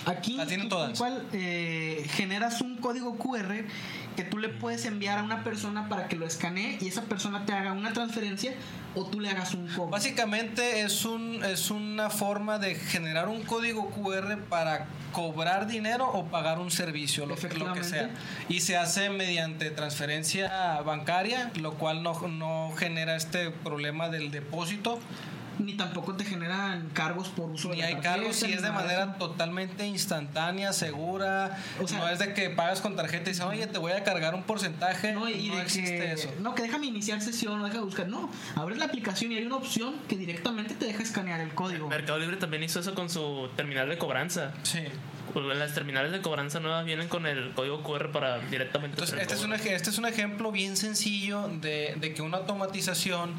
Aquí 0.06 0.34
La 0.36 0.46
tienen 0.46 0.68
tú 0.68 0.76
todas. 0.76 0.98
cual 0.98 1.26
eh, 1.32 2.06
generas 2.16 2.60
un 2.60 2.76
código 2.76 3.18
QR 3.18 3.64
que 4.16 4.24
tú 4.24 4.38
le 4.38 4.50
puedes 4.50 4.86
enviar 4.86 5.20
a 5.20 5.24
una 5.24 5.44
persona 5.44 5.90
para 5.90 6.08
que 6.08 6.16
lo 6.16 6.26
escanee 6.26 6.78
y 6.82 6.88
esa 6.88 7.04
persona 7.04 7.46
te 7.46 7.54
haga 7.54 7.72
una 7.74 7.94
transferencia 7.94 8.54
o 8.96 9.06
tú 9.06 9.20
le 9.20 9.30
hagas 9.30 9.54
un 9.56 9.68
cobro. 9.68 9.90
Básicamente 9.90 10.82
es, 10.82 11.04
un, 11.06 11.44
es 11.44 11.72
una 11.72 12.10
forma 12.10 12.60
de 12.60 12.76
generar 12.76 13.28
un 13.28 13.42
código 13.44 13.90
QR 13.90 14.38
para 14.50 14.86
cobrar 15.12 15.68
dinero 15.68 16.08
o 16.12 16.26
pagar 16.26 16.60
un 16.60 16.70
servicio, 16.72 17.26
lo, 17.26 17.36
que- 17.36 17.50
lo 17.50 17.74
que 17.74 17.84
sea. 17.84 18.10
Y 18.50 18.62
se 18.62 18.78
hace 18.78 19.10
mediante 19.10 19.70
transferencia 19.72 20.82
bancaria, 20.82 21.52
lo 21.60 21.74
cual 21.74 22.04
no, 22.04 22.28
no 22.28 22.72
genera 22.78 23.16
este 23.16 23.50
problema 23.52 24.10
del 24.10 24.30
depósito, 24.32 25.00
Ni 25.60 25.74
tampoco 25.76 26.16
te 26.16 26.26
generan 26.26 26.90
cargos 26.94 27.30
por 27.30 27.50
uso 27.52 27.70
de 27.70 27.76
ni 27.76 27.82
la 27.82 27.88
hay 27.88 27.94
tarjeta, 27.96 28.16
cargos, 28.16 28.44
y 28.44 28.48
ni 28.48 28.54
es 28.54 28.62
de 28.62 28.72
manera 28.72 29.04
eso. 29.04 29.14
totalmente 29.20 29.86
instantánea, 29.86 30.74
segura. 30.74 31.58
O 31.82 31.88
sea- 31.88 32.00
no 32.00 32.10
es 32.10 32.20
de 32.20 32.34
que 32.34 32.50
pagas 32.50 32.82
con 32.82 32.96
tarjeta 32.96 33.30
y 33.30 33.34
dicen, 33.34 33.48
oye, 33.48 33.68
te 33.68 33.78
voy 33.80 33.92
a 33.92 34.04
cargar 34.04 34.36
un 34.36 34.44
porcentaje. 34.44 35.14
No, 35.14 35.22
No, 35.22 35.30
y 35.30 35.50
de 35.50 35.62
existe 35.62 35.98
que, 35.98 36.12
eso. 36.14 36.30
No, 36.42 36.56
que 36.56 36.64
déjame 36.64 36.88
iniciar 36.88 37.22
sesión 37.22 37.60
o 37.62 37.66
deja 37.66 37.78
de 37.78 37.84
buscar. 37.84 38.08
No, 38.08 38.30
abres 38.56 38.78
la 38.78 38.86
aplicación 38.86 39.32
y 39.32 39.38
hay 39.38 39.46
una 39.46 39.56
opción 39.58 39.96
que 40.10 40.18
directamente 40.18 40.74
te 40.76 40.86
deja 40.86 41.04
escanear 41.04 41.40
el 41.40 41.54
código. 41.54 41.88
Mercado 41.88 42.20
Libre 42.20 42.38
también 42.38 42.64
hizo 42.64 42.80
eso 42.80 42.94
con 42.96 43.10
su 43.10 43.50
terminal 43.56 43.88
de 43.90 43.98
cobranza. 43.98 44.52
Sí. 44.64 44.80
Las 45.36 45.74
terminales 45.74 46.12
de 46.12 46.22
cobranza 46.22 46.60
nuevas 46.60 46.86
vienen 46.86 47.08
con 47.08 47.26
el 47.26 47.54
código 47.54 47.82
QR 47.82 48.12
para 48.12 48.40
directamente. 48.40 48.96
Entonces, 48.96 49.20
este 49.20 49.34
es, 49.34 49.44
un, 49.44 49.54
este 49.54 49.90
es 49.90 49.98
un 49.98 50.06
ejemplo 50.06 50.52
bien 50.52 50.78
sencillo 50.78 51.48
de, 51.48 51.96
de 51.98 52.14
que 52.14 52.22
una 52.22 52.38
automatización 52.38 53.34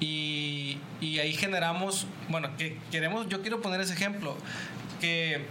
y, 0.00 0.78
y 1.00 1.18
ahí 1.18 1.32
generamos, 1.32 2.06
bueno, 2.28 2.56
que 2.56 2.78
queremos, 2.90 3.28
yo 3.28 3.40
quiero 3.42 3.60
poner 3.62 3.80
ese 3.80 3.94
ejemplo, 3.94 4.36
que, 5.00 5.46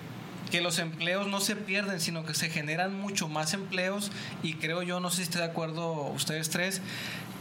que 0.52 0.62
los 0.62 0.80
empleos 0.80 1.28
no 1.28 1.40
se 1.40 1.56
pierden, 1.56 2.00
sino 2.00 2.26
que 2.26 2.34
se 2.34 2.50
generan 2.50 3.00
mucho 3.00 3.28
más 3.28 3.54
empleos 3.54 4.12
y 4.44 4.56
creo 4.56 4.84
yo, 4.84 5.00
no 5.00 5.10
sé 5.10 5.18
si 5.18 5.24
estén 5.24 5.42
de 5.42 5.48
acuerdo 5.48 6.08
ustedes 6.10 6.50
tres, 6.50 6.82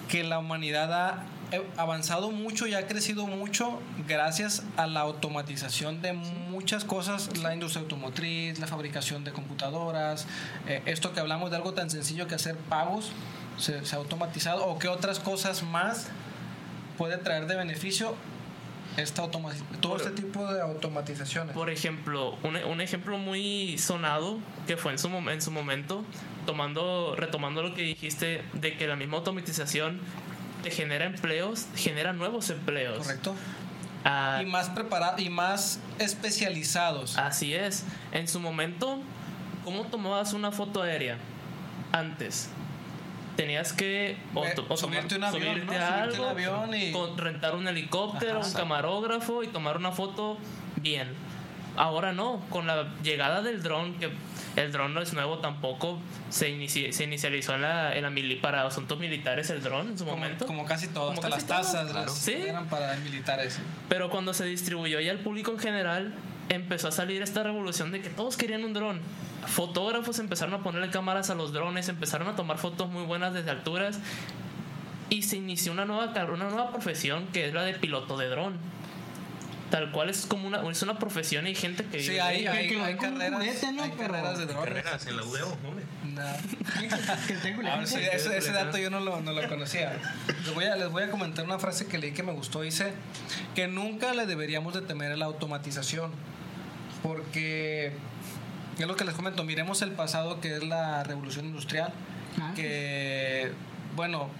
que 0.08 0.22
la 0.22 0.38
humanidad 0.38 0.92
ha 0.92 1.24
eh, 1.52 1.62
avanzado 1.76 2.30
mucho 2.30 2.66
y 2.66 2.74
ha 2.74 2.86
crecido 2.86 3.26
mucho 3.26 3.80
gracias 4.08 4.62
a 4.76 4.86
la 4.86 5.00
automatización 5.00 6.02
de 6.02 6.12
muchas 6.12 6.84
cosas, 6.84 7.36
la 7.38 7.54
industria 7.54 7.82
automotriz, 7.82 8.58
la 8.58 8.66
fabricación 8.66 9.24
de 9.24 9.32
computadoras, 9.32 10.26
eh, 10.66 10.82
esto 10.86 11.12
que 11.12 11.20
hablamos 11.20 11.50
de 11.50 11.56
algo 11.56 11.74
tan 11.74 11.90
sencillo 11.90 12.26
que 12.26 12.34
hacer 12.34 12.56
pagos, 12.56 13.12
se, 13.58 13.84
se 13.84 13.94
ha 13.94 13.98
automatizado, 13.98 14.66
o 14.66 14.78
qué 14.78 14.88
otras 14.88 15.20
cosas 15.20 15.62
más 15.62 16.08
puede 16.96 17.18
traer 17.18 17.46
de 17.46 17.56
beneficio 17.56 18.14
esta 18.96 19.28
todo 19.80 19.96
este 19.96 20.10
tipo 20.10 20.52
de 20.52 20.60
automatizaciones. 20.60 21.54
Por 21.54 21.70
ejemplo, 21.70 22.38
un, 22.42 22.56
un 22.56 22.80
ejemplo 22.80 23.18
muy 23.18 23.76
sonado 23.78 24.38
que 24.66 24.76
fue 24.76 24.92
en 24.92 24.98
su, 24.98 25.08
en 25.08 25.42
su 25.42 25.50
momento, 25.50 26.04
tomando, 26.46 27.14
retomando 27.16 27.62
lo 27.62 27.74
que 27.74 27.82
dijiste 27.82 28.42
de 28.52 28.76
que 28.76 28.86
la 28.86 28.96
misma 28.96 29.18
automatización 29.18 30.00
te 30.62 30.70
genera 30.70 31.06
empleos, 31.06 31.66
genera 31.74 32.12
nuevos 32.12 32.50
empleos. 32.50 32.98
Correcto. 32.98 33.34
Ah, 34.04 34.40
Y 34.42 34.46
más 34.46 34.70
preparados 34.70 35.20
y 35.20 35.30
más 35.30 35.80
especializados. 35.98 37.16
Así 37.18 37.54
es. 37.54 37.84
En 38.12 38.28
su 38.28 38.38
momento, 38.38 39.00
¿cómo 39.64 39.84
tomabas 39.86 40.34
una 40.34 40.52
foto 40.52 40.82
aérea? 40.82 41.18
Antes. 41.90 42.48
Tenías 43.36 43.72
que 43.72 44.16
o, 44.34 44.44
o 44.68 44.76
subirte 44.76 45.16
tomar- 45.16 45.34
un 45.34 45.36
avión, 45.36 45.54
subirte 45.54 45.78
¿no? 45.78 45.84
a 45.84 45.88
Subirte 46.04 46.16
algo, 46.16 46.28
avión 46.28 46.74
y- 46.74 46.92
con- 46.92 47.18
rentar 47.18 47.54
un 47.54 47.66
helicóptero, 47.68 48.40
Ajá, 48.40 48.48
un 48.48 48.54
camarógrafo 48.54 49.42
y 49.42 49.48
tomar 49.48 49.76
una 49.76 49.92
foto 49.92 50.38
bien. 50.76 51.08
Ahora 51.76 52.12
no, 52.12 52.40
con 52.50 52.68
la 52.68 52.86
llegada 53.02 53.42
del 53.42 53.60
dron, 53.60 53.94
que 53.94 54.08
el 54.54 54.70
dron 54.70 54.94
no 54.94 55.00
es 55.02 55.12
nuevo 55.12 55.38
tampoco, 55.38 55.98
se, 56.30 56.48
inici- 56.48 56.92
se 56.92 57.02
inicializó 57.02 57.56
en 57.56 57.62
la, 57.62 57.96
en 57.96 58.02
la 58.04 58.10
mili- 58.10 58.40
para 58.40 58.64
asuntos 58.64 58.96
militares 59.00 59.50
el 59.50 59.60
dron 59.60 59.88
en 59.88 59.98
su 59.98 60.04
Como, 60.04 60.16
momento. 60.16 60.46
como 60.46 60.64
casi 60.64 60.86
todo, 60.86 61.06
Como 61.08 61.18
hasta 61.24 61.30
casi 61.30 61.40
las 61.40 61.46
tazas 61.48 61.90
claro. 61.90 62.06
las 62.06 62.16
Sí. 62.16 62.34
eran 62.34 62.66
para 62.68 62.94
militares. 62.98 63.58
Pero 63.88 64.08
cuando 64.08 64.32
se 64.32 64.44
distribuyó 64.44 65.00
ya 65.00 65.10
al 65.10 65.18
público 65.18 65.50
en 65.50 65.58
general, 65.58 66.14
empezó 66.48 66.88
a 66.88 66.92
salir 66.92 67.22
esta 67.22 67.42
revolución 67.42 67.90
de 67.92 68.00
que 68.00 68.08
todos 68.10 68.36
querían 68.36 68.64
un 68.64 68.72
dron. 68.74 69.00
Fotógrafos 69.46 70.18
empezaron 70.18 70.54
a 70.54 70.62
ponerle 70.62 70.90
cámaras 70.90 71.30
a 71.30 71.34
los 71.34 71.52
drones, 71.52 71.88
empezaron 71.88 72.28
a 72.28 72.36
tomar 72.36 72.58
fotos 72.58 72.90
muy 72.90 73.04
buenas 73.04 73.34
desde 73.34 73.50
alturas 73.50 73.98
y 75.10 75.22
se 75.22 75.36
inició 75.36 75.72
una 75.72 75.84
nueva, 75.84 76.12
car- 76.12 76.30
una 76.30 76.44
nueva 76.48 76.70
profesión 76.70 77.26
que 77.32 77.46
es 77.48 77.54
la 77.54 77.62
de 77.62 77.74
piloto 77.74 78.16
de 78.16 78.28
dron. 78.28 78.56
Tal 79.70 79.90
cual 79.90 80.08
es 80.08 80.26
como 80.26 80.46
una, 80.46 80.62
es 80.70 80.82
una 80.82 80.98
profesión 81.00 81.46
y 81.46 81.48
hay 81.48 81.54
gente 81.56 81.84
que 81.84 81.98
Sí, 82.00 82.10
vive 82.10 82.20
hay, 82.20 82.46
hay, 82.46 82.68
que 82.68 82.80
hay 82.80 82.92
un 82.92 82.98
carreras, 83.00 83.40
juguete, 83.40 83.72
¿no? 83.72 83.82
hay 83.82 83.90
carreras 83.90 84.38
de 84.38 84.46
drones. 84.46 84.74
Carreras 84.84 85.06
en 85.06 85.16
la 85.16 85.24
UDEO, 85.24 85.48
hombre. 85.66 85.84
No. 86.14 86.22
que 87.26 87.34
tengo 87.34 87.68
A 87.68 87.76
ver, 87.78 87.86
sí, 87.88 87.98
ese, 88.12 88.36
ese 88.36 88.52
dato 88.52 88.78
yo 88.78 88.88
no 88.90 89.00
lo, 89.00 89.20
no 89.20 89.32
lo 89.32 89.48
conocía. 89.48 89.94
Les 90.44 90.54
voy, 90.54 90.66
a, 90.66 90.76
les 90.76 90.90
voy 90.90 91.02
a 91.02 91.10
comentar 91.10 91.44
una 91.44 91.58
frase 91.58 91.86
que 91.86 91.98
leí 91.98 92.12
que 92.12 92.22
me 92.22 92.32
gustó. 92.32 92.60
Dice 92.60 92.92
que 93.56 93.66
nunca 93.66 94.14
le 94.14 94.26
deberíamos 94.26 94.74
de 94.74 94.82
temer 94.82 95.10
a 95.12 95.16
la 95.16 95.24
automatización. 95.24 96.12
Porque 97.04 97.92
es 98.78 98.86
lo 98.86 98.96
que 98.96 99.04
les 99.04 99.14
comento. 99.14 99.44
Miremos 99.44 99.82
el 99.82 99.92
pasado 99.92 100.40
que 100.40 100.56
es 100.56 100.64
la 100.64 101.04
revolución 101.04 101.44
industrial. 101.44 101.92
Ah. 102.40 102.52
Que, 102.56 103.52
bueno, 103.94 104.30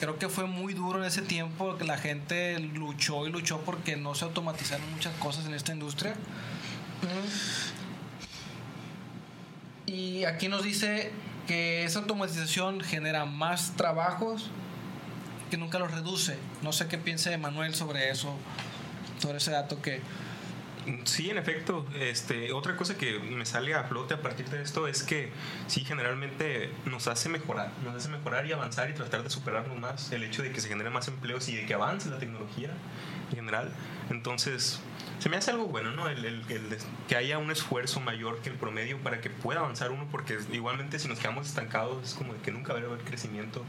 creo 0.00 0.18
que 0.18 0.28
fue 0.28 0.46
muy 0.46 0.74
duro 0.74 0.98
en 0.98 1.04
ese 1.04 1.22
tiempo 1.22 1.76
que 1.78 1.84
la 1.84 1.96
gente 1.96 2.58
luchó 2.58 3.24
y 3.28 3.30
luchó 3.30 3.60
porque 3.60 3.96
no 3.96 4.16
se 4.16 4.24
automatizaron 4.24 4.90
muchas 4.90 5.14
cosas 5.18 5.46
en 5.46 5.54
esta 5.54 5.72
industria. 5.72 6.14
Y 9.86 10.24
aquí 10.24 10.48
nos 10.48 10.64
dice 10.64 11.12
que 11.46 11.84
esa 11.84 12.00
automatización 12.00 12.80
genera 12.80 13.26
más 13.26 13.76
trabajos 13.76 14.50
que 15.52 15.56
nunca 15.56 15.78
los 15.78 15.92
reduce. 15.92 16.36
No 16.62 16.72
sé 16.72 16.88
qué 16.88 16.98
piense 16.98 17.38
Manuel 17.38 17.76
sobre 17.76 18.10
eso, 18.10 18.34
sobre 19.20 19.38
ese 19.38 19.52
dato 19.52 19.80
que... 19.80 20.02
Sí, 21.04 21.30
en 21.30 21.38
efecto. 21.38 21.86
Este, 21.98 22.52
otra 22.52 22.76
cosa 22.76 22.96
que 22.96 23.18
me 23.18 23.46
sale 23.46 23.74
a 23.74 23.84
flote 23.84 24.14
a 24.14 24.20
partir 24.20 24.48
de 24.48 24.62
esto 24.62 24.86
es 24.88 25.02
que 25.02 25.30
sí, 25.66 25.84
generalmente 25.84 26.70
nos 26.86 27.06
hace 27.08 27.28
mejorar, 27.28 27.70
nos 27.84 27.94
hace 27.94 28.08
mejorar 28.08 28.46
y 28.46 28.52
avanzar 28.52 28.90
y 28.90 28.94
tratar 28.94 29.22
de 29.22 29.30
superarnos 29.30 29.78
más. 29.78 30.12
El 30.12 30.24
hecho 30.24 30.42
de 30.42 30.50
que 30.50 30.60
se 30.60 30.68
generen 30.68 30.92
más 30.92 31.08
empleos 31.08 31.48
y 31.48 31.56
de 31.56 31.66
que 31.66 31.74
avance 31.74 32.10
la 32.10 32.18
tecnología 32.18 32.70
en 33.30 33.36
general. 33.36 33.72
Entonces, 34.10 34.80
se 35.18 35.28
me 35.28 35.36
hace 35.36 35.52
algo 35.52 35.66
bueno, 35.66 35.92
¿no? 35.92 36.08
El, 36.08 36.42
que 37.08 37.16
haya 37.16 37.38
un 37.38 37.50
esfuerzo 37.50 38.00
mayor 38.00 38.40
que 38.40 38.50
el 38.50 38.56
promedio 38.56 38.98
para 38.98 39.20
que 39.20 39.30
pueda 39.30 39.60
avanzar 39.60 39.92
uno, 39.92 40.08
porque 40.10 40.38
igualmente 40.52 40.98
si 40.98 41.08
nos 41.08 41.20
quedamos 41.20 41.46
estancados 41.46 42.02
es 42.02 42.14
como 42.14 42.34
de 42.34 42.40
que 42.40 42.50
nunca 42.50 42.72
va 42.72 42.80
a 42.80 42.82
haber 42.82 43.04
crecimiento. 43.04 43.64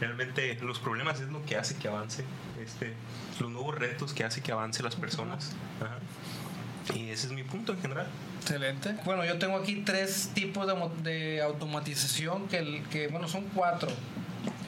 Realmente 0.00 0.58
los 0.62 0.78
problemas 0.78 1.20
es 1.20 1.28
lo 1.28 1.44
que 1.44 1.56
hace 1.56 1.76
que 1.76 1.88
avance, 1.88 2.24
este, 2.60 2.94
los 3.40 3.50
nuevos 3.50 3.76
retos 3.76 4.12
que 4.12 4.24
hace 4.24 4.42
que 4.42 4.52
avance 4.52 4.82
las 4.82 4.96
personas. 4.96 5.52
Ajá. 5.80 5.98
Y 6.94 7.10
ese 7.10 7.28
es 7.28 7.32
mi 7.32 7.42
punto 7.42 7.72
en 7.72 7.80
general. 7.80 8.06
Excelente. 8.40 8.96
Bueno, 9.04 9.24
yo 9.24 9.38
tengo 9.38 9.56
aquí 9.56 9.82
tres 9.84 10.30
tipos 10.34 10.66
de, 11.02 11.42
automatización 11.42 12.48
que, 12.48 12.82
que, 12.90 13.08
bueno, 13.08 13.28
son 13.28 13.44
cuatro. 13.54 13.88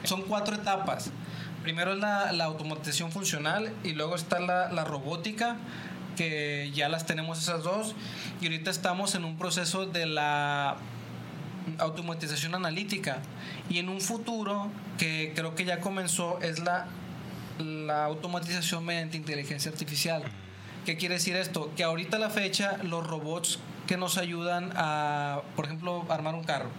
Son 0.03 0.21
cuatro 0.23 0.55
etapas. 0.55 1.11
Primero 1.61 1.93
es 1.93 1.99
la, 1.99 2.31
la 2.31 2.45
automatización 2.45 3.11
funcional 3.11 3.73
y 3.83 3.93
luego 3.93 4.15
está 4.15 4.39
la, 4.39 4.71
la 4.71 4.85
robótica, 4.85 5.57
que 6.15 6.71
ya 6.73 6.89
las 6.89 7.05
tenemos 7.05 7.39
esas 7.39 7.63
dos. 7.63 7.95
Y 8.39 8.45
ahorita 8.45 8.71
estamos 8.71 9.15
en 9.15 9.25
un 9.25 9.37
proceso 9.37 9.85
de 9.85 10.05
la 10.05 10.77
automatización 11.79 12.55
analítica. 12.55 13.17
Y 13.69 13.79
en 13.79 13.89
un 13.89 13.99
futuro, 13.99 14.69
que 14.97 15.33
creo 15.35 15.55
que 15.55 15.65
ya 15.65 15.79
comenzó, 15.79 16.39
es 16.41 16.59
la, 16.59 16.87
la 17.59 18.05
automatización 18.05 18.85
mediante 18.85 19.17
inteligencia 19.17 19.71
artificial. 19.71 20.23
¿Qué 20.85 20.97
quiere 20.97 21.15
decir 21.15 21.35
esto? 21.35 21.71
Que 21.75 21.83
ahorita 21.83 22.17
a 22.17 22.19
la 22.19 22.29
fecha 22.29 22.77
los 22.83 23.05
robots 23.05 23.59
que 23.87 23.97
nos 23.97 24.17
ayudan 24.17 24.71
a, 24.75 25.41
por 25.55 25.65
ejemplo, 25.65 26.05
armar 26.09 26.35
un 26.35 26.43
carro, 26.43 26.69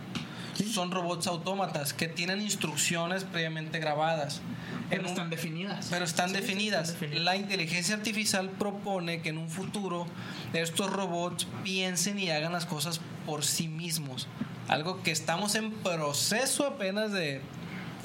son 0.73 0.91
robots 0.91 1.27
autómatas 1.27 1.93
que 1.93 2.09
tienen 2.09 2.41
instrucciones 2.41 3.25
previamente 3.25 3.79
grabadas. 3.79 4.41
Pero 4.89 5.01
En 5.03 5.07
un- 5.07 5.13
están 5.13 5.31
definidas. 5.31 5.89
pero 5.91 6.05
están 6.05 6.31
sí, 6.31 6.37
definidas. 6.37 6.89
están 6.91 7.01
definidas. 7.01 7.25
La 7.25 7.37
inteligencia 7.37 7.95
artificial 7.97 8.49
propone 8.51 9.21
que 9.21 9.31
en 9.31 9.39
un 9.39 9.49
futuro 9.51 10.07
estos 10.53 10.91
robots 10.93 11.47
piensen 11.65 12.19
y 12.19 12.31
hagan 12.31 12.53
las 12.53 12.67
cosas 12.67 13.01
por 13.27 13.45
sí 13.45 13.67
mismos. 13.69 14.29
Algo 14.69 15.03
que 15.03 15.11
estamos 15.11 15.55
en 15.57 15.73
proceso 15.73 16.67
apenas 16.67 17.13
de 17.13 17.41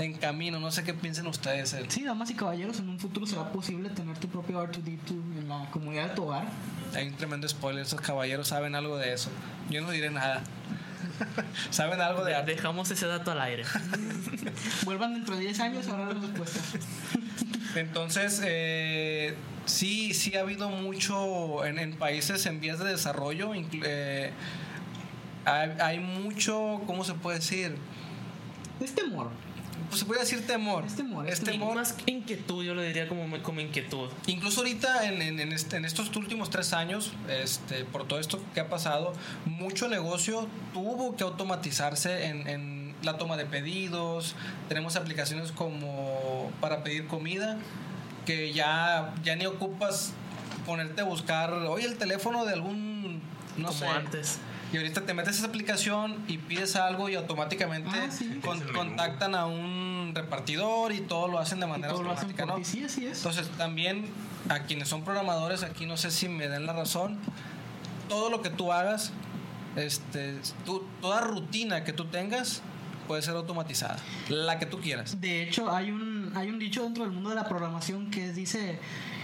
en 0.06 0.14
camino. 0.14 0.60
No 0.60 0.72
sé 0.72 0.84
qué 0.84 0.94
piensen 0.94 1.28
ustedes. 1.28 1.74
El- 1.74 1.90
Sí, 1.90 2.04
damas 2.04 2.30
y 2.30 2.36
caballeros, 2.36 2.80
en 2.80 2.90
un 2.90 3.00
futuro 3.00 3.26
será 3.26 3.52
posible 3.52 3.90
tener 3.90 4.18
tu 4.18 4.28
propio 4.28 4.62
R2D2 4.62 5.40
en 5.40 5.50
la 5.50 5.70
comunidad 5.72 6.10
de 6.10 6.16
tu 6.16 6.24
hogar. 6.24 6.46
Hay 6.96 7.08
un 7.08 7.14
tremendo 7.16 7.48
spoiler. 7.48 7.84
Esos 7.84 8.02
caballeros 8.02 8.48
saben 8.48 8.76
algo 8.76 8.98
de 8.98 9.14
eso. 9.14 9.30
Yo 9.70 9.82
no 9.82 9.92
diré 9.92 10.10
nada. 10.10 10.42
saben 11.70 12.02
algo 12.02 12.24
de 12.26 12.36
arte. 12.36 12.52
Dejamos 12.56 12.90
ese 12.92 13.06
dato 13.08 13.32
al 13.32 13.42
aire. 13.42 13.64
Vuelvan 14.86 15.14
dentro 15.14 15.36
de 15.36 15.42
10 15.42 15.60
años 15.60 15.88
a 15.88 15.96
ver 15.98 16.16
la 16.16 16.22
respuesta. 16.22 16.60
Entonces, 17.76 18.42
eh, 18.44 19.36
sí, 19.66 20.14
sí 20.14 20.36
ha 20.36 20.42
habido 20.42 20.70
mucho 20.70 21.64
en, 21.66 21.80
en 21.80 21.94
países 21.96 22.46
en 22.46 22.60
vías 22.60 22.80
de 22.80 22.86
desarrollo. 22.86 23.52
eh, 23.56 24.32
hay, 25.46 25.70
hay 25.80 26.00
mucho, 26.00 26.82
¿cómo 26.86 27.04
se 27.06 27.14
puede 27.14 27.38
decir? 27.40 27.76
Es 28.82 28.94
temor. 28.94 29.30
Pues 29.92 30.00
se 30.00 30.06
puede 30.06 30.22
decir 30.22 30.48
temor. 30.48 30.86
Es 30.86 30.96
temor, 30.96 31.28
es 31.28 31.34
Es 31.34 31.40
temor. 31.44 31.60
temor. 31.60 31.76
Más 31.76 31.96
inquietud, 32.06 32.64
yo 32.64 32.74
lo 32.74 32.82
diría 32.82 33.08
como, 33.10 33.26
como 33.44 33.60
inquietud. 33.60 34.10
Incluso 34.28 34.62
ahorita 34.62 35.06
en, 35.06 35.22
en- 35.22 35.40
en 35.42 35.52
este- 35.52 35.76
en 35.76 35.84
estos 35.86 36.16
últimos 36.16 36.50
tres 36.50 36.72
años, 36.72 37.12
este, 37.30 37.84
por 37.84 38.08
todo 38.08 38.20
esto 38.20 38.42
que 38.54 38.62
ha 38.62 38.70
pasado, 38.70 39.12
mucho 39.46 39.90
negocio 39.90 40.48
tuvo 40.74 41.16
que 41.18 41.24
automatizarse 41.26 42.26
en, 42.28 42.48
en 42.48 42.96
la 43.04 43.18
toma 43.18 43.36
de 43.36 43.46
pedidos. 43.46 44.36
Tenemos 44.70 44.96
aplicaciones 44.96 45.52
como 45.52 46.52
para 46.62 46.84
pedir 46.84 47.08
comida, 47.08 47.58
que 48.26 48.54
ya, 48.54 49.14
ya 49.24 49.36
ni 49.36 49.46
ocupas 49.46 50.14
ponerte 50.66 51.02
a 51.02 51.04
buscar, 51.04 51.52
oye, 51.52 51.86
el 51.86 51.98
teléfono 51.98 52.46
de 52.46 52.54
algún, 52.54 53.20
no 53.58 53.68
como 53.68 53.80
sé. 53.80 53.88
antes. 53.88 54.40
Y 54.72 54.78
ahorita 54.78 55.02
te 55.06 55.14
metes 55.14 55.36
a 55.36 55.38
esa 55.40 55.48
aplicación 55.48 56.16
y 56.28 56.38
pides 56.38 56.76
algo 56.78 57.10
y 57.10 57.16
automáticamente 57.16 57.90
Ah, 57.94 58.10
sí. 58.10 58.40
con- 58.44 58.62
contactan 58.74 59.36
a 59.36 59.46
un 59.46 60.12
repartidor 60.16 60.94
y 60.94 61.02
todo 61.02 61.28
lo 61.28 61.40
hacen 61.40 61.60
de 61.60 61.68
manera 61.68 61.90
todo 61.94 62.04
lo 62.04 62.12
hacen 62.12 62.30
automática, 62.30 62.60
¿no? 62.60 62.64
Sí, 62.66 62.84
así 62.84 63.06
es. 63.06 63.18
Entonces, 63.18 63.50
también 63.58 64.06
a 64.50 64.60
quienes 64.64 64.88
son 64.88 65.04
programadores, 65.04 65.64
aquí 65.64 65.86
no 65.86 65.98
sé 65.98 66.10
si 66.10 66.30
me 66.30 66.48
den 66.48 66.66
la 66.66 66.74
razón, 66.74 67.18
todo 68.08 68.30
lo 68.30 68.42
que 68.42 68.50
tú 68.50 68.72
hagas, 68.72 69.12
este, 69.76 70.38
tú- 70.66 70.86
toda 71.02 71.22
rutina 71.22 71.84
que 71.84 71.94
tú 71.94 72.06
tengas 72.06 72.62
puede 73.08 73.22
ser 73.24 73.36
automatizada, 73.36 73.98
la 74.30 74.58
que 74.58 74.66
tú 74.66 74.80
quieras. 74.80 75.20
De 75.20 75.44
hecho, 75.44 75.70
hay 75.74 75.92
un, 75.92 76.32
hay 76.36 76.50
un 76.50 76.60
dicho 76.60 76.84
dentro 76.84 77.04
del 77.04 77.12
mundo 77.12 77.30
de 77.30 77.36
la 77.36 77.44
programación 77.48 78.10
que 78.10 78.32
dice, 78.32 78.80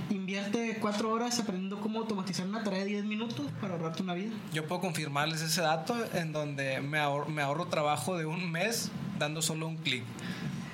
invierte 0.10 0.78
cuatro 0.82 1.12
horas 1.12 1.40
aprendiendo 1.40 1.80
cómo 1.80 2.00
automatizar 2.00 2.46
una 2.48 2.64
tarea 2.64 2.80
de 2.80 2.86
10 2.86 3.06
minutos 3.06 3.46
para 3.60 3.74
ahorrarte 3.74 4.04
una 4.04 4.14
vida. 4.14 4.32
Yo 4.54 4.68
puedo 4.68 4.82
confirmarles 4.82 5.42
ese 5.42 5.62
dato 5.62 5.96
en 6.14 6.32
donde 6.32 6.82
me 6.82 7.00
ahorro, 7.00 7.28
me 7.28 7.42
ahorro 7.42 7.68
trabajo 7.68 8.18
de 8.18 8.26
un 8.26 8.52
mes 8.52 8.92
dando 9.20 9.42
solo 9.42 9.68
un 9.68 9.78
clic. 9.78 10.04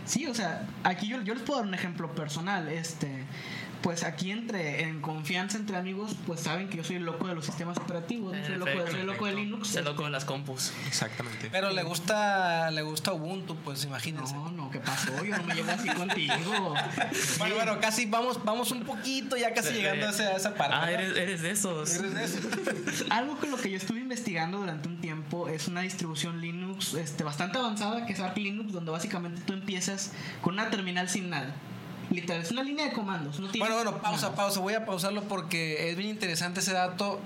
Sí, 0.06 0.28
o 0.28 0.34
sea, 0.34 0.67
aquí 0.84 1.08
yo, 1.08 1.22
yo 1.22 1.34
les 1.34 1.43
puedo 1.43 1.60
dar 1.60 1.67
un 1.67 1.74
ejemplo 1.74 2.13
personal. 2.13 2.67
Este, 2.67 3.24
pues 3.84 4.04
aquí 4.04 4.32
entre 4.32 4.82
en 4.84 5.02
confianza 5.02 5.58
entre 5.58 5.76
amigos, 5.78 6.15
pues 6.26 6.39
saben 6.39 6.69
que 6.69 6.78
yo 6.78 6.84
soy 6.84 6.96
el 6.96 7.04
loco 7.04 7.28
de 7.28 7.36
los 7.36 7.46
sistemas 7.46 7.78
operativos, 7.78 8.36
soy, 8.43 8.54
el 8.54 8.60
loco, 8.60 8.72
de- 8.72 8.91
soy 8.91 9.00
el 9.02 9.06
loco 9.08 9.26
de 9.28 9.34
Linux. 9.36 9.67
Se 9.67 9.82
loco 9.84 10.04
de 10.06 10.10
las 10.10 10.26
compus. 10.26 10.72
Exactamente. 10.88 11.50
Pero 11.52 11.69
le 11.72 11.84
gusta, 11.84 12.72
le 12.72 12.82
gusta 12.82 13.13
Ubuntu, 13.13 13.56
pues 13.58 13.84
imagínense. 13.84 14.34
No, 14.34 14.50
no, 14.52 14.72
¿qué 14.72 14.80
pasó? 14.80 15.24
Yo 15.24 15.38
no 15.38 15.43
me 15.43 15.54
llevo 15.54 15.72
así 15.72 15.89
contigo. 15.89 16.34
Bueno, 17.38 17.56
bueno, 17.56 17.80
casi 17.82 18.06
vamos, 18.06 18.43
vamos 18.43 18.72
un 18.72 18.84
poquito, 18.84 19.36
ya 19.38 19.54
casi 19.54 19.74
llegando 19.74 20.08
a 20.08 20.10
esa, 20.12 20.24
a 20.30 20.36
esa 20.38 20.54
parte. 20.56 20.76
Ah, 20.80 20.91
eres, 20.91 21.15
eres 21.17 21.41
de 21.41 21.52
esos. 21.52 21.93
Eres 21.96 22.13
de 22.13 22.24
eso. 22.24 23.06
Algo 23.10 23.38
con 23.38 23.52
lo 23.52 23.58
que 23.58 23.69
yo 23.69 23.78
estuve 23.78 24.00
investigando 24.00 24.60
durante 24.60 24.88
un 24.88 25.02
tiempo 25.02 25.50
es 25.50 25.67
una 25.67 25.82
distribución 25.82 26.39
Linux 26.41 26.93
este, 26.93 27.24
bastante 27.24 27.58
avanzada 27.58 28.06
que 28.06 28.13
es 28.13 28.19
Arch 28.22 28.38
Linux, 28.38 28.72
donde 28.72 28.91
básicamente 28.91 29.41
tú 29.46 29.54
empiezas 29.54 30.12
con 30.41 30.54
una 30.54 30.69
terminal 30.69 31.10
sin 31.10 31.30
nada. 31.30 31.54
Literal, 32.13 32.41
es 32.41 32.52
una 32.52 32.63
línea 32.63 32.86
de 32.86 32.93
comandos. 32.93 33.39
no 33.39 33.49
tienes 33.49 33.60
Bueno, 33.69 33.84
bueno, 33.91 34.02
pausa, 34.02 34.23
nada. 34.28 34.36
pausa. 34.36 34.60
Voy 34.60 34.73
a 34.73 34.86
pausarlo 34.86 35.23
porque 35.23 35.89
es 35.89 35.97
bien 35.97 36.10
interesante 36.10 36.60
ese 36.60 36.73
dato. 36.73 37.19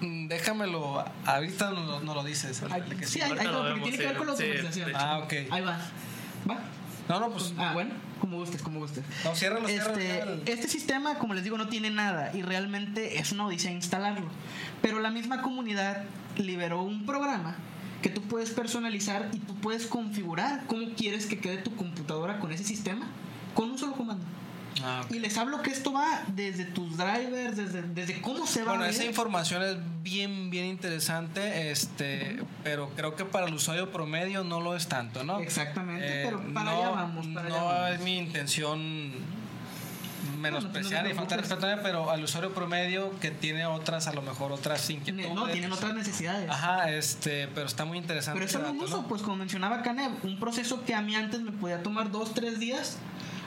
Mm, 0.00 0.28
Déjamelo, 0.28 1.04
ahorita 1.26 1.70
nos, 1.70 2.02
lo- 2.02 2.24
dices. 2.24 2.62
Ay, 2.64 2.72
ahorita 2.80 2.96
que 2.96 3.06
sí, 3.06 3.12
sí. 3.14 3.20
va, 3.20 3.28
lo 3.28 3.34
porque 3.34 3.48
vemos, 3.68 3.82
tiene 3.82 3.98
que 3.98 4.06
ver 4.06 4.16
con 4.16 4.26
la 4.26 4.36
sí. 4.36 4.82
Ah, 4.94 5.20
ok. 5.24 5.32
Ahí 5.50 5.62
va. 5.62 5.78
No, 7.08 7.20
no, 7.20 7.30
pues. 7.30 7.52
Ah, 7.58 7.72
bueno, 7.74 7.90
como 8.20 8.38
gustes, 8.38 8.62
como 8.62 8.80
gustes. 8.80 9.04
No, 9.24 9.34
ciérralo, 9.34 9.68
ciérralo, 9.68 9.92
Este, 9.98 10.10
ciérralo. 10.12 10.42
este 10.46 10.68
sistema, 10.68 11.18
como 11.18 11.34
les 11.34 11.44
digo, 11.44 11.58
no 11.58 11.68
tiene 11.68 11.90
nada 11.90 12.34
y 12.34 12.40
realmente 12.42 13.18
es 13.18 13.30
una 13.32 13.46
odisea 13.46 13.70
instalarlo. 13.72 14.26
Pero 14.80 15.00
la 15.00 15.10
misma 15.10 15.42
comunidad 15.42 16.04
liberó 16.38 16.82
un 16.82 17.04
programa 17.04 17.56
que 18.00 18.08
tú 18.08 18.22
puedes 18.22 18.50
personalizar 18.50 19.28
y 19.32 19.38
tú 19.38 19.54
puedes 19.56 19.86
configurar 19.86 20.64
cómo 20.66 20.86
quieres 20.96 21.26
que 21.26 21.38
quede 21.38 21.58
tu 21.58 21.76
computadora 21.76 22.38
con 22.40 22.52
ese 22.52 22.64
sistema 22.64 23.06
con 23.54 23.70
un 23.70 23.78
solo 23.78 23.92
comando. 23.92 24.24
Ah. 24.82 25.02
Y 25.08 25.20
les 25.20 25.38
hablo 25.38 25.62
que 25.62 25.70
esto 25.70 25.92
va 25.92 26.22
desde 26.28 26.64
tus 26.64 26.96
drivers, 26.96 27.56
desde, 27.56 27.82
desde 27.82 28.20
cómo 28.20 28.44
se 28.46 28.64
va 28.64 28.70
Bueno, 28.72 28.84
a 28.84 28.88
esa 28.88 29.04
información 29.04 29.62
es 29.62 29.76
bien, 30.02 30.50
bien 30.50 30.66
interesante, 30.66 31.70
este, 31.70 32.42
pero 32.64 32.90
creo 32.96 33.14
que 33.14 33.24
para 33.24 33.46
el 33.46 33.54
usuario 33.54 33.92
promedio 33.92 34.42
no 34.42 34.60
lo 34.60 34.74
es 34.74 34.88
tanto, 34.88 35.22
¿no? 35.22 35.38
Exactamente, 35.38 36.22
Eh, 36.22 36.24
pero 36.24 36.38
para 36.52 36.72
no, 36.72 36.76
allá 36.78 36.90
vamos, 36.90 37.26
para 37.28 37.46
allá 37.46 37.56
no 37.56 37.64
vamos. 37.66 37.90
es 37.92 38.00
mi 38.00 38.18
intención 38.18 39.12
menospreciar 40.40 41.04
no 41.04 41.10
y 41.10 41.14
faltar 41.14 41.40
respeto, 41.40 41.66
pero 41.82 42.10
al 42.10 42.22
usuario 42.24 42.52
promedio 42.52 43.18
que 43.20 43.30
tiene 43.30 43.66
otras, 43.66 44.06
a 44.08 44.12
lo 44.12 44.22
mejor 44.22 44.52
otras 44.52 44.88
inquietudes. 44.90 45.32
No, 45.34 45.46
tienen 45.48 45.72
otras 45.72 45.94
necesidades. 45.94 46.50
Ajá, 46.50 46.90
este, 46.90 47.48
pero 47.54 47.66
está 47.66 47.84
muy 47.84 47.98
interesante. 47.98 48.38
Pero 48.38 48.46
eso 48.50 48.58
lo 48.58 48.72
dato, 48.72 48.84
uso, 48.84 49.06
pues 49.08 49.22
como 49.22 49.36
mencionaba 49.36 49.82
Canev, 49.82 50.12
un 50.22 50.38
proceso 50.38 50.84
que 50.84 50.94
a 50.94 51.00
mí 51.00 51.14
antes 51.14 51.40
me 51.40 51.52
podía 51.52 51.82
tomar 51.82 52.10
dos, 52.10 52.34
tres 52.34 52.58
días, 52.58 52.98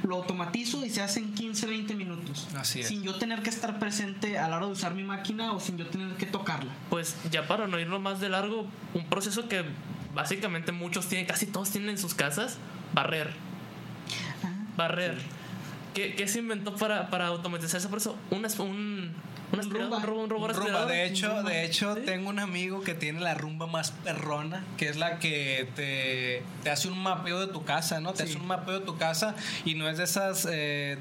lo 0.04 0.16
automatizo 0.16 0.86
y 0.86 0.90
se 0.90 1.02
hace 1.02 1.20
en 1.20 1.34
15, 1.34 1.68
20 1.68 1.96
minutos. 1.96 2.48
Así 2.56 2.82
es. 2.82 2.88
Sin 2.88 3.04
yo 3.04 3.16
tener 3.16 3.42
que 3.42 3.50
estar 3.50 3.80
presente 3.80 4.38
a 4.38 4.48
la 4.48 4.58
hora 4.58 4.66
de 4.68 4.72
usar 4.72 4.94
mi 4.94 5.04
máquina 5.04 5.54
o 5.54 5.60
sin 5.60 5.78
yo 5.78 5.88
tener 5.88 6.16
que 6.16 6.26
tocarla. 6.26 6.72
Pues 6.90 7.16
ya 7.32 7.48
para 7.48 7.68
no 7.68 7.80
irnos 7.80 8.02
más 8.02 8.20
de 8.20 8.30
largo, 8.30 8.68
un 8.94 9.06
proceso 9.06 9.48
que 9.48 9.64
básicamente 10.14 10.72
muchos 10.72 11.08
tienen, 11.08 11.28
casi 11.28 11.46
todos 11.46 11.72
tienen 11.72 11.92
en 11.92 11.98
sus 11.98 12.14
casas, 12.14 12.58
barrer. 12.94 13.34
Barrer. 14.76 15.18
¿Qué, 15.94 16.16
qué 16.16 16.28
se 16.28 16.40
inventó 16.40 16.76
para, 16.76 17.10
para 17.10 17.28
automatizar 17.28 17.80
ese 17.80 17.90
proceso? 17.90 18.16
Un, 18.30 19.14
un, 19.54 19.70
Roomba. 19.72 19.98
un, 19.98 20.30
rumba, 20.30 20.50
aspirador. 20.52 20.88
de 20.90 21.06
hecho, 21.06 21.28
Rumba. 21.30 21.50
de 21.50 21.66
hecho 21.66 21.96
Sí. 21.96 22.02
tengo 22.06 22.30
un 22.30 22.40
amigo 22.40 22.82
que 22.82 22.94
tiene 22.94 23.22
la 23.22 23.34
rumba 23.34 23.68
más 23.68 23.92
perrona, 23.92 24.64
que 24.78 24.90
es 24.90 24.98
la 24.98 25.20
que 25.20 25.68
te, 25.76 26.44
te 26.64 26.70
hace 26.70 26.88
un 26.90 27.00
mapeo 27.02 27.40
de 27.46 27.52
tu 27.54 27.64
casa, 27.64 28.00
¿no? 28.02 28.14
Te 28.14 28.24
Sí. 28.26 28.32
hace 28.32 28.40
un 28.42 28.48
mapeo 28.48 28.80
de 28.80 28.86
tu 28.86 28.98
casa 28.98 29.36
y 29.66 29.76
no 29.76 29.88
es 29.90 29.98
de 29.98 30.04
esas, 30.04 30.48
eh, 30.52 30.98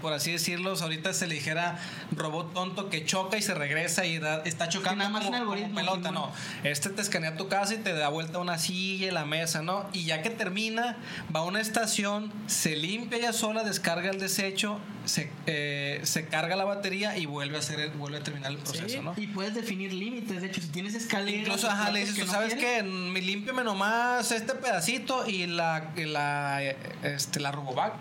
por 0.00 0.12
así 0.12 0.32
decirlo, 0.32 0.74
ahorita 0.80 1.12
se 1.12 1.26
le 1.26 1.34
dijera 1.34 1.78
robot 2.12 2.52
tonto 2.54 2.88
que 2.88 3.04
choca 3.04 3.36
y 3.38 3.42
se 3.42 3.54
regresa 3.54 4.04
y 4.06 4.18
da- 4.18 4.42
está 4.44 4.68
chocando 4.68 4.98
nada 4.98 5.10
más 5.10 5.24
como, 5.24 5.36
un 5.36 5.42
algoritmo, 5.42 5.68
como 5.80 5.80
pelota, 5.92 6.10
no. 6.10 6.32
Este 6.64 6.90
te 6.90 7.02
escanea 7.02 7.36
tu 7.36 7.48
casa 7.48 7.74
y 7.74 7.78
te 7.78 7.92
da 7.92 8.08
vuelta 8.08 8.38
una 8.38 8.58
silla 8.58 9.08
y 9.08 9.10
la 9.10 9.24
mesa, 9.24 9.62
¿no? 9.62 9.86
Y 9.92 10.04
ya 10.04 10.22
que 10.22 10.30
termina, 10.30 10.96
va 11.34 11.40
a 11.40 11.44
una 11.44 11.60
estación, 11.60 12.32
se 12.46 12.76
limpia 12.76 13.18
ella 13.18 13.32
sola, 13.32 13.62
descarga 13.64 14.10
el 14.10 14.18
desecho, 14.18 14.78
se, 15.04 15.30
eh, 15.46 16.00
se 16.04 16.26
carga 16.26 16.56
la 16.56 16.64
batería 16.64 17.16
y 17.16 17.26
vuelve 17.26 17.56
a 17.56 17.60
hacer 17.60 17.80
el- 17.80 17.90
vuelve 17.90 18.18
a 18.18 18.22
terminar 18.22 18.50
el 18.52 18.58
proceso, 18.58 18.88
Sí. 18.88 19.00
¿no? 19.02 19.14
Y 19.16 19.26
puedes 19.28 19.54
definir 19.54 19.92
límites, 19.92 20.40
de 20.40 20.46
hecho, 20.48 20.60
si 20.60 20.68
tienes 20.68 20.94
escaleras... 20.94 21.46
Incluso, 21.46 21.68
ajá, 21.70 21.90
le 21.90 22.00
dices, 22.00 22.14
que 22.14 22.20
tú 22.22 22.26
no 22.28 22.32
sabes 22.32 22.54
que 22.54 22.82
me 22.82 23.20
límpiame 23.20 23.64
nomás 23.64 24.30
este 24.32 24.54
pedacito 24.54 25.26
y 25.28 25.46
la, 25.46 25.90
y 25.96 26.04
la, 26.04 26.62
eh, 26.62 26.76
este, 27.02 27.40
la 27.40 27.50
Robovac 27.52 27.94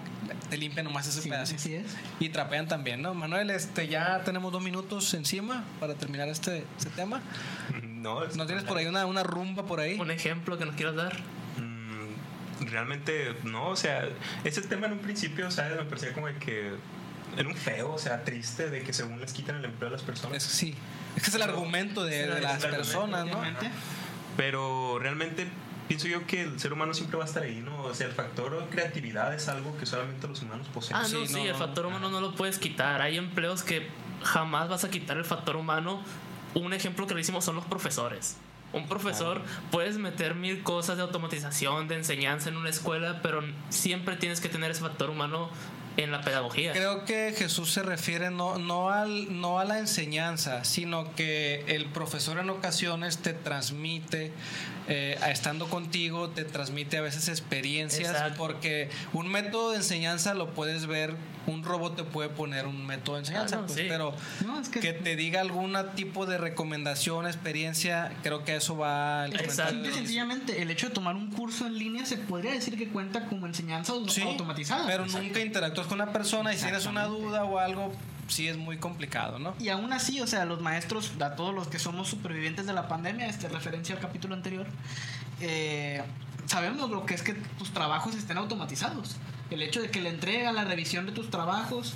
te 0.50 0.58
limpia 0.58 0.84
nomás 0.84 1.08
ese 1.08 1.22
Sí, 1.22 1.30
pedacito. 1.30 1.60
así 1.60 1.76
es. 1.76 1.86
Y 2.20 2.30
trapean 2.30 2.68
también, 2.68 3.02
¿no? 3.02 3.14
Manuel, 3.14 3.50
este, 3.52 3.88
ya 3.88 4.22
tenemos 4.24 4.52
dos 4.52 4.62
minutos 4.64 5.14
encima 5.14 5.64
para 5.80 5.94
terminar 5.96 6.28
este, 6.30 6.66
este 6.78 6.90
tema. 6.92 7.22
No, 8.00 8.24
es- 8.24 8.38
¿No 8.38 8.46
tienes 8.46 8.64
por 8.64 8.78
ahí 8.78 8.86
una, 8.86 9.06
una 9.06 9.24
rumba 9.24 9.66
por 9.66 9.80
ahí? 9.82 10.00
Un 10.00 10.10
ejemplo 10.10 10.58
que 10.58 10.66
nos 10.66 10.76
quieras 10.76 10.96
dar. 10.96 11.18
Mm, 11.58 12.66
realmente 12.68 13.36
no, 13.44 13.68
o 13.70 13.76
sea, 13.76 14.08
ese 14.46 14.62
tema 14.62 14.88
en 14.88 14.94
un 14.94 15.00
principio, 15.00 15.52
¿sabes? 15.52 15.76
Me 15.78 15.84
parecía 15.84 16.14
como 16.14 16.28
de 16.28 16.36
que 16.36 16.72
era 17.38 17.48
un 17.50 17.56
feo, 17.56 17.92
o 17.94 17.98
sea, 18.00 18.24
triste 18.24 18.70
de 18.70 18.84
que 18.84 18.94
según 18.94 19.20
les 19.20 19.34
quitan 19.34 19.58
el 19.58 19.66
empleo 19.66 19.90
a 19.90 19.92
las 19.92 20.02
personas. 20.02 20.38
Es, 20.38 20.44
sí. 20.44 20.74
Es 21.18 21.24
que 21.24 21.30
es 21.30 21.36
el 21.36 21.42
argumento 21.42 22.06
de, 22.06 22.28
de 22.28 22.40
las 22.42 22.66
personas, 22.66 23.26
¿no? 23.26 23.42
Pero 24.38 24.98
realmente 25.00 25.48
pienso 25.90 26.08
yo 26.08 26.26
que 26.26 26.44
el 26.44 26.58
ser 26.60 26.72
humano 26.72 26.94
siempre 26.94 27.18
va 27.18 27.24
a 27.26 27.28
estar 27.28 27.44
ahí, 27.44 27.60
¿no? 27.60 27.82
O 27.84 27.94
sea, 27.94 28.08
el 28.08 28.14
factor 28.14 28.66
creatividad 28.70 29.34
es 29.34 29.50
algo 29.50 29.76
que 29.78 29.86
solamente 29.86 30.26
los 30.28 30.42
humanos 30.42 30.68
poseen. 30.74 30.96
Ah, 30.96 31.04
Sí, 31.04 31.16
no, 31.20 31.26
sí, 31.26 31.34
no, 31.34 31.40
el 31.44 31.52
no. 31.52 31.58
factor 31.58 31.86
humano 31.88 32.10
no 32.10 32.22
lo 32.22 32.36
puedes 32.36 32.58
quitar. 32.60 33.02
Hay 33.02 33.18
empleos 33.18 33.64
que 33.64 33.90
jamás 34.24 34.70
vas 34.70 34.86
a 34.86 34.90
quitar 34.90 35.18
el 35.18 35.26
factor 35.26 35.58
humano. 35.58 36.02
Un 36.54 36.72
ejemplo 36.74 37.06
que 37.08 37.14
le 37.16 37.22
hicimos 37.22 37.44
son 37.44 37.56
los 37.58 37.66
profesores. 37.66 38.38
Un 38.72 38.88
profesor, 38.88 39.42
puedes 39.72 39.98
meter 39.98 40.36
mil 40.36 40.62
cosas 40.62 40.96
de 40.98 41.02
automatización, 41.02 41.88
de 41.88 41.96
enseñanza 41.96 42.50
en 42.50 42.56
una 42.58 42.70
escuela, 42.70 43.20
pero 43.24 43.42
siempre 43.70 44.16
tienes 44.16 44.40
que 44.42 44.48
tener 44.48 44.70
ese 44.70 44.82
factor 44.82 45.10
humano 45.10 45.50
en 46.04 46.12
la 46.12 46.22
pedagogía. 46.22 46.72
Creo 46.72 47.04
que 47.06 47.34
Jesús 47.38 47.72
se 47.72 47.84
refiere 47.84 48.32
no, 48.32 48.58
no, 48.58 48.90
al, 48.90 49.40
no 49.40 49.60
a 49.60 49.66
la 49.66 49.80
enseñanza, 49.80 50.64
sino 50.64 51.14
que 51.16 51.64
el 51.68 51.86
profesor 51.88 52.40
en 52.40 52.50
ocasiones 52.50 53.18
te 53.18 53.34
transmite, 53.34 54.32
eh, 54.88 55.20
estando 55.28 55.68
contigo, 55.70 56.30
te 56.30 56.46
transmite 56.46 56.98
a 56.98 57.02
veces 57.02 57.28
experiencias, 57.28 58.12
Exacto. 58.12 58.38
porque 58.38 58.90
un 59.14 59.28
método 59.28 59.72
de 59.72 59.78
enseñanza 59.78 60.34
lo 60.34 60.54
puedes 60.54 60.86
ver, 60.86 61.16
un 61.48 61.64
robot 61.64 61.96
te 61.96 62.04
puede 62.04 62.30
poner 62.30 62.68
un 62.68 62.86
método 62.86 63.16
de 63.16 63.22
enseñanza, 63.22 63.56
Ah, 63.58 63.62
no, 63.62 63.68
pues, 63.68 63.80
sí. 63.80 63.86
pero 63.88 64.14
No, 64.46 64.60
es 64.60 64.70
que... 64.70 64.80
que 64.80 64.94
te 64.94 65.16
diga 65.16 65.42
algún 65.42 65.76
tipo 65.96 66.26
de 66.26 66.38
recomendación, 66.38 67.26
experiencia, 67.28 68.12
creo 68.24 68.44
que 68.44 68.56
eso 68.58 68.78
va 68.78 69.24
al 69.24 69.36
Exacto. 69.40 69.92
sencillamente, 69.94 70.62
el 70.62 70.70
hecho 70.72 70.90
de 70.90 70.94
tomar 70.94 71.16
un 71.16 71.32
curso 71.32 71.66
en 71.66 71.78
línea 71.78 72.06
se 72.06 72.18
podría 72.18 72.52
decir 72.52 72.78
que 72.78 72.88
cuenta 72.90 73.26
como 73.26 73.46
enseñanza 73.48 73.94
Sí, 74.10 74.22
automatizada. 74.22 74.86
Pero 74.88 75.06
nunca 75.06 75.40
interactúas 75.40 75.88
con 75.88 76.02
una 76.02 76.12
persona 76.12 76.54
y 76.54 76.58
si 76.58 76.64
tienes 76.64 76.86
una 76.86 77.06
duda 77.06 77.44
o 77.46 77.58
algo, 77.60 77.92
sí 78.28 78.48
es 78.48 78.58
muy 78.58 78.78
complicado, 78.78 79.40
¿no? 79.40 79.56
Y 79.60 79.70
aún 79.70 79.92
así, 79.94 80.22
o 80.22 80.28
sea, 80.28 80.46
los 80.46 80.62
maestros, 80.62 81.12
a 81.20 81.36
todos 81.36 81.56
los 81.56 81.68
que 81.68 81.80
somos 81.80 82.08
supervivientes 82.10 82.66
de 82.68 82.74
la 82.74 82.88
pandemia, 82.88 83.26
este 83.28 83.50
referencia 83.50 83.96
al 83.96 84.02
capítulo 84.02 84.36
anterior, 84.36 84.68
eh, 85.42 86.04
sabemos 86.46 86.90
lo 86.90 87.06
que 87.06 87.14
es 87.16 87.24
que 87.24 87.34
tus 87.58 87.72
trabajos 87.72 88.16
estén 88.16 88.38
automatizados. 88.38 89.16
El 89.52 89.62
hecho 89.62 89.82
de 89.82 89.90
que 89.90 90.02
la 90.02 90.10
entrega, 90.10 90.52
la 90.52 90.64
revisión 90.64 91.06
de 91.06 91.12
tus 91.12 91.30
trabajos, 91.30 91.94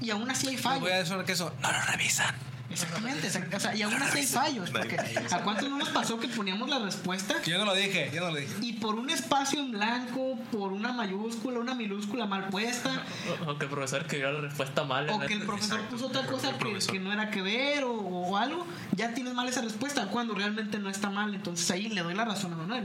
y 0.00 0.10
aún 0.10 0.30
así 0.30 0.48
hay 0.48 0.56
fallos. 0.56 0.80
voy 0.82 0.92
a 0.92 0.98
decir 0.98 1.16
que 1.24 1.32
eso 1.32 1.52
no 1.60 1.72
lo 1.72 1.80
revisan. 1.82 2.34
Exactamente, 2.70 3.28
exact- 3.28 3.54
o 3.54 3.60
sea, 3.60 3.74
y 3.76 3.82
aún 3.82 3.94
así 4.02 4.20
hay 4.20 4.26
fallos. 4.26 4.70
Porque 4.70 4.96
¿a 5.30 5.38
cuánto 5.42 5.68
no 5.68 5.76
nos 5.76 5.90
pasó 5.90 6.18
que 6.18 6.26
poníamos 6.28 6.70
la 6.70 6.78
respuesta 6.78 7.34
Yo 7.44 7.58
no 7.58 7.66
lo 7.66 7.74
dije, 7.74 8.10
yo 8.14 8.22
no 8.22 8.30
lo 8.30 8.36
dije. 8.36 8.50
y 8.62 8.72
por 8.74 8.94
un 8.94 9.10
espacio 9.10 9.60
en 9.60 9.72
blanco, 9.72 10.38
por 10.50 10.72
una 10.72 10.90
mayúscula, 10.90 11.58
una 11.58 11.74
minúscula 11.74 12.24
mal 12.24 12.48
puesta, 12.48 13.02
O, 13.46 13.50
o 13.50 13.58
que 13.58 13.66
el 13.66 13.70
profesor 13.70 14.00
escribió 14.00 14.32
la 14.32 14.40
respuesta 14.40 14.84
mal. 14.84 15.06
o 15.10 15.18
que 15.20 15.34
el 15.34 15.42
profesor 15.42 15.80
Exacto, 15.80 15.96
puso 15.96 16.06
otra 16.06 16.26
cosa 16.26 16.56
que, 16.56 16.78
que 16.78 16.98
no 16.98 17.12
era 17.12 17.30
que 17.30 17.42
ver 17.42 17.84
o, 17.84 17.92
o 17.92 18.36
algo, 18.38 18.66
ya 18.96 19.12
tienes 19.12 19.34
mal 19.34 19.46
esa 19.46 19.60
respuesta 19.60 20.06
cuando 20.06 20.34
realmente 20.34 20.78
no 20.78 20.88
está 20.88 21.10
mal. 21.10 21.34
Entonces 21.34 21.70
ahí 21.70 21.88
le 21.90 22.00
doy 22.02 22.14
la 22.14 22.24
razón 22.24 22.54
a 22.54 22.56
Manuel. 22.56 22.84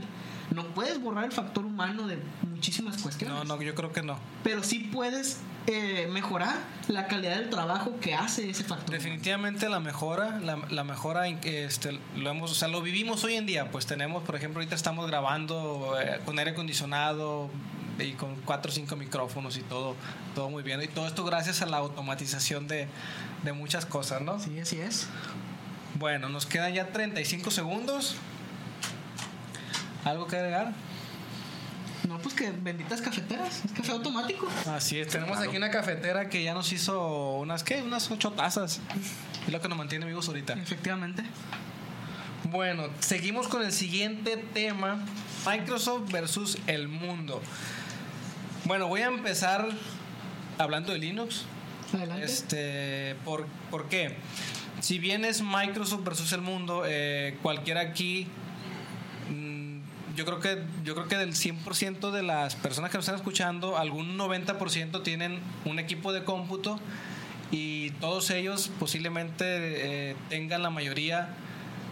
No 0.54 0.64
puedes 0.68 1.00
borrar 1.00 1.24
el 1.24 1.32
factor 1.32 1.64
humano 1.64 2.06
de 2.06 2.18
muchísimas 2.50 3.02
cuestiones, 3.02 3.36
No, 3.36 3.44
no, 3.44 3.62
yo 3.62 3.74
creo 3.74 3.92
que 3.92 4.02
no. 4.02 4.18
pero 4.42 4.62
sí 4.62 4.78
puedes 4.92 5.38
eh, 5.66 6.08
mejorar 6.10 6.56
la 6.88 7.06
calidad 7.06 7.36
del 7.36 7.50
trabajo 7.50 7.98
que 8.00 8.14
hace 8.14 8.48
ese 8.48 8.64
factor. 8.64 8.88
humano. 8.88 9.02
Definitivamente 9.02 9.68
la 9.68 9.80
mejora, 9.80 10.38
la, 10.40 10.56
la 10.70 10.84
mejora, 10.84 11.28
este, 11.28 11.98
lo 12.16 12.30
hemos, 12.30 12.50
o 12.50 12.54
sea, 12.54 12.68
lo 12.68 12.80
vivimos 12.80 13.22
hoy 13.24 13.34
en 13.34 13.44
día. 13.46 13.70
Pues 13.70 13.84
tenemos, 13.86 14.22
por 14.24 14.36
ejemplo, 14.36 14.60
ahorita 14.60 14.74
estamos 14.74 15.06
grabando 15.06 15.96
eh, 16.00 16.20
con 16.24 16.38
aire 16.38 16.52
acondicionado 16.52 17.50
y 17.98 18.12
con 18.12 18.36
cuatro 18.46 18.70
o 18.70 18.74
cinco 18.74 18.96
micrófonos 18.96 19.56
y 19.58 19.62
todo, 19.62 19.94
todo 20.34 20.48
muy 20.48 20.62
bien. 20.62 20.80
Y 20.82 20.88
todo 20.88 21.06
esto 21.06 21.24
gracias 21.24 21.60
a 21.62 21.66
la 21.66 21.76
automatización 21.78 22.66
de, 22.68 22.86
de 23.44 23.52
muchas 23.52 23.84
cosas, 23.84 24.22
¿no? 24.22 24.40
Sí, 24.40 24.58
así 24.58 24.80
es. 24.80 25.08
Bueno, 25.98 26.28
nos 26.28 26.46
quedan 26.46 26.72
ya 26.74 26.88
35 26.92 27.50
segundos. 27.50 28.14
¿Algo 30.04 30.26
que 30.26 30.36
agregar? 30.36 30.72
No, 32.08 32.18
pues 32.20 32.34
que 32.34 32.50
benditas 32.50 33.02
cafeteras, 33.02 33.64
es 33.64 33.72
café 33.72 33.92
automático. 33.92 34.48
Así 34.66 34.98
es, 34.98 35.08
tenemos 35.08 35.38
aquí 35.38 35.56
una 35.56 35.70
cafetera 35.70 36.28
que 36.28 36.42
ya 36.42 36.54
nos 36.54 36.72
hizo 36.72 37.38
unas, 37.38 37.64
¿qué? 37.64 37.82
Unas 37.82 38.10
ocho 38.10 38.32
tazas. 38.32 38.80
Es 39.46 39.52
lo 39.52 39.60
que 39.60 39.68
nos 39.68 39.76
mantiene 39.76 40.06
vivos 40.06 40.28
ahorita. 40.28 40.54
Efectivamente. 40.54 41.22
Bueno, 42.50 42.88
seguimos 43.00 43.48
con 43.48 43.62
el 43.62 43.72
siguiente 43.72 44.38
tema, 44.54 45.04
Microsoft 45.46 46.10
versus 46.10 46.56
el 46.66 46.88
mundo. 46.88 47.42
Bueno, 48.64 48.88
voy 48.88 49.02
a 49.02 49.06
empezar 49.08 49.68
hablando 50.56 50.92
de 50.92 50.98
Linux. 50.98 51.44
Adelante. 51.92 52.24
Este, 52.24 53.16
¿por, 53.24 53.46
por 53.70 53.88
qué? 53.88 54.16
Si 54.80 54.98
bien 54.98 55.24
es 55.24 55.42
Microsoft 55.42 56.04
versus 56.04 56.32
el 56.32 56.40
mundo, 56.40 56.84
eh, 56.86 57.36
cualquiera 57.42 57.80
aquí, 57.80 58.28
yo 60.18 60.24
creo 60.24 60.40
que 60.40 60.58
yo 60.82 60.96
creo 60.96 61.06
que 61.06 61.16
del 61.16 61.32
100% 61.32 62.10
de 62.10 62.24
las 62.24 62.56
personas 62.56 62.90
que 62.90 62.98
nos 62.98 63.04
están 63.04 63.14
escuchando, 63.14 63.78
algún 63.78 64.18
90% 64.18 65.04
tienen 65.04 65.38
un 65.64 65.78
equipo 65.78 66.12
de 66.12 66.24
cómputo 66.24 66.80
y 67.52 67.90
todos 68.00 68.30
ellos 68.30 68.68
posiblemente 68.80 69.44
eh, 70.10 70.16
tengan 70.28 70.64
la 70.64 70.70
mayoría 70.70 71.36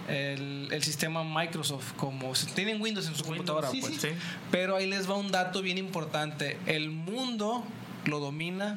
el, 0.09 0.69
el 0.73 0.83
sistema 0.83 1.23
Microsoft, 1.23 1.93
como 1.93 2.33
tienen 2.57 2.83
Windows 2.83 3.07
en 3.07 3.15
su 3.15 3.23
Windows, 3.23 3.49
computadora, 3.49 3.71
sí, 3.71 3.81
pues. 3.81 4.01
Sí. 4.01 4.09
Pero 4.51 4.75
ahí 4.75 4.89
les 4.89 5.09
va 5.09 5.15
un 5.15 5.31
dato 5.31 5.63
bien 5.63 5.79
importante. 5.79 6.59
El 6.67 6.91
mundo 6.91 7.65
lo 8.07 8.19
domina 8.19 8.77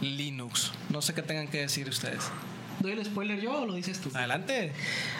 Linux. 0.00 0.72
No 0.88 1.02
sé 1.02 1.14
qué 1.14 1.22
tengan 1.22 1.46
que 1.46 1.58
decir 1.60 1.88
ustedes. 1.88 2.32
¿Doy 2.80 2.92
el 2.92 3.04
spoiler 3.04 3.40
yo 3.40 3.62
o 3.62 3.66
lo 3.66 3.74
dices 3.74 3.98
tú? 4.00 4.10
Adelante. 4.14 4.72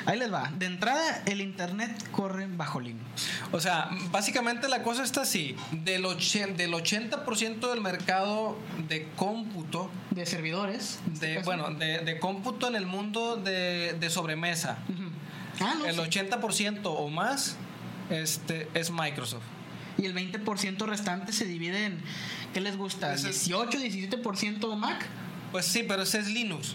Ahí 0.07 0.19
les 0.19 0.33
va. 0.33 0.51
De 0.57 0.67
entrada, 0.67 1.23
el 1.27 1.41
internet 1.41 1.91
corre 2.13 2.47
bajo 2.47 2.81
Linux. 2.81 3.05
O 3.53 3.59
sea, 3.61 3.89
básicamente 4.13 4.69
la 4.69 4.83
cosa 4.83 5.03
está 5.03 5.23
así. 5.23 5.57
Del, 5.73 6.03
del 6.03 6.73
80% 6.73 7.71
del 7.71 7.81
mercado 7.81 8.57
de 8.89 9.09
cómputo, 9.17 9.91
De 10.11 10.25
servidores. 10.25 11.01
este 11.13 11.27
de, 11.27 11.35
caso. 11.37 11.47
bueno, 11.47 11.71
de, 11.73 11.99
de 11.99 12.19
cómputo 12.21 12.69
en 12.69 12.77
el 12.77 12.87
mundo 12.87 13.37
de, 13.37 13.95
de 13.99 14.11
sobremesa. 14.11 14.79
Ah, 15.61 15.75
no. 15.79 15.87
el 15.87 15.95
sí. 15.97 16.01
80% 16.21 16.83
o 16.85 17.09
más 17.09 17.57
este, 18.11 18.69
es 18.75 18.91
Microsoft. 18.91 19.43
Y 19.97 20.05
el 20.07 20.15
20% 20.15 20.87
restante 20.87 21.33
se 21.33 21.45
divide 21.45 21.87
en. 21.87 22.01
¿Qué 22.55 22.61
les 22.61 22.77
gusta? 22.77 23.13
Ese 23.15 23.31
es- 23.31 23.49
¿18, 23.51 23.69
17% 23.71 24.71
de 24.71 24.77
Mac? 24.77 25.05
Pues 25.53 25.65
sí, 25.67 25.83
pero 25.87 26.03
ese 26.03 26.19
es 26.19 26.29
Linux. 26.29 26.75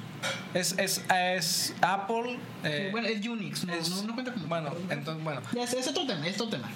Es, 0.53 0.75
es, 0.79 1.03
es 1.13 1.73
Apple. 1.81 2.37
eh, 2.63 2.89
bueno, 2.91 3.07
es 3.07 3.25
Unix. 3.25 3.65
No, 3.65 3.73
es- 3.73 3.89
no, 3.89 4.03
no 4.03 4.13
cuenta 4.13 4.33
como. 4.33 4.47
bueno, 4.47 4.73
entonces, 4.89 5.23
bueno. 5.23 5.41
Es, 5.61 5.73
es 5.73 5.87
otro 5.87 6.05
tema, 6.07 6.25
es 6.27 6.35
otro 6.35 6.57
tema. 6.57 6.69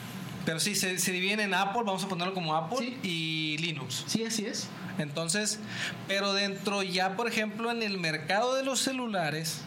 Pero 0.46 0.60
sí, 0.60 0.76
se, 0.76 0.98
se 1.00 1.12
dividen 1.12 1.40
en 1.42 1.54
Apple, 1.54 1.82
vamos 1.86 2.04
a 2.04 2.08
ponerlo 2.08 2.34
como 2.34 2.56
Apple 2.56 2.78
Sí. 2.80 2.98
y 3.04 3.58
Linux. 3.60 4.04
Sí, 4.08 4.24
así 4.24 4.46
es. 4.46 4.68
Entonces, 4.98 5.60
pero 6.08 6.34
dentro 6.34 6.84
ya, 6.84 7.16
por 7.16 7.28
ejemplo, 7.28 7.70
en 7.72 7.84
el 7.84 7.98
mercado 7.98 8.56
de 8.56 8.64
los 8.64 8.80
celulares, 8.80 9.62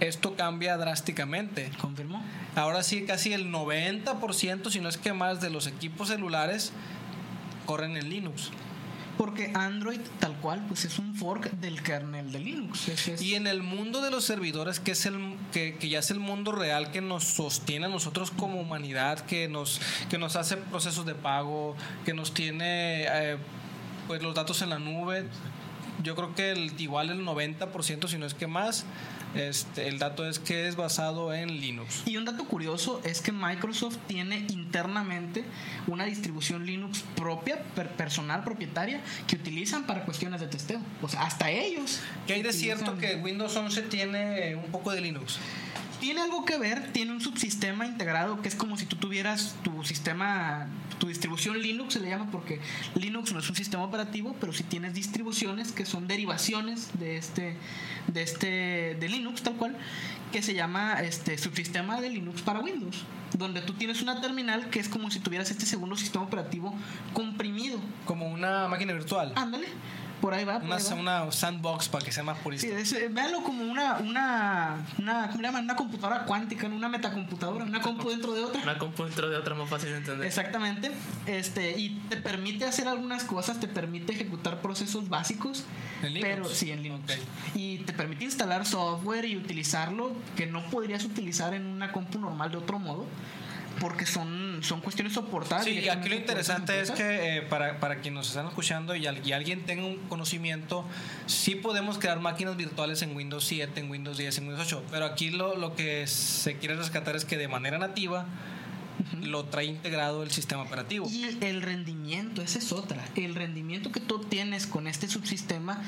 esto 0.00 0.34
cambia 0.36 0.76
drásticamente. 0.76 1.70
Confirmó. 1.80 2.22
Ahora 2.56 2.82
sí, 2.82 3.04
casi 3.04 3.32
el 3.32 3.50
90%, 3.52 4.70
si 4.70 4.80
no 4.80 4.88
es 4.88 4.96
que 4.98 5.12
más, 5.12 5.40
de 5.40 5.50
los 5.50 5.66
equipos 5.66 6.08
celulares 6.08 6.72
corren 7.66 7.96
en 7.96 8.08
Linux. 8.10 8.50
Porque 9.20 9.52
Android, 9.54 10.00
tal 10.18 10.34
cual, 10.38 10.64
pues 10.66 10.86
es 10.86 10.98
un 10.98 11.14
fork 11.14 11.50
del 11.50 11.82
kernel 11.82 12.32
de 12.32 12.38
Linux. 12.38 12.88
Es- 12.88 13.06
es- 13.06 13.20
Y 13.20 13.34
en 13.34 13.46
el 13.46 13.62
mundo 13.62 14.00
de 14.00 14.10
los 14.10 14.24
servidores, 14.24 14.80
que 14.80 14.92
es 14.92 15.04
el 15.04 15.36
que, 15.52 15.76
que 15.76 15.90
ya 15.90 15.98
es 15.98 16.10
el 16.10 16.18
mundo 16.20 16.52
real 16.52 16.90
que 16.90 17.02
nos 17.02 17.24
sostiene 17.24 17.84
a 17.84 17.88
nosotros 17.90 18.30
como 18.30 18.58
humanidad, 18.58 19.20
que 19.26 19.46
nos, 19.46 19.78
que 20.08 20.16
nos 20.16 20.36
hace 20.36 20.56
procesos 20.56 21.04
de 21.04 21.14
pago, 21.14 21.76
que 22.06 22.14
nos 22.14 22.32
tiene 22.32 23.04
eh, 23.12 23.36
pues 24.06 24.22
los 24.22 24.34
datos 24.34 24.62
en 24.62 24.70
la 24.70 24.78
nube. 24.78 25.26
Yo 26.02 26.14
creo 26.16 26.34
que 26.34 26.52
el, 26.52 26.72
igual 26.80 27.10
el 27.10 27.20
90%, 27.22 28.08
si 28.08 28.16
no 28.16 28.24
es 28.24 28.32
que 28.32 28.46
más, 28.46 28.86
este, 29.34 29.88
el 29.88 29.98
dato 29.98 30.26
es 30.28 30.38
que 30.38 30.66
es 30.68 30.76
basado 30.76 31.32
en 31.34 31.60
Linux. 31.60 32.02
Y 32.06 32.16
un 32.16 32.24
dato 32.24 32.44
curioso 32.46 33.00
es 33.04 33.20
que 33.20 33.32
Microsoft 33.32 33.96
tiene 34.06 34.46
internamente 34.48 35.44
una 35.86 36.04
distribución 36.04 36.66
Linux 36.66 37.04
propia, 37.16 37.62
per- 37.74 37.88
personal, 37.90 38.44
propietaria, 38.44 39.00
que 39.26 39.36
utilizan 39.36 39.86
para 39.86 40.04
cuestiones 40.04 40.40
de 40.40 40.46
testeo. 40.48 40.80
O 41.02 41.08
sea, 41.08 41.22
hasta 41.22 41.50
ellos. 41.50 42.00
¿Qué 42.26 42.34
hay 42.34 42.42
de 42.42 42.52
cierto 42.52 42.98
que 42.98 43.16
Windows 43.16 43.54
11 43.56 43.82
tiene 43.82 44.54
un 44.56 44.70
poco 44.70 44.90
de 44.92 45.00
Linux? 45.00 45.38
Tiene 46.00 46.22
algo 46.22 46.46
que 46.46 46.58
ver, 46.58 46.92
tiene 46.92 47.12
un 47.12 47.20
subsistema 47.20 47.86
integrado 47.86 48.40
que 48.40 48.48
es 48.48 48.54
como 48.54 48.78
si 48.78 48.86
tú 48.86 48.96
tuvieras 48.96 49.54
tu 49.62 49.84
sistema, 49.84 50.66
tu 50.98 51.08
distribución 51.08 51.60
Linux 51.60 51.94
se 51.94 52.00
le 52.00 52.08
llama 52.08 52.30
porque 52.30 52.58
Linux 52.94 53.32
no 53.32 53.38
es 53.38 53.48
un 53.50 53.54
sistema 53.54 53.84
operativo, 53.84 54.34
pero 54.40 54.52
sí 54.54 54.62
tienes 54.62 54.94
distribuciones 54.94 55.72
que 55.72 55.84
son 55.84 56.08
derivaciones 56.08 56.88
de 56.98 57.18
este, 57.18 57.56
de 58.08 58.22
este, 58.22 58.96
de 58.98 59.08
Linux 59.08 59.42
tal 59.42 59.54
cual, 59.56 59.76
que 60.32 60.42
se 60.42 60.54
llama 60.54 61.00
este 61.02 61.36
subsistema 61.36 62.00
de 62.00 62.08
Linux 62.08 62.40
para 62.42 62.60
Windows, 62.60 63.04
donde 63.36 63.60
tú 63.60 63.74
tienes 63.74 64.00
una 64.00 64.20
terminal 64.22 64.70
que 64.70 64.80
es 64.80 64.88
como 64.88 65.10
si 65.10 65.20
tuvieras 65.20 65.50
este 65.50 65.66
segundo 65.66 65.96
sistema 65.96 66.24
operativo 66.24 66.74
comprimido. 67.12 67.78
Como 68.06 68.28
una 68.28 68.68
máquina 68.68 68.92
virtual. 68.92 69.32
Ándale, 69.36 69.66
por 70.20 70.34
ahí 70.34 70.44
va. 70.44 70.54
por 70.54 70.64
Una, 70.64 70.76
ahí 70.76 70.84
va. 70.84 70.94
una 70.94 71.32
sandbox 71.32 71.88
para 71.88 72.04
que 72.04 72.12
sea 72.12 72.22
más 72.22 72.38
purista. 72.38 72.66
Sí, 72.66 72.72
es, 72.72 72.92
eh, 72.92 73.08
véanlo 73.10 73.42
como 73.42 73.64
una, 73.64 73.98
una, 73.98 74.86
una, 74.98 75.28
¿cómo 75.28 75.42
le 75.42 75.48
llaman? 75.48 75.64
Una 75.64 75.76
computadora 75.76 76.24
cuántica, 76.24 76.66
una 76.66 76.88
metacomputadora, 76.88 77.64
una 77.64 77.80
compu 77.80 78.10
dentro 78.10 78.32
de 78.32 78.44
otra. 78.44 78.62
Una 78.62 78.78
compu 78.78 79.04
dentro 79.04 79.28
de 79.28 79.36
otra 79.36 79.54
más 79.54 79.68
fácil 79.68 79.90
de 79.90 79.96
entender. 79.96 80.26
Exactamente. 80.26 80.90
Este, 81.26 81.78
y 81.78 81.90
te 82.08 82.16
permite 82.16 82.64
hacer 82.64 82.88
algunas 82.88 83.24
cosas, 83.24 83.60
te 83.60 83.68
permite 83.68 84.12
ejecutar 84.12 84.60
procesos 84.60 85.08
básicos. 85.08 85.64
¿En 86.02 86.14
Linux? 86.14 86.28
Pero 86.28 86.48
sí, 86.48 86.70
en 86.70 86.82
Linux. 86.82 87.18
Y 87.54 87.78
te 87.78 87.92
permite 87.92 88.24
instalar 88.24 88.66
software 88.66 89.24
y 89.24 89.36
utilizarlo 89.36 90.12
que 90.36 90.46
no 90.46 90.62
podrías 90.70 91.04
utilizar 91.04 91.54
en 91.54 91.66
una 91.66 91.92
compu 91.92 92.18
normal 92.18 92.50
de 92.50 92.56
otro 92.58 92.78
modo. 92.78 93.06
Porque 93.80 94.04
son, 94.06 94.60
son 94.62 94.80
cuestiones 94.82 95.14
soportadas. 95.14 95.64
Sí, 95.64 95.70
y 95.80 95.88
aquí 95.88 96.08
lo 96.10 96.14
interesante 96.14 96.80
es 96.80 96.90
que 96.90 97.38
eh, 97.38 97.42
para, 97.42 97.80
para 97.80 97.96
quienes 97.96 98.18
nos 98.18 98.28
están 98.28 98.46
escuchando 98.46 98.94
y, 98.94 99.06
al- 99.06 99.26
y 99.26 99.32
alguien 99.32 99.64
tenga 99.64 99.84
un 99.86 99.96
conocimiento, 100.08 100.84
sí 101.26 101.54
podemos 101.56 101.98
crear 101.98 102.20
máquinas 102.20 102.56
virtuales 102.58 103.00
en 103.02 103.16
Windows 103.16 103.44
7, 103.44 103.80
en 103.80 103.90
Windows 103.90 104.18
10, 104.18 104.38
en 104.38 104.48
Windows 104.48 104.66
8, 104.66 104.84
pero 104.90 105.06
aquí 105.06 105.30
lo, 105.30 105.56
lo 105.56 105.74
que 105.74 106.06
se 106.06 106.58
quiere 106.58 106.76
rescatar 106.76 107.16
es 107.16 107.24
que 107.24 107.36
de 107.38 107.48
manera 107.48 107.78
nativa 107.78 108.26
lo 109.22 109.44
trae 109.46 109.64
integrado 109.64 110.22
el 110.22 110.30
sistema 110.30 110.62
operativo. 110.62 111.08
Y 111.10 111.24
el 111.40 111.62
rendimiento, 111.62 112.42
esa 112.42 112.58
es 112.58 112.72
otra. 112.72 113.02
El 113.16 113.34
rendimiento 113.34 113.90
que 113.90 114.00
tú 114.00 114.16
obtienes 114.16 114.66
con 114.66 114.86
este 114.86 115.08
subsistema 115.08 115.82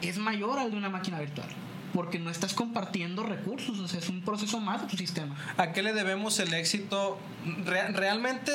es 0.00 0.16
mayor 0.16 0.58
al 0.58 0.70
de 0.70 0.76
una 0.78 0.88
máquina 0.88 1.20
virtual. 1.20 1.48
Porque 1.94 2.18
no 2.18 2.30
estás 2.30 2.52
compartiendo 2.54 3.22
recursos, 3.22 3.78
o 3.78 3.88
sea, 3.88 3.98
es 3.98 4.08
un 4.08 4.20
proceso 4.22 4.60
más 4.60 4.82
de 4.82 4.88
tu 4.88 4.96
sistema. 4.96 5.34
¿A 5.56 5.72
qué 5.72 5.82
le 5.82 5.92
debemos 5.94 6.38
el 6.38 6.52
éxito? 6.52 7.18
Re- 7.64 7.88
realmente 7.92 8.52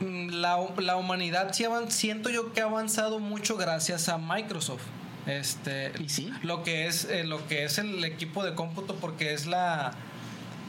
mm, 0.00 0.30
la, 0.30 0.58
la 0.78 0.96
humanidad 0.96 1.52
sí 1.52 1.64
siento 1.88 2.28
yo 2.30 2.52
que 2.52 2.60
ha 2.62 2.64
avanzado 2.64 3.18
mucho 3.20 3.56
gracias 3.56 4.08
a 4.08 4.18
Microsoft. 4.18 4.82
Este, 5.26 5.92
Y 6.00 6.08
sí. 6.08 6.32
lo 6.42 6.62
que 6.64 6.86
es 6.86 7.04
eh, 7.04 7.24
lo 7.24 7.46
que 7.46 7.64
es 7.64 7.78
el 7.78 8.02
equipo 8.04 8.42
de 8.42 8.54
cómputo 8.54 8.94
porque 8.96 9.34
es 9.34 9.46
la 9.46 9.92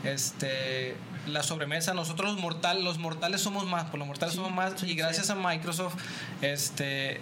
este 0.04 0.96
la 1.28 1.42
sobremesa 1.44 1.94
nosotros 1.94 2.32
los 2.34 2.42
mortal 2.42 2.84
los 2.84 2.98
mortales 2.98 3.42
somos 3.42 3.66
más 3.66 3.86
por 3.86 4.00
los 4.00 4.08
mortales 4.08 4.34
Sí, 4.34 4.38
somos 4.38 4.52
más 4.54 4.74
sí, 4.80 4.88
y 4.88 4.96
gracias 4.96 5.30
a 5.30 5.36
Microsoft 5.36 5.96
este 6.42 7.22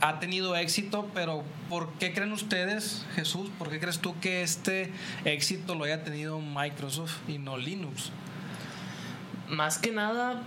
ha 0.00 0.20
tenido 0.20 0.54
éxito, 0.56 1.08
pero 1.14 1.42
¿por 1.70 1.90
qué 1.94 2.12
creen 2.12 2.32
ustedes, 2.32 3.06
Jesús? 3.14 3.48
¿Por 3.58 3.70
qué 3.70 3.80
crees 3.80 3.98
tú 4.00 4.14
que 4.20 4.42
este 4.42 4.92
éxito 5.24 5.74
lo 5.74 5.84
haya 5.84 6.04
tenido 6.04 6.38
Microsoft 6.40 7.16
y 7.28 7.38
no 7.38 7.56
Linux? 7.56 8.10
Más 9.48 9.78
que 9.78 9.92
nada, 9.92 10.42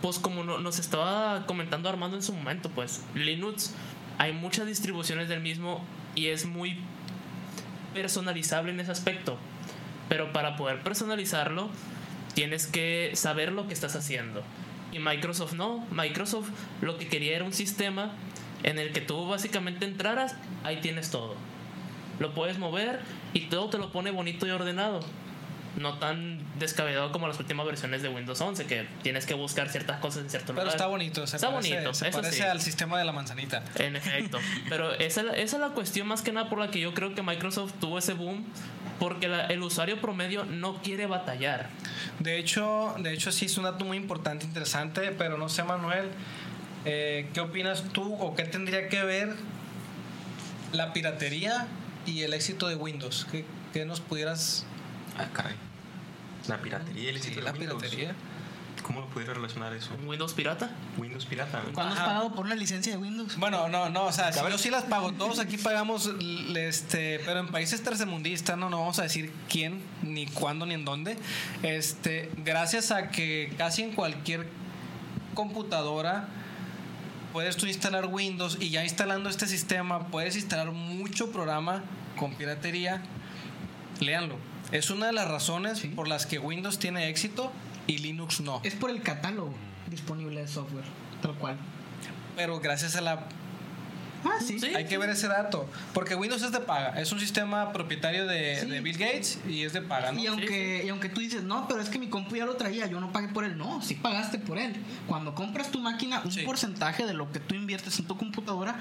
pues 0.00 0.18
como 0.18 0.44
no- 0.44 0.58
nos 0.58 0.78
estaba 0.78 1.44
comentando 1.46 1.88
Armando 1.88 2.16
en 2.16 2.22
su 2.22 2.32
momento, 2.32 2.70
pues 2.70 3.02
Linux 3.14 3.74
hay 4.18 4.32
muchas 4.32 4.66
distribuciones 4.66 5.28
del 5.28 5.40
mismo 5.40 5.84
y 6.14 6.28
es 6.28 6.46
muy 6.46 6.78
personalizable 7.92 8.72
en 8.72 8.80
ese 8.80 8.92
aspecto. 8.92 9.36
Pero 10.08 10.32
para 10.32 10.56
poder 10.56 10.82
personalizarlo, 10.82 11.68
tienes 12.34 12.66
que 12.66 13.10
saber 13.14 13.52
lo 13.52 13.66
que 13.66 13.74
estás 13.74 13.96
haciendo. 13.96 14.42
Y 14.92 14.98
Microsoft 14.98 15.54
no. 15.54 15.84
Microsoft 15.90 16.48
lo 16.80 16.98
que 16.98 17.08
quería 17.08 17.34
era 17.36 17.44
un 17.44 17.52
sistema 17.52 18.12
en 18.62 18.78
el 18.78 18.92
que 18.92 19.00
tú 19.00 19.26
básicamente 19.28 19.84
entraras, 19.84 20.36
ahí 20.62 20.80
tienes 20.80 21.10
todo. 21.10 21.34
Lo 22.18 22.32
puedes 22.34 22.58
mover 22.58 23.00
y 23.32 23.42
todo 23.46 23.68
te 23.70 23.78
lo 23.78 23.90
pone 23.92 24.10
bonito 24.10 24.46
y 24.46 24.50
ordenado. 24.50 25.00
No 25.76 25.98
tan 25.98 26.38
descabellado 26.60 27.10
como 27.10 27.26
las 27.26 27.40
últimas 27.40 27.66
versiones 27.66 28.00
de 28.00 28.08
Windows 28.08 28.40
11, 28.40 28.66
que 28.66 28.86
tienes 29.02 29.26
que 29.26 29.34
buscar 29.34 29.68
ciertas 29.68 29.98
cosas 29.98 30.22
en 30.22 30.30
cierto 30.30 30.48
Pero 30.52 30.58
lugar. 30.62 30.76
está 30.76 30.86
bonito, 30.86 31.26
se 31.26 31.34
Está 31.34 31.50
parece, 31.50 31.70
bonito, 31.74 31.94
se 31.94 32.08
eso 32.08 32.20
parece 32.20 32.36
sí. 32.36 32.42
al 32.44 32.60
sistema 32.60 32.96
de 32.96 33.04
la 33.04 33.10
manzanita. 33.10 33.64
En 33.74 33.96
efecto. 33.96 34.38
Pero 34.68 34.92
esa, 34.92 35.22
esa 35.22 35.56
es 35.56 35.60
la 35.60 35.70
cuestión 35.70 36.06
más 36.06 36.22
que 36.22 36.30
nada 36.30 36.48
por 36.48 36.60
la 36.60 36.70
que 36.70 36.78
yo 36.78 36.94
creo 36.94 37.12
que 37.16 37.22
Microsoft 37.22 37.72
tuvo 37.80 37.98
ese 37.98 38.12
boom. 38.12 38.44
Porque 39.00 39.26
la- 39.26 39.46
el 39.46 39.60
usuario 39.64 40.00
promedio 40.00 40.44
no 40.44 40.80
quiere 40.80 41.06
batallar. 41.06 41.68
De 42.20 42.38
hecho, 42.38 42.94
de 43.00 43.12
hecho 43.12 43.32
sí 43.32 43.46
es 43.46 43.58
un 43.58 43.64
dato 43.64 43.84
muy 43.84 43.96
importante, 43.96 44.46
interesante, 44.46 45.10
pero 45.18 45.36
no 45.36 45.48
sé, 45.48 45.64
Manuel, 45.64 46.08
eh, 46.84 47.28
¿qué 47.32 47.40
opinas 47.40 47.84
tú 47.92 48.14
o 48.14 48.34
qué 48.34 48.44
tendría 48.44 48.88
que 48.88 49.02
ver 49.04 49.34
la 50.72 50.92
piratería 50.92 51.66
y 52.06 52.22
el 52.22 52.34
éxito 52.34 52.68
de 52.68 52.76
Windows? 52.76 53.26
¿Qué, 53.30 53.44
qué 53.72 53.84
nos 53.84 54.00
pudieras... 54.00 54.64
Ah, 55.18 55.28
caray. 55.32 55.54
La 56.48 56.58
piratería 56.58 57.04
y 57.04 57.08
el 57.08 57.14
Sí, 57.14 57.28
éxito 57.28 57.40
de 57.40 57.44
la 57.44 57.52
Windows. 57.52 57.82
piratería. 57.82 58.14
¿Cómo 58.82 59.00
lo 59.00 59.06
pudiera 59.06 59.32
relacionar 59.32 59.72
eso? 59.72 59.90
¿Un 59.98 60.06
Windows 60.06 60.34
pirata? 60.34 60.70
Windows 60.98 61.24
pirata. 61.24 61.62
¿Cuándo 61.72 61.94
has 61.94 62.00
pagado 62.00 62.34
por 62.34 62.44
una 62.44 62.54
licencia 62.54 62.92
de 62.92 62.98
Windows? 62.98 63.36
Bueno, 63.38 63.66
no, 63.70 63.88
no, 63.88 64.04
o 64.04 64.12
sea, 64.12 64.30
si 64.30 64.40
yo 64.40 64.58
sí 64.58 64.68
las 64.68 64.84
pago, 64.84 65.10
todos 65.12 65.38
aquí 65.38 65.56
pagamos, 65.56 66.10
este, 66.54 67.18
pero 67.24 67.40
en 67.40 67.48
países 67.48 67.82
tercermundistas, 67.82 68.58
no, 68.58 68.68
no 68.68 68.80
vamos 68.80 68.98
a 68.98 69.04
decir 69.04 69.32
quién, 69.48 69.80
ni 70.02 70.26
cuándo, 70.26 70.66
ni 70.66 70.74
en 70.74 70.84
dónde, 70.84 71.16
este, 71.62 72.30
gracias 72.44 72.90
a 72.90 73.08
que 73.10 73.54
casi 73.56 73.82
en 73.82 73.92
cualquier 73.94 74.46
computadora 75.32 76.28
puedes 77.34 77.56
tú 77.56 77.66
instalar 77.66 78.06
Windows 78.06 78.58
y 78.60 78.70
ya 78.70 78.84
instalando 78.84 79.28
este 79.28 79.48
sistema 79.48 80.06
puedes 80.06 80.36
instalar 80.36 80.70
mucho 80.70 81.32
programa 81.32 81.82
con 82.16 82.32
piratería, 82.36 83.02
léanlo, 83.98 84.36
Es 84.70 84.88
una 84.88 85.06
de 85.06 85.12
las 85.12 85.26
razones 85.26 85.82
por 85.96 86.06
las 86.06 86.26
que 86.26 86.38
Windows 86.38 86.78
tiene 86.78 87.08
éxito 87.08 87.50
y 87.88 87.98
Linux 87.98 88.40
no. 88.40 88.60
Es 88.62 88.74
por 88.74 88.88
el 88.88 89.02
catálogo 89.02 89.52
disponible 89.88 90.42
de 90.42 90.46
software, 90.46 90.84
tal 91.22 91.34
cual. 91.34 91.56
Pero 92.36 92.60
gracias 92.60 92.94
a 92.94 93.00
la 93.00 93.26
Ah, 94.24 94.38
sí. 94.40 94.58
Sí. 94.58 94.66
Hay 94.74 94.86
que 94.86 94.96
ver 94.98 95.10
ese 95.10 95.28
dato. 95.28 95.68
Porque 95.92 96.14
Windows 96.14 96.42
es 96.42 96.52
de 96.52 96.60
paga. 96.60 97.00
Es 97.00 97.12
un 97.12 97.20
sistema 97.20 97.72
propietario 97.72 98.26
de, 98.26 98.58
Sí. 98.60 98.66
de 98.70 98.80
Bill 98.80 98.96
Gates 98.96 99.38
y 99.48 99.62
es 99.62 99.72
de 99.72 99.82
paga, 99.82 100.12
¿no? 100.12 100.18
Y 100.20 100.26
aunque, 100.26 100.82
y 100.84 100.88
aunque 100.88 101.08
tú 101.08 101.20
dices, 101.20 101.42
no, 101.42 101.68
pero 101.68 101.80
es 101.80 101.88
que 101.88 101.98
mi 101.98 102.08
compu 102.08 102.36
ya 102.36 102.44
lo 102.46 102.56
traía, 102.56 102.86
yo 102.86 103.00
no 103.00 103.12
pagué 103.12 103.28
por 103.28 103.44
él. 103.44 103.56
No, 103.58 103.82
sí 103.82 103.94
pagaste 103.94 104.38
por 104.38 104.58
él. 104.58 104.74
Cuando 105.06 105.34
compras 105.34 105.70
tu 105.70 105.80
máquina, 105.80 106.22
un 106.24 106.32
Sí. 106.32 106.42
porcentaje 106.42 107.06
de 107.06 107.14
lo 107.14 107.30
que 107.30 107.40
tú 107.40 107.54
inviertes 107.54 107.98
en 107.98 108.06
tu 108.06 108.16
computadora 108.16 108.76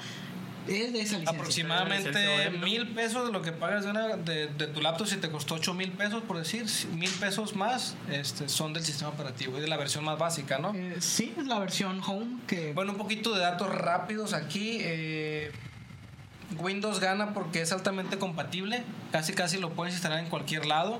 es 0.67 0.93
de 0.93 1.01
esa 1.01 1.17
licencia. 1.17 1.29
Aproximadamente 1.29 2.49
mil 2.61 2.87
pesos 2.89 3.25
de 3.27 3.31
lo 3.33 3.41
que 3.41 3.51
pagas 3.51 3.83
de, 3.85 3.91
una- 3.91 4.15
de, 4.17 4.47
de 4.47 4.67
tu 4.67 4.81
laptop 4.81 5.07
si 5.07 5.17
te 5.17 5.29
costó 5.29 5.55
ocho 5.55 5.73
mil 5.73 5.91
pesos, 5.91 6.23
por 6.23 6.37
decir, 6.37 6.65
mil 6.93 7.09
pesos 7.11 7.55
más 7.55 7.95
este, 8.11 8.47
son 8.49 8.73
del 8.73 8.83
sistema 8.83 9.09
operativo 9.11 9.57
y 9.57 9.61
de 9.61 9.67
la 9.67 9.77
versión 9.77 10.03
más 10.03 10.17
básica, 10.17 10.57
¿no? 10.59 10.73
Eh, 10.75 10.95
sí, 10.99 11.33
es 11.37 11.45
la 11.47 11.59
versión 11.59 12.01
home 12.05 12.39
que... 12.47 12.73
Bueno, 12.73 12.91
un 12.93 12.97
poquito 12.97 13.33
de 13.33 13.41
datos 13.41 13.73
rápidos 13.73 14.33
aquí. 14.33 14.77
eh, 14.81 15.51
Windows 16.59 16.99
gana 16.99 17.33
porque 17.33 17.61
es 17.61 17.71
altamente 17.71 18.17
compatible. 18.19 18.83
Casi 19.11 19.33
casi 19.33 19.57
lo 19.57 19.71
puedes 19.71 19.93
instalar 19.95 20.19
en 20.19 20.29
cualquier 20.29 20.65
lado. 20.67 20.99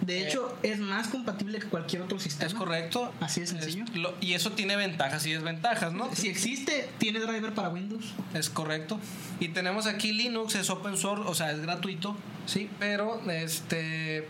De 0.00 0.26
hecho, 0.26 0.56
es 0.62 0.78
más 0.78 1.08
compatible 1.08 1.58
que 1.58 1.66
cualquier 1.68 2.02
otro 2.02 2.18
sistema. 2.18 2.46
Es 2.48 2.54
correcto. 2.54 3.12
Así 3.20 3.40
de 3.40 3.46
sencillo. 3.46 3.84
Es 3.84 3.94
lo- 3.96 4.14
y 4.20 4.34
eso 4.34 4.52
tiene 4.52 4.76
ventajas 4.76 5.24
y 5.26 5.32
desventajas, 5.32 5.92
¿no? 5.92 6.14
Si 6.14 6.28
existe, 6.28 6.88
tiene 6.98 7.20
driver 7.20 7.52
para 7.54 7.68
Windows. 7.70 8.12
Es 8.34 8.50
correcto. 8.50 8.98
Y 9.40 9.48
tenemos 9.48 9.86
aquí 9.86 10.12
Linux, 10.12 10.54
es 10.56 10.68
open 10.70 10.96
source, 10.96 11.24
o 11.26 11.34
sea, 11.34 11.50
es 11.52 11.60
gratuito, 11.60 12.16
sí, 12.46 12.68
pero 12.78 13.20
este 13.30 14.28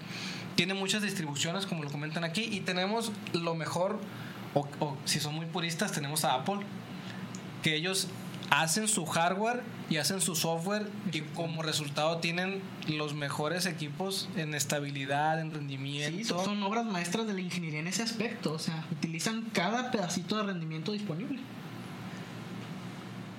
tiene 0.54 0.74
muchas 0.74 1.02
distribuciones, 1.02 1.66
como 1.66 1.82
lo 1.82 1.90
comentan 1.90 2.22
aquí, 2.22 2.42
y 2.44 2.60
tenemos 2.60 3.10
lo 3.32 3.54
mejor, 3.56 3.98
o, 4.54 4.68
o 4.78 4.96
si 5.04 5.18
son 5.18 5.34
muy 5.34 5.46
puristas, 5.46 5.90
tenemos 5.90 6.24
a 6.24 6.34
Apple, 6.34 6.60
que 7.62 7.74
ellos 7.74 8.06
hacen 8.50 8.88
su 8.88 9.06
hardware 9.06 9.62
y 9.90 9.96
hacen 9.96 10.20
su 10.20 10.34
software 10.34 10.88
y 11.12 11.20
como 11.20 11.62
resultado 11.62 12.18
tienen 12.18 12.62
los 12.88 13.14
mejores 13.14 13.66
equipos 13.66 14.28
en 14.36 14.54
estabilidad, 14.54 15.40
en 15.40 15.52
rendimiento. 15.52 16.38
Sí, 16.38 16.44
son, 16.44 16.62
obras 16.62 16.84
maestras 16.84 17.26
de 17.26 17.34
la 17.34 17.40
ingeniería 17.40 17.80
en 17.80 17.86
ese 17.86 18.02
aspecto. 18.02 18.52
O 18.52 18.58
sea, 18.58 18.84
utilizan 18.92 19.42
cada 19.52 19.90
pedacito 19.90 20.36
de 20.36 20.44
rendimiento 20.44 20.92
disponible. 20.92 21.40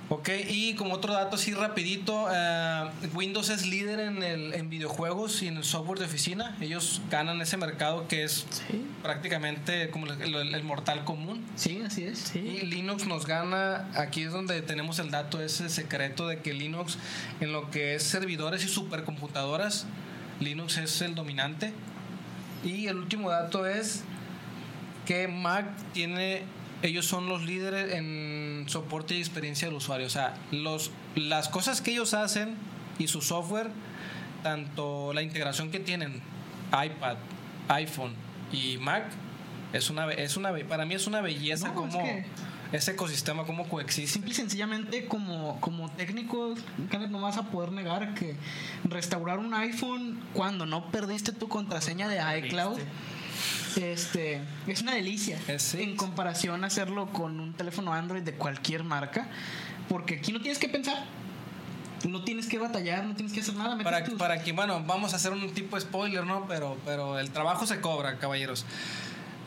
Ok, 0.07 0.29
y 0.49 0.75
como 0.75 0.93
otro 0.93 1.13
dato 1.13 1.35
así 1.35 1.51
rapidito, 1.55 2.27
eh, 2.31 2.89
Windows 3.15 3.49
es 3.49 3.65
líder 3.65 3.99
en, 3.99 4.21
el, 4.21 4.53
en 4.53 4.69
videojuegos 4.69 5.41
y 5.41 5.47
en 5.47 5.57
el 5.57 5.63
software 5.63 5.97
de 5.97 6.05
oficina. 6.05 6.55
Ellos 6.61 7.01
ganan 7.09 7.41
ese 7.41 7.57
mercado 7.57 8.07
que 8.07 8.23
es 8.23 8.45
Sí. 8.51 8.85
prácticamente 9.01 9.89
como 9.89 10.05
el, 10.05 10.21
el- 10.35 10.53
el 10.53 10.63
mortal 10.63 11.05
común. 11.05 11.43
Sí, 11.55 11.81
así 11.83 12.03
es. 12.03 12.19
Sí. 12.19 12.37
Y 12.37 12.65
Linux 12.67 13.07
nos 13.07 13.25
gana, 13.25 13.89
aquí 13.95 14.21
es 14.21 14.31
donde 14.31 14.61
tenemos 14.61 14.99
el 14.99 15.09
dato, 15.09 15.41
ese 15.41 15.69
secreto 15.69 16.27
de 16.27 16.37
que 16.39 16.53
Linux 16.53 16.99
en 17.39 17.51
lo 17.51 17.71
que 17.71 17.95
es 17.95 18.03
servidores 18.03 18.63
y 18.63 18.67
supercomputadoras, 18.67 19.87
Linux 20.39 20.77
es 20.77 21.01
el 21.01 21.15
dominante. 21.15 21.73
Y 22.63 22.85
el 22.87 22.97
último 22.97 23.31
dato 23.31 23.65
es 23.65 24.03
que 25.07 25.27
Mac 25.27 25.65
tiene, 25.93 26.43
ellos 26.87 27.05
son 27.05 27.27
los 27.27 27.43
líderes 27.43 27.93
en 27.93 28.65
soporte 28.67 29.15
y 29.15 29.19
experiencia 29.19 29.67
del 29.67 29.77
usuario. 29.77 30.07
O 30.07 30.09
sea, 30.09 30.35
los, 30.51 30.91
las 31.15 31.49
cosas 31.49 31.81
que 31.81 31.91
ellos 31.91 32.13
hacen 32.13 32.55
y 32.99 33.07
su 33.07 33.21
software, 33.21 33.69
tanto 34.43 35.13
la 35.13 35.21
integración 35.21 35.71
que 35.71 35.79
tienen 35.79 36.21
iPad, 36.71 37.17
iPhone 37.69 38.13
y 38.51 38.77
Mac, 38.77 39.05
es 39.73 39.89
una, 39.89 40.09
es 40.11 40.37
una, 40.37 40.53
para 40.67 40.85
mí 40.85 40.93
es 40.95 41.07
una 41.07 41.21
belleza 41.21 41.67
No, 41.67 41.73
es 41.73 41.93
como 41.93 42.03
que- 42.03 42.25
ese 42.71 42.91
ecosistema, 42.91 43.43
como 43.45 43.69
coexiste. 43.69 44.11
Simple 44.11 44.31
y 44.31 44.33
sencillamente, 44.33 45.05
como, 45.05 45.59
como 45.61 45.89
técnico, 45.91 46.55
Kenneth, 46.89 47.09
no 47.11 47.21
vas 47.21 47.37
a 47.37 47.43
poder 47.43 47.71
negar 47.71 48.13
que 48.15 48.35
restaurar 48.83 49.37
un 49.39 49.53
iPhone 49.53 50.19
cuando 50.33 50.65
no 50.65 50.89
perdiste 50.91 51.31
tu 51.31 51.47
contraseña 51.47 52.07
de 52.09 52.17
iCloud 52.39 52.79
este, 53.75 54.41
es 54.67 54.81
una 54.81 54.93
delicia. 54.95 55.37
Sí. 55.57 55.81
En 55.81 55.95
comparación 55.95 56.63
a 56.63 56.67
hacerlo 56.67 57.07
con 57.07 57.39
un 57.39 57.53
teléfono 57.53 57.93
Android 57.93 58.21
de 58.23 58.33
cualquier 58.33 58.83
marca. 58.83 59.27
Porque 59.89 60.15
aquí 60.15 60.31
no 60.31 60.39
tienes 60.41 60.57
que 60.59 60.69
pensar. 60.69 61.05
No 62.07 62.23
tienes 62.23 62.47
que 62.47 62.59
batallar, 62.59 63.03
no 63.05 63.15
tienes 63.15 63.33
que 63.33 63.39
hacer 63.41 63.55
nada. 63.55 63.77
Para, 63.83 64.03
tus- 64.03 64.13
para 64.15 64.43
que, 64.43 64.51
bueno, 64.51 64.83
vamos 64.85 65.13
a 65.13 65.15
hacer 65.15 65.31
un 65.31 65.51
tipo 65.53 65.75
de 65.75 65.81
spoiler, 65.81 66.23
¿no? 66.25 66.45
Pero, 66.47 66.77
pero 66.85 67.17
el 67.17 67.31
trabajo 67.31 67.65
se 67.65 67.81
cobra, 67.81 68.17
caballeros. 68.19 68.65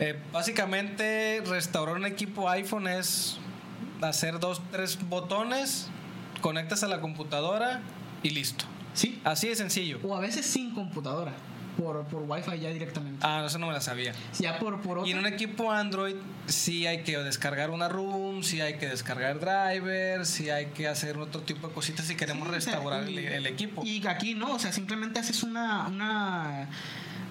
Eh, 0.01 0.19
básicamente, 0.33 1.43
restaurar 1.47 1.97
un 1.97 2.07
equipo 2.07 2.49
iPhone 2.49 2.89
es 2.89 3.37
hacer 4.01 4.41
dos, 4.41 4.61
tres 4.73 4.99
botones, 5.09 5.89
conectas 6.41 6.83
a 6.83 6.89
la 6.89 7.01
computadora 7.01 7.81
y 8.25 8.31
listo. 8.31 8.65
Sí. 8.95 9.21
Así 9.25 9.47
de 9.49 9.55
sencillo. 9.57 10.01
O 10.03 10.17
a 10.17 10.21
veces 10.21 10.45
sin 10.47 10.73
computadora. 10.75 11.33
Por, 11.79 12.03
por 12.07 12.23
Wi-Fi 12.29 12.59
ya 12.59 12.71
directamente. 12.71 13.25
Ah, 13.25 13.39
no, 13.41 13.47
eso 13.47 13.59
no 13.59 13.69
me 13.69 13.73
la 13.73 13.81
sabía. 13.81 14.13
Ya 14.41 14.59
por, 14.59 14.81
por 14.81 15.07
Y 15.07 15.13
en 15.13 15.19
un 15.19 15.27
equipo 15.27 15.71
Android 15.71 16.17
sí 16.47 16.87
hay 16.89 17.05
que 17.05 17.17
descargar 17.19 17.71
una 17.71 17.89
room, 17.89 18.43
sí 18.43 18.61
hay 18.61 18.75
que 18.79 18.89
descargar 18.89 19.39
driver, 19.39 20.27
sí 20.27 20.51
hay 20.51 20.67
que 20.67 20.89
hacer 20.89 21.17
otro 21.19 21.43
tipo 21.43 21.69
de 21.69 21.75
cositas 21.75 22.07
si 22.07 22.17
queremos 22.17 22.49
Sí, 22.49 22.55
restaurar 22.55 23.09
y- 23.09 23.19
el, 23.19 23.25
el 23.33 23.47
equipo. 23.47 23.85
Y 23.85 24.05
aquí 24.09 24.35
no, 24.35 24.55
o 24.55 24.59
sea, 24.59 24.73
simplemente 24.73 25.21
haces 25.21 25.45
una, 25.45 25.87
una 25.87 26.69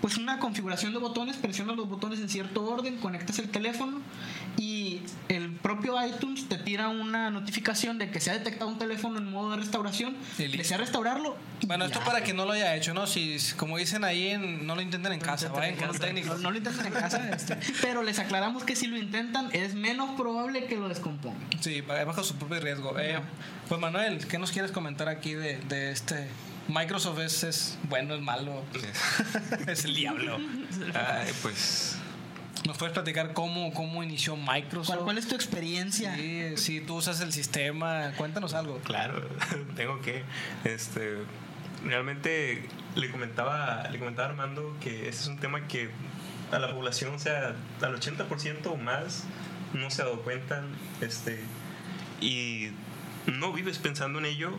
pues 0.01 0.15
una 0.17 0.39
configuración 0.39 0.93
de 0.93 0.99
botones, 0.99 1.35
presionas 1.37 1.75
los 1.75 1.89
botones 1.89 2.19
en 2.19 2.29
cierto 2.29 2.63
orden, 2.63 2.97
conectas 2.97 3.39
el 3.39 3.49
teléfono 3.49 3.99
y 4.55 5.01
el 5.27 5.46
propio 5.67 5.95
iTunes 6.05 6.47
te 6.47 6.57
tira 6.57 6.87
una 6.87 7.29
notificación 7.29 7.97
de 7.97 8.09
que 8.09 8.21
se 8.21 8.31
ha 8.31 8.33
detectado 8.33 8.69
un 8.69 8.77
teléfono 8.79 9.17
en 9.17 9.29
modo 9.29 9.51
de 9.51 9.57
restauración, 9.57 10.15
desea 10.37 10.77
restaurarlo. 10.77 11.35
Bueno, 11.65 11.83
esto 11.83 11.99
ya. 11.99 12.05
para 12.05 12.23
que 12.23 12.33
no 12.33 12.45
lo 12.45 12.53
haya 12.53 12.73
hecho, 12.75 12.93
¿no? 12.93 13.05
Si, 13.05 13.37
como 13.57 13.77
dicen 13.77 14.05
ahí, 14.05 14.27
en- 14.29 14.65
no 14.65 14.75
lo 14.75 14.81
intenten 14.81 15.11
en 15.11 15.19
No 15.19 15.25
casa, 15.25 15.47
intenten 15.47 15.59
vayan 15.59 15.73
en 15.73 15.79
con 15.79 15.87
un 15.89 15.93
casa. 15.93 16.05
técnico. 16.05 16.37
No, 16.37 16.51
lo 16.51 16.57
intenten 16.57 16.85
en 16.87 16.93
casa, 16.93 17.29
este, 17.35 17.57
pero 17.81 18.01
les 18.01 18.17
aclaramos 18.19 18.63
que 18.63 18.77
si 18.77 18.87
lo 18.87 18.97
intentan 18.97 19.49
es 19.51 19.75
menos 19.75 20.11
probable 20.17 20.67
que 20.67 20.77
lo 20.77 20.87
descompongan. 20.87 21.41
Sí, 21.59 21.81
ba- 21.81 22.01
bajo 22.05 22.23
su 22.23 22.35
propio 22.35 22.61
riesgo. 22.61 22.97
Eh, 22.97 23.19
pues 23.67 23.81
Manuel, 23.81 24.25
¿qué 24.25 24.37
nos 24.39 24.51
quieres 24.53 24.71
comentar 24.71 25.09
aquí 25.09 25.33
de, 25.33 25.57
de 25.67 25.91
este? 25.91 26.29
Microsoft 26.69 27.19
es, 27.19 27.43
es 27.43 27.77
bueno, 27.89 28.15
es 28.15 28.21
malo, 28.21 28.63
es 29.67 29.83
el 29.85 29.95
diablo. 29.95 30.37
Ay, 30.93 31.31
pues 31.41 31.97
¿Nos 32.67 32.77
puedes 32.77 32.93
platicar 32.93 33.31
cómo, 33.31 33.73
cómo 33.73 34.03
inició 34.03 34.35
Microsoft? 34.35 34.87
¿Cuál, 34.87 34.99
cuál 34.99 35.17
es 35.17 35.25
tu 35.25 35.35
experiencia? 35.35 36.13
Sí, 36.15 36.57
si 36.57 36.81
tú 36.81 36.97
usas 36.97 37.21
el 37.21 37.31
sistema, 37.31 38.11
cuéntanos 38.17 38.53
algo. 38.53 38.79
Claro, 38.79 39.25
tengo 39.77 40.01
que. 40.01 40.23
Este, 40.65 41.19
realmente 41.85 42.67
le 42.95 43.09
comentaba, 43.09 43.87
le 43.89 43.97
comentaba 43.99 44.27
a 44.27 44.31
Armando 44.31 44.75
que 44.81 45.07
ese 45.07 45.21
es 45.21 45.27
un 45.27 45.39
tema 45.39 45.65
que 45.69 45.89
a 46.51 46.59
la 46.59 46.73
población, 46.73 47.15
o 47.15 47.19
sea, 47.19 47.55
al 47.81 47.95
80% 47.97 48.65
o 48.65 48.75
más, 48.75 49.23
no 49.73 49.89
se 49.89 50.01
ha 50.01 50.05
dado 50.05 50.21
cuenta. 50.23 50.61
Este, 50.99 51.41
y 52.19 52.71
no 53.27 53.53
vives 53.53 53.77
pensando 53.77 54.19
en 54.19 54.25
ello 54.25 54.51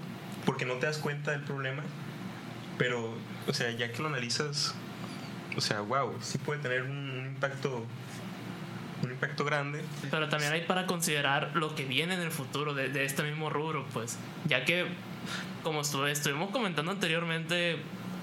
porque 0.46 0.64
no 0.64 0.76
te 0.76 0.86
das 0.86 0.96
cuenta 0.96 1.32
del 1.32 1.42
problema. 1.42 1.82
Pero, 2.78 3.12
o 3.46 3.52
sea, 3.52 3.70
ya 3.72 3.92
que 3.92 4.00
lo 4.00 4.08
analizas, 4.08 4.74
o 5.58 5.60
sea, 5.60 5.80
wow, 5.80 6.16
sí 6.22 6.38
puede 6.38 6.60
tener 6.60 6.84
un 6.84 7.17
impacto. 7.38 7.86
Un 9.02 9.12
impacto 9.12 9.44
grande. 9.44 9.84
Pero 10.10 10.28
también 10.28 10.52
hay 10.52 10.62
para 10.62 10.86
considerar 10.86 11.52
lo 11.54 11.76
que 11.76 11.84
viene 11.84 12.14
en 12.14 12.20
el 12.20 12.32
futuro 12.32 12.74
de, 12.74 13.04
este 13.04 13.22
mismo 13.22 13.48
rubro, 13.48 13.86
pues. 13.92 14.18
Ya 14.46 14.64
que, 14.64 14.86
como 15.62 15.82
estuve, 15.82 16.10
estuvimos 16.10 16.50
comentando 16.50 16.90
anteriormente, 16.90 17.76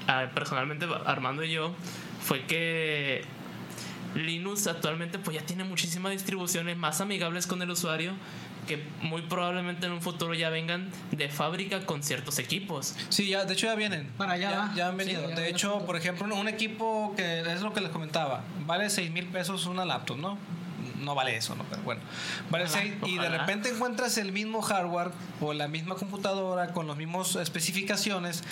ah, 0.07 0.27
personalmente 0.35 0.85
Armando 1.05 1.43
y 1.45 1.51
yo, 1.51 1.73
fue 2.21 2.43
que 2.45 3.23
Linux 4.15 4.67
actualmente 4.67 5.19
pues 5.19 5.37
ya 5.37 5.45
tiene 5.45 5.63
muchísimas 5.63 6.11
distribuciones 6.11 6.77
más 6.77 7.01
amigables 7.01 7.47
con 7.47 7.61
el 7.61 7.69
usuario 7.69 8.13
que 8.65 8.83
muy 9.01 9.21
probablemente 9.23 9.85
en 9.85 9.91
un 9.93 10.01
futuro 10.01 10.33
ya 10.33 10.49
vengan 10.49 10.89
de 11.11 11.29
fábrica 11.29 11.85
con 11.85 12.03
ciertos 12.03 12.39
equipos. 12.39 12.95
Sí, 13.09 13.27
ya, 13.29 13.45
de 13.45 13.53
hecho 13.53 13.67
ya 13.67 13.75
vienen. 13.75 14.07
Para 14.17 14.33
allá 14.33 14.49
ya, 14.51 14.73
ya 14.75 14.87
han 14.87 14.93
Sí, 14.93 14.97
venido. 15.05 15.29
ya 15.29 15.35
de 15.35 15.49
hecho, 15.49 15.85
por 15.85 15.95
ejemplo, 15.95 16.25
un- 16.25 16.33
un 16.33 16.47
equipo 16.47 17.13
que 17.15 17.41
es 17.41 17.61
lo 17.61 17.73
que 17.73 17.81
les 17.81 17.89
comentaba, 17.91 18.43
vale 18.65 18.89
6 18.89 19.11
mil 19.11 19.25
pesos 19.27 19.65
una 19.65 19.85
laptop, 19.85 20.17
¿no? 20.17 20.37
No 21.01 21.15
vale 21.15 21.35
eso, 21.35 21.55
¿no? 21.55 21.63
Pero 21.69 21.81
bueno, 21.83 22.01
vale 22.49 22.65
Ojalá, 22.65 22.81
seis- 22.81 22.93
y 23.05 23.17
de 23.17 23.29
repente 23.29 23.69
encuentras 23.69 24.17
el 24.17 24.31
mismo 24.31 24.61
hardware 24.61 25.11
o 25.41 25.53
la 25.53 25.67
misma 25.67 25.95
computadora 25.95 26.73
con 26.73 26.87
las 26.87 26.97
mismas 26.97 27.35
especificaciones 27.35 28.43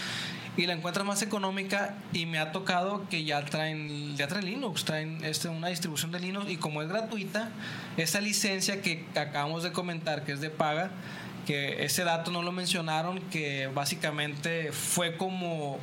y 0.56 0.68
la 0.68 0.74
encuentras 0.74 1.06
más 1.06 1.22
económica 1.24 1.96
y 2.12 2.26
me 2.28 2.38
ha 2.38 2.52
tocado 2.52 3.08
que 3.10 3.24
ya 3.24 3.44
traen 3.46 4.16
ya 4.18 4.28
traen 4.28 4.46
Linux, 4.46 4.86
traen 4.86 5.24
este, 5.24 5.48
una 5.48 5.70
distribución 5.70 6.12
de 6.12 6.20
Linux 6.20 6.50
y 6.52 6.58
como 6.58 6.82
es 6.84 6.89
gratuita, 6.89 7.50
esa 7.98 8.22
licencia 8.22 8.82
que 8.82 9.06
acabamos 9.16 9.64
de 9.64 9.72
comentar 9.72 10.24
que 10.26 10.34
es 10.34 10.41
de 10.41 10.50
paga, 10.52 10.91
que 11.48 11.84
ese 11.86 12.04
dato 12.04 12.30
no 12.32 12.41
lo 12.44 12.52
mencionaron, 12.52 13.20
que 13.32 13.68
básicamente 13.74 14.72
fue 14.72 15.18
como 15.18 15.80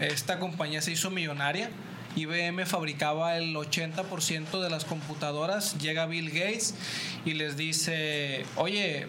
esta 0.00 0.38
compañía 0.38 0.80
se 0.82 0.92
hizo 0.92 1.10
millonaria. 1.10 1.70
IBM 2.16 2.66
fabricaba 2.66 3.36
el 3.36 3.54
80% 3.54 4.60
de 4.60 4.70
las 4.70 4.84
computadoras. 4.84 5.78
Llega 5.78 6.06
Bill 6.06 6.30
Gates 6.30 6.74
y 7.24 7.34
les 7.34 7.56
dice, 7.56 8.44
oye, 8.56 9.08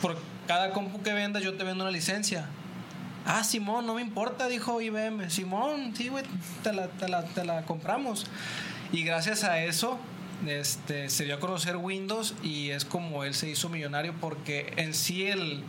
por 0.00 0.16
cada 0.46 0.72
compu 0.72 1.02
que 1.02 1.12
vendas 1.12 1.42
yo 1.42 1.54
te 1.54 1.64
vendo 1.64 1.84
una 1.84 1.90
licencia. 1.90 2.48
Ah, 3.24 3.42
Simón, 3.42 3.86
no 3.86 3.94
me 3.94 4.02
importa, 4.02 4.46
dijo 4.48 4.80
IBM. 4.80 5.30
Simón, 5.30 5.94
sí, 5.96 6.08
güey, 6.08 6.24
te 6.62 6.72
la, 6.72 6.88
te, 6.88 7.08
la, 7.08 7.24
te 7.24 7.44
la 7.44 7.62
compramos. 7.62 8.26
Y 8.92 9.02
gracias 9.02 9.42
a 9.44 9.62
eso 9.62 9.98
este, 10.46 11.08
se 11.08 11.24
dio 11.24 11.34
a 11.34 11.40
conocer 11.40 11.76
Windows 11.76 12.34
y 12.42 12.70
es 12.70 12.84
como 12.84 13.24
él 13.24 13.34
se 13.34 13.48
hizo 13.48 13.68
millonario 13.68 14.14
porque 14.20 14.72
en 14.76 14.94
sí 14.94 15.26
el, 15.26 15.64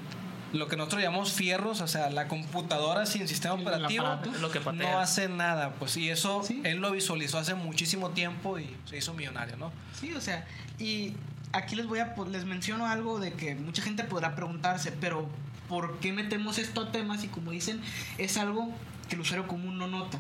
lo 0.54 0.68
que 0.68 0.78
nosotros 0.78 1.02
llamamos 1.02 1.34
fierros, 1.34 1.82
o 1.82 1.88
sea, 1.88 2.10
la 2.10 2.28
computadora 2.28 3.06
sin 3.06 3.28
sistema 3.28 3.56
operativo 3.56 4.06
aparato. 4.06 4.32
Lo 4.40 4.50
que 4.52 4.60
no 4.60 5.00
hace 5.00 5.28
nada, 5.28 5.74
pues 5.80 5.98
y 5.98 6.10
eso 6.10 6.44
Sí. 6.44 6.62
él 6.64 6.78
lo 6.78 6.92
visualizó 6.92 7.38
hace 7.38 7.56
muchísimo 7.56 8.12
tiempo 8.12 8.60
y 8.60 8.76
se 8.86 8.98
hizo 8.98 9.14
millonario, 9.14 9.58
¿no? 9.58 9.72
Sí, 10.00 10.14
o 10.14 10.22
sea, 10.22 10.46
y 10.80 11.14
aquí 11.54 11.76
les 11.76 11.86
voy 11.88 12.00
a 12.00 12.16
les 12.32 12.46
menciono 12.46 12.86
algo 12.88 13.20
de 13.20 13.34
que 13.34 13.56
mucha 13.56 13.82
gente 13.82 14.04
podrá 14.04 14.36
preguntarse, 14.36 14.92
pero 14.92 15.28
¿por 15.68 16.00
qué 16.00 16.14
metemos 16.14 16.58
esto 16.58 16.82
a 16.82 16.92
temas? 16.92 17.24
Y 17.24 17.28
como 17.28 17.52
dicen, 17.52 17.82
es 18.18 18.38
algo 18.38 18.70
que 19.10 19.16
el 19.16 19.22
usuario 19.22 19.48
común 19.48 19.78
no 19.78 19.88
nota. 19.88 20.18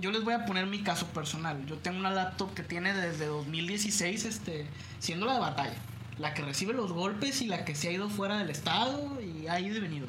Yo 0.00 0.10
les 0.10 0.24
voy 0.24 0.34
a 0.34 0.44
poner 0.44 0.66
mi 0.66 0.82
caso 0.82 1.06
personal. 1.08 1.64
Yo 1.66 1.76
tengo 1.76 1.98
una 2.00 2.10
laptop 2.10 2.52
que 2.54 2.64
tiene 2.64 2.92
desde 2.94 3.26
2016 3.26 4.24
este, 4.24 4.66
siendo 4.98 5.26
la 5.26 5.34
de 5.34 5.40
batalla. 5.40 5.74
La 6.18 6.34
que 6.34 6.42
recibe 6.42 6.72
los 6.72 6.92
golpes 6.92 7.42
y 7.42 7.46
la 7.46 7.64
que 7.64 7.74
se 7.74 7.88
ha 7.88 7.92
ido 7.92 8.08
fuera 8.08 8.38
del 8.38 8.50
estado 8.50 9.18
y 9.20 9.48
ha 9.48 9.58
ido 9.60 9.76
y 9.76 9.80
venido. 9.80 10.06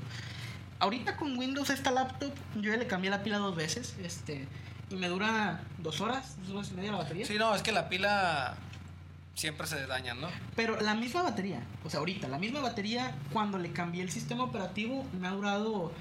Ahorita 0.80 1.18
con 1.18 1.38
Windows 1.38 1.70
esta 1.70 1.92
laptop 1.92 2.34
yo 2.56 2.72
ya 2.72 2.78
le 2.78 2.88
cambié 2.88 3.10
la 3.10 3.24
pila 3.24 3.38
dos 3.38 3.56
veces 3.56 3.96
este, 4.04 4.48
y 4.90 4.96
me 4.96 5.08
dura 5.08 5.62
dos 5.80 6.02
horas, 6.02 6.36
dos 6.46 6.56
horas 6.56 6.72
y 6.72 6.74
media 6.76 6.92
la 6.92 6.98
batería. 7.00 7.26
Sí, 7.26 7.36
no, 7.36 7.56
es 7.56 7.62
que 7.62 7.72
la 7.72 7.90
pila 7.90 8.58
siempre 9.36 9.68
se 9.68 9.86
daña, 9.86 10.14
¿no? 10.14 10.28
Pero 10.56 10.80
la 10.82 10.96
misma 10.96 11.22
batería, 11.24 11.62
o 11.84 11.90
sea, 11.90 12.00
ahorita, 12.00 12.28
la 12.28 12.40
misma 12.40 12.62
batería, 12.62 13.16
cuando 13.32 13.58
le 13.58 13.72
cambié 13.72 14.02
el 14.02 14.12
sistema 14.12 14.44
operativo, 14.44 15.06
me 15.20 15.28
ha 15.28 15.32
durado, 15.32 15.92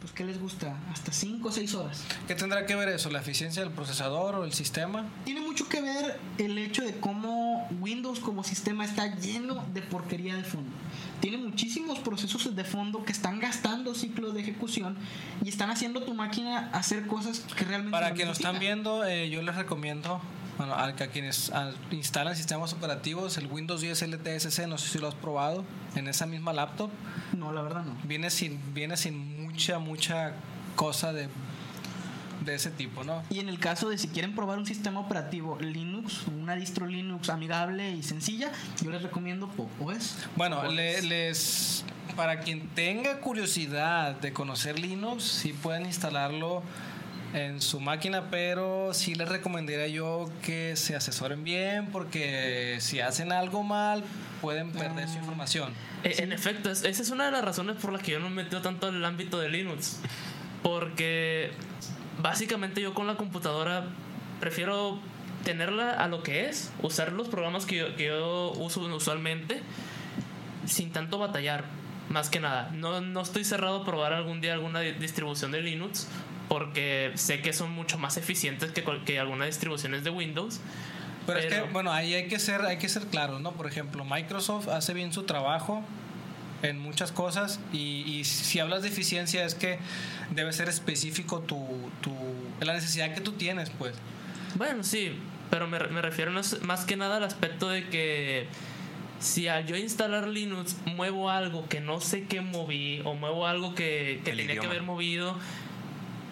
pues, 0.00 0.12
¿qué 0.12 0.24
les 0.24 0.40
gusta? 0.40 0.76
Hasta 0.92 1.12
5 1.12 1.48
o 1.48 1.52
6 1.52 1.74
horas. 1.74 2.04
¿Qué 2.26 2.34
tendrá 2.34 2.66
que 2.66 2.74
ver 2.76 2.88
eso? 2.88 3.10
¿La 3.10 3.18
eficiencia 3.20 3.62
del 3.62 3.72
procesador 3.72 4.36
o 4.36 4.44
el 4.44 4.52
sistema? 4.52 5.04
Tiene 5.24 5.40
mucho 5.40 5.68
que 5.68 5.80
ver 5.80 6.20
el 6.38 6.56
hecho 6.58 6.82
de 6.82 6.94
cómo 7.00 7.66
Windows 7.80 8.20
como 8.20 8.44
sistema 8.44 8.84
está 8.84 9.16
lleno 9.16 9.64
de 9.74 9.82
porquería 9.82 10.36
de 10.36 10.44
fondo. 10.44 10.70
Tiene 11.20 11.38
muchísimos 11.38 11.98
procesos 11.98 12.54
de 12.54 12.64
fondo 12.64 13.04
que 13.04 13.10
están 13.12 13.40
gastando 13.40 13.94
ciclos 13.94 14.34
de 14.34 14.40
ejecución 14.42 14.96
y 15.44 15.48
están 15.48 15.70
haciendo 15.70 16.02
tu 16.02 16.14
máquina 16.14 16.70
hacer 16.72 17.06
cosas 17.08 17.40
que 17.56 17.64
realmente 17.64 17.90
Para 17.90 18.10
no 18.10 18.14
nos 18.14 18.18
necesita. 18.20 18.48
están 18.48 18.60
viendo, 18.60 19.04
eh, 19.04 19.28
yo 19.28 19.42
les 19.42 19.56
recomiendo, 19.56 20.20
bueno, 20.58 20.74
a, 20.74 20.92
quienes 20.92 21.50
instalan 21.90 22.36
sistemas 22.36 22.72
operativos, 22.72 23.36
el 23.36 23.46
Windows 23.48 23.80
10 23.80 24.00
LTSC, 24.02 24.68
no 24.68 24.78
sé 24.78 24.88
si 24.90 24.98
lo 24.98 25.08
has 25.08 25.14
probado, 25.16 25.64
en 25.96 26.06
esa 26.06 26.26
misma 26.26 26.52
laptop, 26.52 26.90
No, 27.36 27.52
la 27.52 27.62
verdad 27.62 27.84
no. 27.84 27.96
viene 28.04 28.30
sin, 28.30 28.60
viene 28.72 28.96
sin 28.96 29.37
mucha, 29.58 29.78
mucha 29.80 30.32
cosa 30.76 31.12
de, 31.12 31.28
de 32.44 32.54
ese 32.54 32.70
tipo, 32.70 33.02
¿no? 33.02 33.22
Y 33.28 33.40
en 33.40 33.48
el 33.48 33.58
caso 33.58 33.88
de 33.88 33.98
si 33.98 34.06
quieren 34.06 34.32
probar 34.34 34.56
un 34.58 34.66
sistema 34.66 35.00
operativo 35.00 35.58
Linux, 35.60 36.26
una 36.28 36.54
distro 36.54 36.86
Linux 36.86 37.28
amigable 37.28 37.90
y 37.90 38.04
sencilla, 38.04 38.52
yo 38.82 38.90
les 38.92 39.02
recomiendo 39.02 39.48
PopOS. 39.48 40.14
Bueno, 40.36 40.70
le- 40.70 41.02
les 41.02 41.84
para 42.14 42.38
quien 42.40 42.68
tenga 42.68 43.18
curiosidad 43.20 44.14
de 44.20 44.32
conocer 44.32 44.78
Linux, 44.78 45.24
sí 45.24 45.52
pueden 45.52 45.86
instalarlo 45.86 46.62
en 47.34 47.60
su 47.60 47.78
máquina, 47.80 48.30
pero 48.30 48.94
sí 48.94 49.14
les 49.14 49.28
recomendaría 49.28 49.86
yo 49.88 50.30
que 50.42 50.76
se 50.76 50.96
asesoren 50.96 51.44
bien 51.44 51.88
porque 51.92 52.78
si 52.80 53.00
hacen 53.00 53.32
algo 53.32 53.62
mal 53.62 54.02
pueden 54.40 54.70
perder 54.72 55.08
su 55.08 55.16
información. 55.18 55.72
Eh, 56.04 56.14
En 56.18 56.32
efecto, 56.32 56.70
es- 56.70 56.84
esa 56.84 57.02
es 57.02 57.10
una 57.10 57.26
de 57.26 57.32
las 57.32 57.44
razones 57.44 57.76
por 57.76 57.92
las 57.92 58.02
que 58.02 58.12
yo 58.12 58.18
no 58.20 58.30
me 58.30 58.44
meto 58.44 58.62
tanto 58.62 58.88
en 58.88 58.94
el 58.96 59.04
ámbito 59.04 59.38
de 59.38 59.48
Linux. 59.50 59.98
Porque 60.62 61.50
básicamente 62.20 62.80
yo 62.80 62.94
con 62.94 63.06
la 63.06 63.16
computadora 63.16 63.84
prefiero 64.40 64.98
tenerla 65.44 65.92
a 65.92 66.08
lo 66.08 66.22
que 66.22 66.48
es, 66.48 66.72
usar 66.82 67.12
los 67.12 67.28
programas 67.28 67.64
que 67.66 67.76
yo, 67.76 67.96
que 67.96 68.06
yo 68.06 68.52
uso 68.56 68.80
usualmente 68.80 69.60
sin 70.66 70.92
tanto 70.92 71.18
batallar, 71.18 71.64
más 72.10 72.28
que 72.30 72.40
nada. 72.40 72.70
No, 72.74 73.00
no 73.00 73.20
estoy 73.20 73.44
cerrado 73.44 73.82
a 73.82 73.84
probar 73.84 74.12
algún 74.12 74.40
día 74.40 74.52
alguna 74.54 74.80
di- 74.80 74.92
distribución 74.92 75.52
de 75.52 75.60
Linux 75.62 76.08
porque 76.48 77.12
sé 77.14 77.40
que 77.42 77.52
son 77.52 77.70
mucho 77.72 77.98
más 77.98 78.16
eficientes 78.16 78.72
que, 78.72 78.84
que 79.04 79.18
algunas 79.18 79.48
distribuciones 79.48 80.04
de 80.04 80.10
Windows. 80.10 80.60
Pero, 81.26 81.38
es 81.40 81.46
que, 81.46 81.60
bueno, 81.72 81.92
ahí 81.92 82.14
hay 82.14 82.26
que 82.28 82.38
ser, 82.38 82.62
hay 82.62 82.78
que 82.78 82.88
ser 82.88 83.06
claros, 83.06 83.40
¿no? 83.40 83.52
Por 83.52 83.66
ejemplo, 83.66 84.04
Microsoft 84.04 84.68
hace 84.68 84.94
bien 84.94 85.12
su 85.12 85.24
trabajo 85.24 85.84
en 86.62 86.78
muchas 86.80 87.12
cosas 87.12 87.60
y, 87.72 88.02
y 88.06 88.24
si 88.24 88.58
hablas 88.60 88.82
de 88.82 88.88
eficiencia 88.88 89.44
es 89.44 89.54
que 89.54 89.78
debe 90.30 90.52
ser 90.52 90.68
específico 90.68 91.40
tu, 91.40 91.66
tu, 92.00 92.12
la 92.60 92.72
necesidad 92.72 93.14
que 93.14 93.20
tú 93.20 93.32
tienes, 93.32 93.70
pues. 93.70 93.94
Bueno, 94.54 94.82
sí, 94.82 95.12
pero 95.50 95.68
me, 95.68 95.78
me 95.78 96.00
refiero 96.02 96.32
más- 96.32 96.84
que 96.86 96.96
nada 96.96 97.18
al 97.18 97.24
aspecto 97.24 97.68
de 97.68 97.88
que 97.88 98.46
si 99.20 99.48
al 99.48 99.66
yo 99.66 99.76
instalar 99.76 100.26
Linux 100.28 100.76
muevo 100.86 101.28
algo 101.30 101.68
que 101.68 101.80
no 101.80 102.00
sé 102.00 102.24
qué 102.24 102.40
moví 102.40 103.02
o 103.04 103.14
muevo 103.14 103.46
algo 103.46 103.74
que, 103.74 104.20
que 104.24 104.32
tenía 104.32 104.58
que 104.58 104.66
haber 104.66 104.82
movido, 104.82 105.36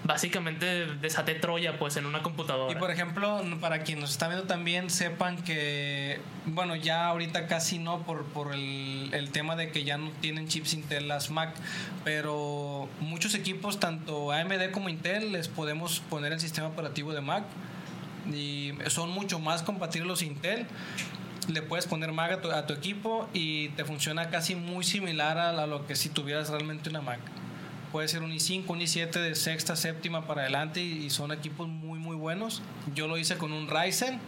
básicamente 0.06 0.86
desaté 1.00 1.34
Troya 1.34 1.78
pues 1.78 1.96
en 1.96 2.06
una 2.06 2.22
computadora. 2.22 2.72
Y 2.72 2.76
por 2.76 2.90
ejemplo, 2.90 3.42
para 3.60 3.80
quien 3.80 4.00
nos 4.00 4.10
está 4.12 4.28
viendo 4.28 4.46
también, 4.46 4.88
sepan 4.88 5.42
que, 5.42 6.20
bueno, 6.46 6.76
ya 6.76 7.08
ahorita 7.08 7.46
casi 7.46 7.78
no 7.78 8.02
por, 8.02 8.24
por 8.26 8.54
el, 8.54 9.30
tema 9.32 9.56
de 9.56 9.70
que 9.70 9.84
ya 9.84 9.98
no 9.98 10.10
tienen 10.20 10.48
chips 10.48 10.74
Intel 10.74 11.08
las 11.08 11.30
Mac, 11.30 11.54
pero 12.04 12.88
muchos 13.00 13.34
equipos, 13.34 13.80
tanto 13.80 14.32
AMD 14.32 14.70
como 14.70 14.88
Intel, 14.88 15.32
les 15.32 15.48
podemos 15.48 16.00
poner 16.00 16.32
el 16.32 16.40
sistema 16.40 16.68
operativo 16.68 17.12
de 17.12 17.20
Mac 17.20 17.44
y 18.32 18.72
son 18.86 19.10
mucho 19.10 19.38
más 19.38 19.62
compatibles 19.62 20.08
los 20.08 20.22
Intel. 20.22 20.66
Le 21.48 21.62
puedes 21.62 21.86
poner 21.86 22.12
Mac 22.12 22.32
a 22.32 22.40
tu, 22.40 22.50
a 22.50 22.66
tu 22.66 22.74
equipo 22.74 23.28
y 23.32 23.68
te 23.70 23.84
funciona 23.84 24.30
casi 24.30 24.54
muy 24.54 24.84
similar 24.84 25.38
a 25.38 25.66
lo 25.66 25.86
que 25.86 25.96
si 25.96 26.08
tuvieras 26.08 26.48
realmente 26.48 26.88
una 26.90 27.02
Mac. 27.02 27.20
Puede 27.96 28.08
ser 28.08 28.22
un 28.22 28.30
i5, 28.30 28.64
un 28.68 28.80
i7 28.80 29.10
de 29.10 29.34
sexta, 29.34 29.74
séptima 29.74 30.26
para 30.26 30.42
adelante 30.42 30.82
y, 30.82 31.06
y 31.06 31.08
son 31.08 31.32
equipos 31.32 31.66
muy 31.66 31.98
muy 31.98 32.14
buenos. 32.14 32.60
Yo 32.94 33.08
lo 33.08 33.16
hice 33.16 33.38
con 33.38 33.54
un 33.54 33.68
Ryzen, 33.70 34.20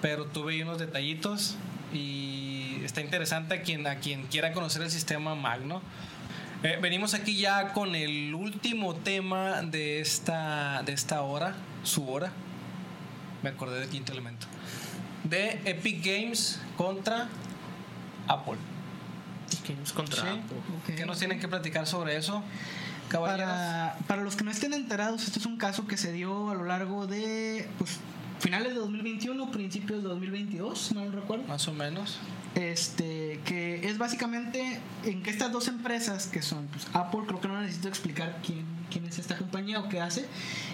pero 0.00 0.24
tuve 0.24 0.54
ahí 0.54 0.62
unos 0.62 0.78
detallitos 0.78 1.56
y 1.92 2.80
está 2.82 3.02
interesante 3.02 3.56
a 3.56 3.60
quien, 3.60 3.86
a 3.86 3.96
quien 3.96 4.22
quiera 4.28 4.54
conocer 4.54 4.80
el 4.80 4.90
sistema 4.90 5.34
Mac, 5.34 5.60
¿no? 5.60 5.82
Eh, 6.62 6.78
venimos 6.80 7.12
aquí 7.12 7.36
ya 7.36 7.74
con 7.74 7.94
el 7.94 8.34
último 8.34 8.94
tema 8.94 9.60
de 9.60 10.00
esta, 10.00 10.82
de 10.86 10.94
esta 10.94 11.20
hora, 11.20 11.56
su 11.82 12.08
hora. 12.08 12.32
Me 13.42 13.50
acordé 13.50 13.80
del 13.80 13.90
quinto 13.90 14.12
elemento. 14.12 14.46
De 15.24 15.60
Epic 15.66 16.02
Games 16.02 16.58
contra 16.78 17.28
Apple. 18.28 18.56
Games 19.68 19.92
contra 19.92 20.22
Sí. 20.22 20.26
Apple. 20.26 20.96
¿Qué 20.96 21.04
nos 21.04 21.18
tienen 21.18 21.38
que 21.38 21.48
platicar 21.48 21.86
sobre 21.86 22.16
eso? 22.16 22.42
Para, 23.10 23.96
para 24.06 24.22
los 24.22 24.36
que 24.36 24.44
no 24.44 24.50
estén 24.50 24.74
enterados, 24.74 25.24
este 25.24 25.38
es 25.38 25.46
un 25.46 25.56
caso 25.56 25.86
que 25.86 25.96
se 25.96 26.12
dio 26.12 26.50
a 26.50 26.54
lo 26.54 26.64
largo 26.64 27.06
de 27.06 27.68
pues, 27.78 28.00
finales 28.40 28.74
de 28.74 28.80
2021, 28.80 29.50
principios 29.50 30.02
de 30.02 30.08
2022, 30.08 30.92
no 30.92 31.10
recuerdo. 31.10 31.44
Más 31.44 31.66
o 31.68 31.72
menos. 31.72 32.18
Este, 32.54 33.40
que 33.44 33.88
es 33.88 33.98
básicamente 33.98 34.80
en 35.04 35.22
que 35.22 35.30
estas 35.30 35.50
dos 35.50 35.66
empresas, 35.66 36.26
que 36.26 36.40
son 36.40 36.66
pues, 36.68 36.86
Apple, 36.92 37.22
creo 37.26 37.40
que 37.40 37.48
no 37.48 37.60
necesito 37.60 37.88
explicar 37.88 38.38
quién, 38.44 38.64
quién 38.90 39.06
es 39.06 39.18
esta 39.18 39.36
compañía 39.36 39.80
o 39.80 39.88
qué 39.88 40.00
hace, 40.00 40.28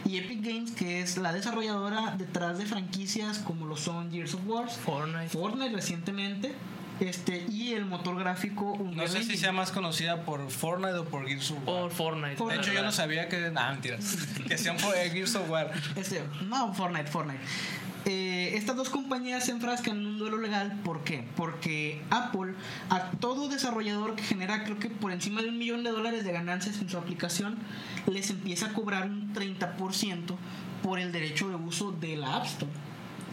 y 0.04 0.18
Epic 0.18 0.44
Games, 0.44 0.72
que 0.72 1.00
es 1.00 1.16
la 1.16 1.32
desarrolladora 1.32 2.16
detrás 2.18 2.58
de 2.58 2.66
franquicias 2.66 3.38
como 3.38 3.66
lo 3.66 3.76
son 3.76 4.10
Gears 4.10 4.34
of 4.34 4.46
War, 4.46 4.68
Fortnite. 4.68 5.30
Fortnite 5.30 5.74
recientemente, 5.74 6.54
este, 7.00 7.46
y 7.50 7.72
el 7.72 7.86
motor 7.86 8.18
gráfico 8.18 8.78
No 8.94 9.08
sé 9.08 9.24
si 9.24 9.36
sea 9.36 9.52
más 9.52 9.70
conocida 9.72 10.22
por 10.22 10.50
Fortnite 10.50 10.98
o 10.98 11.04
por 11.04 11.26
Gears 11.26 11.50
of 11.50 11.58
War. 11.58 11.82
Por 11.82 11.90
Fortnite. 11.90 12.44
De 12.44 12.56
hecho, 12.56 12.72
yo 12.72 12.82
no 12.82 12.92
sabía 12.92 13.28
que. 13.28 13.50
Nah, 13.50 13.72
mentira. 13.72 13.98
que 14.48 14.58
sean 14.58 14.76
por 14.76 14.94
Gears 14.94 15.34
of 15.34 15.48
War. 15.48 15.72
Este, 15.96 16.22
no, 16.46 16.74
Fortnite, 16.74 17.10
Fortnite. 17.10 17.40
Eh, 18.06 18.52
estas 18.54 18.76
dos 18.76 18.88
compañías 18.88 19.44
se 19.44 19.52
enfrascan 19.52 19.98
en 19.98 20.06
un 20.06 20.18
duelo 20.18 20.38
legal. 20.38 20.78
¿Por 20.84 21.04
qué? 21.04 21.24
Porque 21.36 22.02
Apple, 22.10 22.54
a 22.88 23.10
todo 23.12 23.48
desarrollador 23.48 24.14
que 24.14 24.22
genera, 24.22 24.64
creo 24.64 24.78
que 24.78 24.88
por 24.88 25.12
encima 25.12 25.42
de 25.42 25.48
un 25.48 25.58
millón 25.58 25.82
de 25.84 25.90
dólares 25.90 26.24
de 26.24 26.32
ganancias 26.32 26.80
en 26.80 26.88
su 26.88 26.96
aplicación, 26.96 27.58
les 28.06 28.30
empieza 28.30 28.66
a 28.66 28.72
cobrar 28.72 29.08
un 29.08 29.34
30% 29.34 30.36
por 30.82 30.98
el 30.98 31.12
derecho 31.12 31.48
de 31.48 31.56
uso 31.56 31.92
de 31.92 32.16
la 32.16 32.36
App 32.36 32.46
Store. 32.46 32.72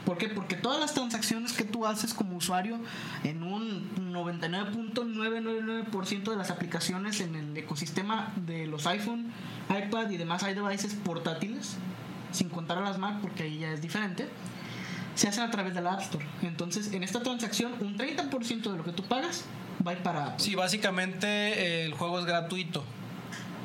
¿Por 0.08 0.18
qué? 0.18 0.30
Porque 0.30 0.56
todas 0.56 0.80
las 0.80 0.94
transacciones 0.94 1.52
que 1.52 1.66
tú 1.66 1.86
haces 1.86 2.14
como 2.14 2.38
usuario 2.38 2.80
en 3.26 3.44
un 3.44 4.14
99.999% 4.14 6.30
de 6.30 6.38
las 6.38 6.50
aplicaciones 6.50 7.20
en 7.20 7.36
el 7.36 7.58
ecosistema 7.58 8.32
de 8.38 8.68
los 8.68 8.88
iPhone, 8.88 9.34
iPad 9.70 10.10
y 10.10 10.16
demás 10.16 10.44
iDevices 10.44 10.94
portátiles, 10.94 11.76
sin 12.32 12.48
contar 12.48 12.78
a 12.78 12.84
las 12.84 12.98
Mac 12.98 13.20
porque 13.22 13.44
ahí 13.44 13.60
ya 13.60 13.74
es 13.74 13.82
diferente, 13.82 14.30
se 15.16 15.28
hacen 15.28 15.44
a 15.44 15.52
través 15.52 15.76
de 15.76 15.82
la 15.82 15.96
App 15.96 16.00
Store. 16.00 16.26
Entonces, 16.42 16.94
en 16.94 17.04
esta 17.04 17.22
transacción, 17.22 17.74
un 17.82 17.98
30% 17.98 18.72
de 18.72 18.78
lo 18.78 18.86
que 18.86 18.94
tú 18.94 19.04
pagas 19.04 19.44
va 19.86 19.92
a 19.92 19.96
ir 19.96 20.04
para. 20.04 20.40
Sí, 20.40 20.56
básicamente 20.56 21.28
eh, 21.28 21.84
el 21.84 21.94
juego 21.96 22.20
es 22.20 22.26
gratuito 22.26 22.86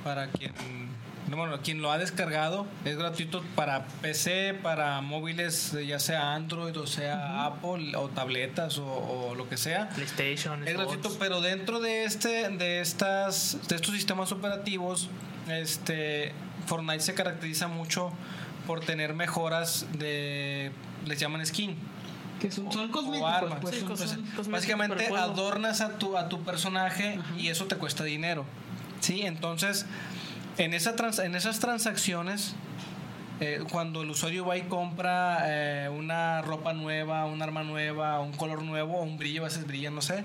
para 0.02 0.26
quien 0.32 0.81
bueno, 1.28 1.58
quien 1.62 1.80
lo 1.80 1.90
ha 1.90 1.98
descargado 1.98 2.66
es 2.84 2.96
gratuito 2.96 3.42
para 3.54 3.86
PC, 4.02 4.54
para 4.62 5.00
móviles, 5.00 5.72
eh, 5.74 5.86
ya 5.86 5.98
sea 5.98 6.34
Android 6.34 6.76
o 6.78 6.86
sea 6.86 7.46
Apple 7.46 7.96
o 7.96 8.08
tabletas 8.08 8.78
o, 8.78 8.84
o 8.86 9.34
lo 9.34 9.48
que 9.48 9.56
sea. 9.56 9.88
PlayStation, 9.90 10.66
Es 10.66 10.74
gratuito, 10.74 11.08
Xbox. 11.08 11.16
pero 11.18 11.40
dentro 11.40 11.80
de 11.80 12.04
este, 12.04 12.48
de 12.50 12.80
estas, 12.80 13.56
de 13.68 13.76
estos 13.76 13.94
sistemas 13.94 14.30
operativos, 14.32 15.08
este, 15.48 16.32
Fortnite 16.66 17.00
se 17.00 17.14
caracteriza 17.14 17.68
mucho 17.68 18.12
por 18.66 18.80
tener 18.80 19.14
mejoras 19.14 19.86
de, 19.98 20.70
les 21.06 21.18
llaman 21.18 21.44
skin. 21.46 21.76
Que 22.40 22.50
son, 22.50 22.72
son 22.72 22.88
o 22.90 22.92
cosméticos, 22.92 23.30
armas. 23.32 23.58
pues, 23.60 23.74
Sí, 23.76 23.80
son- 23.80 23.88
cosméticos 23.90 24.48
Básicamente 24.48 25.06
adornas 25.16 25.80
a 25.80 25.98
tu, 25.98 26.16
a 26.16 26.28
tu 26.28 26.42
personaje 26.42 27.18
y 27.38 27.48
eso 27.48 27.66
te 27.66 27.76
cuesta 27.76 28.02
dinero. 28.04 28.44
¿Sí? 29.00 29.22
Entonces, 29.22 29.86
en, 30.58 30.74
esa 30.74 30.96
trans- 30.96 31.18
en 31.18 31.34
esas 31.34 31.58
transacciones, 31.60 32.54
eh, 33.40 33.62
cuando 33.70 34.02
el 34.02 34.10
usuario 34.10 34.44
va 34.46 34.56
y 34.56 34.62
compra 34.62 35.38
eh, 35.46 35.88
una 35.88 36.42
ropa 36.42 36.72
nueva, 36.72 37.24
un 37.26 37.42
arma 37.42 37.62
nueva, 37.64 38.20
un 38.20 38.32
color 38.32 38.62
nuevo, 38.62 39.00
un 39.02 39.18
brillo, 39.18 39.42
a 39.42 39.44
veces 39.44 39.66
brilla, 39.66 39.90
no 39.90 40.00
sé. 40.02 40.24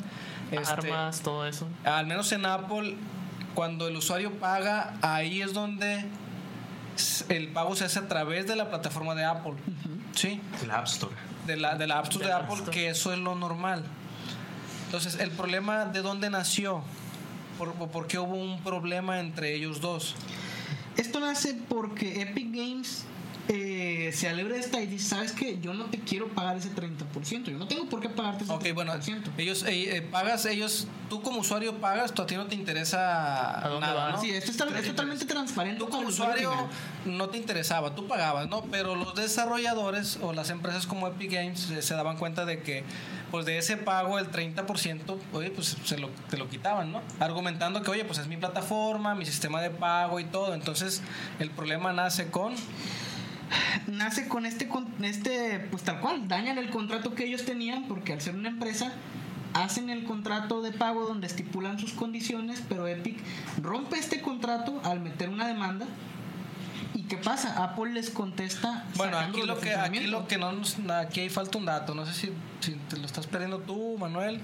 este, 0.51 0.71
Armas, 0.91 1.21
todo 1.21 1.47
eso. 1.47 1.67
al 1.83 2.05
menos 2.07 2.31
en 2.31 2.45
Apple, 2.45 2.95
cuando 3.55 3.87
el 3.87 3.95
usuario 3.95 4.33
paga, 4.39 4.93
ahí 5.01 5.41
es 5.41 5.53
donde 5.53 6.05
el 7.29 7.47
pago 7.49 7.75
se 7.75 7.85
hace 7.85 7.99
a 7.99 8.07
través 8.07 8.47
de 8.47 8.55
la 8.55 8.69
plataforma 8.69 9.15
de 9.15 9.23
Apple. 9.25 9.53
Sí 10.15 10.41
El 10.63 10.71
App 10.71 10.85
Store. 10.87 11.15
de 11.45 11.57
la, 11.57 11.75
de 11.75 11.85
la 11.87 11.99
App 11.99 12.05
Store 12.05 12.25
De 12.25 12.31
de 12.31 12.33
la 12.33 12.37
App 12.39 12.43
Apple, 12.45 12.55
Store. 12.57 12.71
que 12.77 12.89
eso 12.89 13.13
es 13.13 13.19
lo 13.19 13.35
normal. 13.35 13.83
Entonces, 14.85 15.19
el 15.19 15.31
problema 15.31 15.85
de 15.85 16.01
dónde 16.01 16.29
nació, 16.29 16.81
por, 17.57 18.07
qué 18.07 18.19
hubo 18.19 18.35
un 18.35 18.59
problema 18.61 19.19
entre 19.19 19.53
ellos 19.55 19.81
dos. 19.81 20.15
Esto 20.95 21.19
nace 21.19 21.55
porque 21.67 22.21
Epic 22.21 22.51
Games 22.51 23.05
eh, 23.49 24.11
se 24.13 24.27
alegra 24.27 24.55
de 24.55 24.59
esta 24.59 24.81
y 24.81 24.87
dice, 24.87 25.09
¿sabes 25.09 25.31
qué? 25.31 25.57
Yo 25.61 25.73
no 25.73 25.85
te 25.85 25.99
quiero 25.99 26.27
pagar 26.29 26.57
ese 26.57 26.69
30%. 26.69 27.45
Yo 27.45 27.57
no 27.57 27.67
tengo 27.67 27.85
por 27.89 28.01
qué 28.01 28.09
pagarte 28.09 28.43
ese 28.43 28.53
Ok, 28.53 28.63
30%. 28.63 28.73
bueno, 28.73 28.93
ellos 29.37 29.63
eh, 29.63 29.97
eh, 29.97 30.01
pagas, 30.01 30.45
ellos, 30.45 30.87
tú 31.09 31.21
como 31.21 31.39
usuario 31.39 31.75
pagas, 31.77 32.13
tú 32.13 32.21
a 32.23 32.25
ti 32.27 32.35
no 32.35 32.47
te 32.47 32.55
interesa 32.55 33.65
¿A 33.65 33.69
dónde 33.69 33.87
nada, 33.87 34.05
va? 34.05 34.11
¿no? 34.11 34.21
Sí, 34.21 34.31
esto 34.31 34.51
es, 34.51 34.75
es 34.79 34.87
totalmente 34.87 35.25
transparente. 35.25 35.79
Tú 35.79 35.89
como 35.89 36.07
usuario 36.07 36.51
no 37.05 37.29
te 37.29 37.37
interesaba, 37.37 37.95
tú 37.95 38.07
pagabas, 38.07 38.49
¿no? 38.49 38.63
Pero 38.65 38.95
los 38.95 39.15
desarrolladores 39.15 40.19
o 40.21 40.33
las 40.33 40.49
empresas 40.49 40.85
como 40.87 41.07
Epic 41.07 41.31
Games 41.31 41.59
se, 41.61 41.81
se 41.81 41.93
daban 41.93 42.17
cuenta 42.17 42.45
de 42.45 42.61
que, 42.61 42.83
pues 43.31 43.45
de 43.45 43.57
ese 43.57 43.77
pago, 43.77 44.19
el 44.19 44.29
30%, 44.31 45.17
oye, 45.33 45.51
pues 45.51 45.77
se 45.85 45.97
lo, 45.97 46.09
te 46.29 46.37
lo 46.37 46.49
quitaban, 46.49 46.91
¿no? 46.91 47.01
Argumentando 47.19 47.81
que, 47.81 47.91
oye, 47.91 48.03
pues 48.05 48.19
es 48.19 48.27
mi 48.27 48.37
plataforma, 48.37 49.15
mi 49.15 49.25
sistema 49.25 49.61
de 49.61 49.69
pago 49.69 50.19
y 50.19 50.25
todo. 50.25 50.53
Entonces, 50.53 51.01
el 51.39 51.49
problema 51.49 51.93
nace 51.93 52.27
con. 52.29 52.53
Nace 53.87 54.27
con 54.27 54.45
este, 54.45 54.67
con 54.67 54.87
este, 55.03 55.67
pues 55.71 55.83
tal 55.83 55.99
cual, 55.99 56.27
dañan 56.27 56.57
el 56.57 56.69
contrato 56.69 57.15
que 57.15 57.25
ellos 57.25 57.45
tenían 57.45 57.83
porque 57.87 58.13
al 58.13 58.21
ser 58.21 58.35
una 58.35 58.49
empresa 58.49 58.93
hacen 59.53 59.89
el 59.89 60.03
contrato 60.03 60.61
de 60.61 60.71
pago 60.71 61.05
donde 61.05 61.27
estipulan 61.27 61.79
sus 61.79 61.93
condiciones, 61.93 62.63
pero 62.67 62.87
Epic 62.87 63.17
rompe 63.61 63.97
este 63.97 64.21
contrato 64.21 64.81
al 64.83 64.99
meter 64.99 65.29
una 65.29 65.47
demanda. 65.47 65.85
¿Y 66.93 67.03
qué 67.03 67.17
pasa? 67.17 67.63
Apple 67.63 67.93
les 67.93 68.09
contesta. 68.09 68.85
Bueno, 68.95 69.17
aquí 69.17 69.43
lo 69.43 69.59
que, 69.59 69.75
aquí 69.75 69.99
lo 70.01 70.27
que 70.27 70.37
no 70.37 70.51
nos, 70.51 70.77
aquí 70.89 71.21
hay 71.21 71.29
falta 71.29 71.57
un 71.57 71.65
dato. 71.65 71.93
No 71.93 72.05
sé 72.05 72.13
si, 72.13 72.31
si 72.59 72.73
te 72.89 72.97
lo 72.97 73.05
estás 73.05 73.27
perdiendo 73.27 73.59
tú, 73.59 73.97
Manuel. 73.99 74.41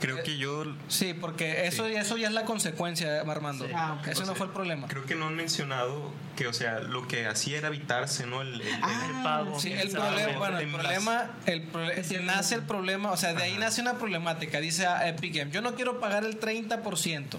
Creo 0.00 0.22
que 0.22 0.38
yo 0.38 0.64
Sí, 0.88 1.14
porque 1.14 1.66
eso, 1.66 1.86
eso 1.86 2.16
ya 2.16 2.28
es 2.28 2.34
la 2.34 2.44
consecuencia, 2.44 3.20
Armando. 3.22 3.66
Sí. 3.66 3.72
Ah. 3.74 4.00
Eso 4.06 4.18
O 4.18 4.20
no 4.20 4.26
sea, 4.26 4.34
fue 4.36 4.46
el 4.46 4.52
problema. 4.52 4.86
creo 4.88 5.04
que 5.04 5.14
no 5.14 5.26
han 5.26 5.34
mencionado 5.36 6.12
que, 6.36 6.46
o 6.46 6.52
sea, 6.52 6.80
lo 6.80 7.08
que 7.08 7.26
hacía 7.26 7.58
era 7.58 7.68
evitarse, 7.68 8.26
¿no? 8.26 8.42
El, 8.42 8.60
el- 8.60 8.78
Ah, 8.82 9.06
El 9.16 9.22
pago. 9.22 9.58
Sí, 9.60 9.72
el 9.72 9.90
problema, 9.90 10.38
bueno, 10.38 10.58
el 10.58 10.68
problema, 10.70 11.30
el 11.46 11.62
pro- 11.62 11.90
Es 11.90 12.08
cierto. 12.08 12.26
nace 12.26 12.54
el 12.54 12.62
problema, 12.62 13.10
o 13.10 13.16
sea, 13.16 13.34
de 13.34 13.42
ahí 13.42 13.56
nace 13.58 13.80
una 13.80 13.94
problemática, 13.98 14.60
dice 14.60 14.86
a 14.86 15.08
Epic 15.08 15.34
Games, 15.34 15.52
yo 15.52 15.62
no 15.62 15.74
quiero 15.74 15.98
pagar 16.00 16.24
el 16.24 16.38
30%. 16.38 17.38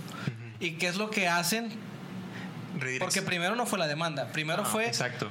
¿Y 0.60 0.72
qué 0.72 0.88
es 0.88 0.98
lo 0.98 1.10
que 1.10 1.28
hacen? 1.30 1.70
Porque 3.00 3.22
primero 3.22 3.56
no 3.56 3.66
fue 3.66 3.80
la 3.80 3.88
demanda, 3.88 4.28
primero 4.32 4.64
Ah, 4.64 4.66
fue, 4.66 4.86
Exacto. 4.86 5.30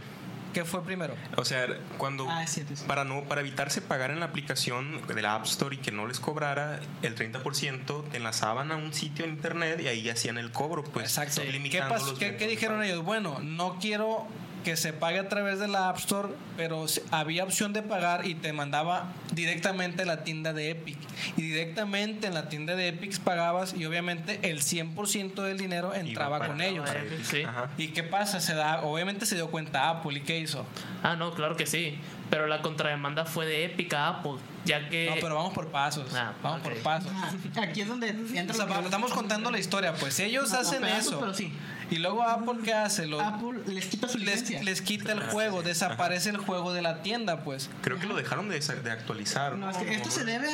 ¿Qué 0.58 0.64
fue 0.64 0.82
primero? 0.82 1.14
O 1.36 1.44
sea, 1.44 1.66
cuando 1.98 2.26
Ah, 2.28 2.42
es 2.42 2.50
cierto. 2.50 2.74
para 2.88 3.04
no 3.04 3.22
para 3.24 3.42
evitarse 3.42 3.80
pagar 3.80 4.10
en 4.10 4.18
la 4.18 4.26
aplicación 4.26 5.00
de 5.06 5.22
la 5.22 5.34
App 5.36 5.44
Store 5.44 5.74
y 5.76 5.78
que 5.78 5.92
no 5.92 6.06
les 6.08 6.18
cobrara 6.18 6.80
el 7.02 7.14
30%, 7.14 8.04
te 8.10 8.16
enlazaban 8.16 8.72
a 8.72 8.76
un 8.76 8.92
sitio 8.92 9.24
en 9.24 9.32
internet 9.32 9.80
y 9.80 9.86
ahí 9.86 10.08
hacían 10.10 10.36
el 10.36 10.50
cobro, 10.50 10.82
pues 10.82 11.06
Exacto. 11.06 11.42
¿Qué, 11.70 11.80
pasó? 11.88 12.18
¿Qué- 12.18 12.32
dijeron 12.48 12.82
ellos? 12.82 13.04
Bueno, 13.04 13.38
no 13.40 13.78
quiero 13.80 14.26
que 14.64 14.76
se 14.76 14.92
pague 14.92 15.18
a 15.18 15.28
través 15.28 15.58
de 15.58 15.68
la 15.68 15.88
App 15.88 15.98
Store, 15.98 16.28
pero 16.56 16.86
había 17.10 17.44
opción 17.44 17.72
de 17.72 17.82
pagar 17.82 18.26
y 18.26 18.34
te 18.34 18.52
mandaba 18.52 19.12
directamente 19.32 20.02
a 20.02 20.06
la 20.06 20.24
tienda 20.24 20.52
de 20.52 20.70
Epic. 20.70 20.98
Y 21.36 21.42
directamente 21.42 22.26
en 22.26 22.34
la 22.34 22.48
tienda 22.48 22.76
de 22.76 22.88
Epic 22.88 23.18
pagabas 23.20 23.74
y 23.74 23.84
obviamente 23.86 24.40
el 24.50 24.60
100% 24.60 25.34
del 25.42 25.58
dinero 25.58 25.94
entraba 25.94 26.46
con 26.46 26.60
ellos. 26.60 26.88
sí. 27.22 27.42
¿Y 27.76 27.88
qué 27.88 28.02
pasa? 28.02 28.40
Se 28.40 28.54
da, 28.54 28.82
obviamente 28.82 29.26
se 29.26 29.34
dio 29.34 29.50
cuenta 29.50 29.90
Apple 29.90 30.18
y 30.18 30.20
qué 30.20 30.38
hizo. 30.38 30.66
Ah, 31.02 31.16
no, 31.16 31.32
claro 31.32 31.56
que 31.56 31.66
sí. 31.66 31.98
Pero 32.30 32.46
la 32.46 32.60
contrademanda 32.60 33.24
fue 33.24 33.46
de 33.46 33.64
Epic 33.64 33.94
a 33.94 34.08
Apple, 34.08 34.34
ya 34.64 34.88
que... 34.88 35.06
No, 35.08 35.14
pero 35.20 35.34
vamos 35.34 35.54
por 35.54 35.68
pasos. 35.68 36.14
Ah, 36.14 36.34
vamos 36.42 36.60
por 36.60 36.76
pasos. 36.78 37.10
Ah, 37.14 37.32
aquí 37.62 37.80
es 37.80 37.88
donde 37.88 38.08
entra 38.08 38.54
O 38.54 38.68
sea, 38.68 38.80
estamos 38.80 39.12
contando 39.12 39.50
la 39.50 39.58
historia, 39.58 39.94
pues 39.94 40.18
ellos 40.20 40.52
a 40.52 40.60
hacen 40.60 40.82
pedazos, 40.82 41.06
eso. 41.06 41.20
pero 41.20 41.32
sí. 41.32 41.52
Y 41.90 41.96
luego 41.96 42.22
Apple 42.22 42.58
qué 42.64 42.74
hace? 42.74 43.06
Lo- 43.06 43.20
Apple 43.20 43.60
les 43.66 43.86
quita 43.86 44.08
su 44.08 44.18
les, 44.18 44.26
licencia. 44.28 44.62
les 44.62 44.82
quita 44.82 45.12
el 45.12 45.20
juego, 45.22 45.62
desaparece 45.62 46.30
el 46.30 46.36
juego 46.38 46.72
de 46.72 46.82
la 46.82 47.02
tienda, 47.02 47.40
pues. 47.44 47.70
Creo 47.82 47.98
que 47.98 48.06
lo 48.06 48.14
dejaron 48.16 48.48
de, 48.48 48.58
de 48.60 48.90
actualizar. 48.90 49.56
No, 49.56 49.70
es 49.70 49.76
que 49.78 49.94
esto 49.94 50.10
se 50.10 50.24
debe 50.24 50.48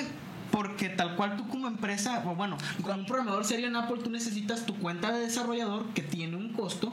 porque 0.51 0.89
tal 0.89 1.17
cual 1.17 1.37
tú 1.37 1.49
como 1.49 1.67
empresa, 1.67 2.23
o 2.27 2.37
bueno, 2.37 2.57
como 2.83 2.95
un 2.95 3.07
programador 3.07 3.45
serio 3.45 3.67
en 3.67 3.75
Apple, 3.75 4.01
tú 4.05 4.11
necesitas 4.11 4.65
tu 4.67 4.77
cuenta 4.79 5.11
de 5.11 5.21
desarrollador 5.21 5.87
que 5.95 6.03
tiene 6.03 6.37
un 6.37 6.53
costo. 6.53 6.93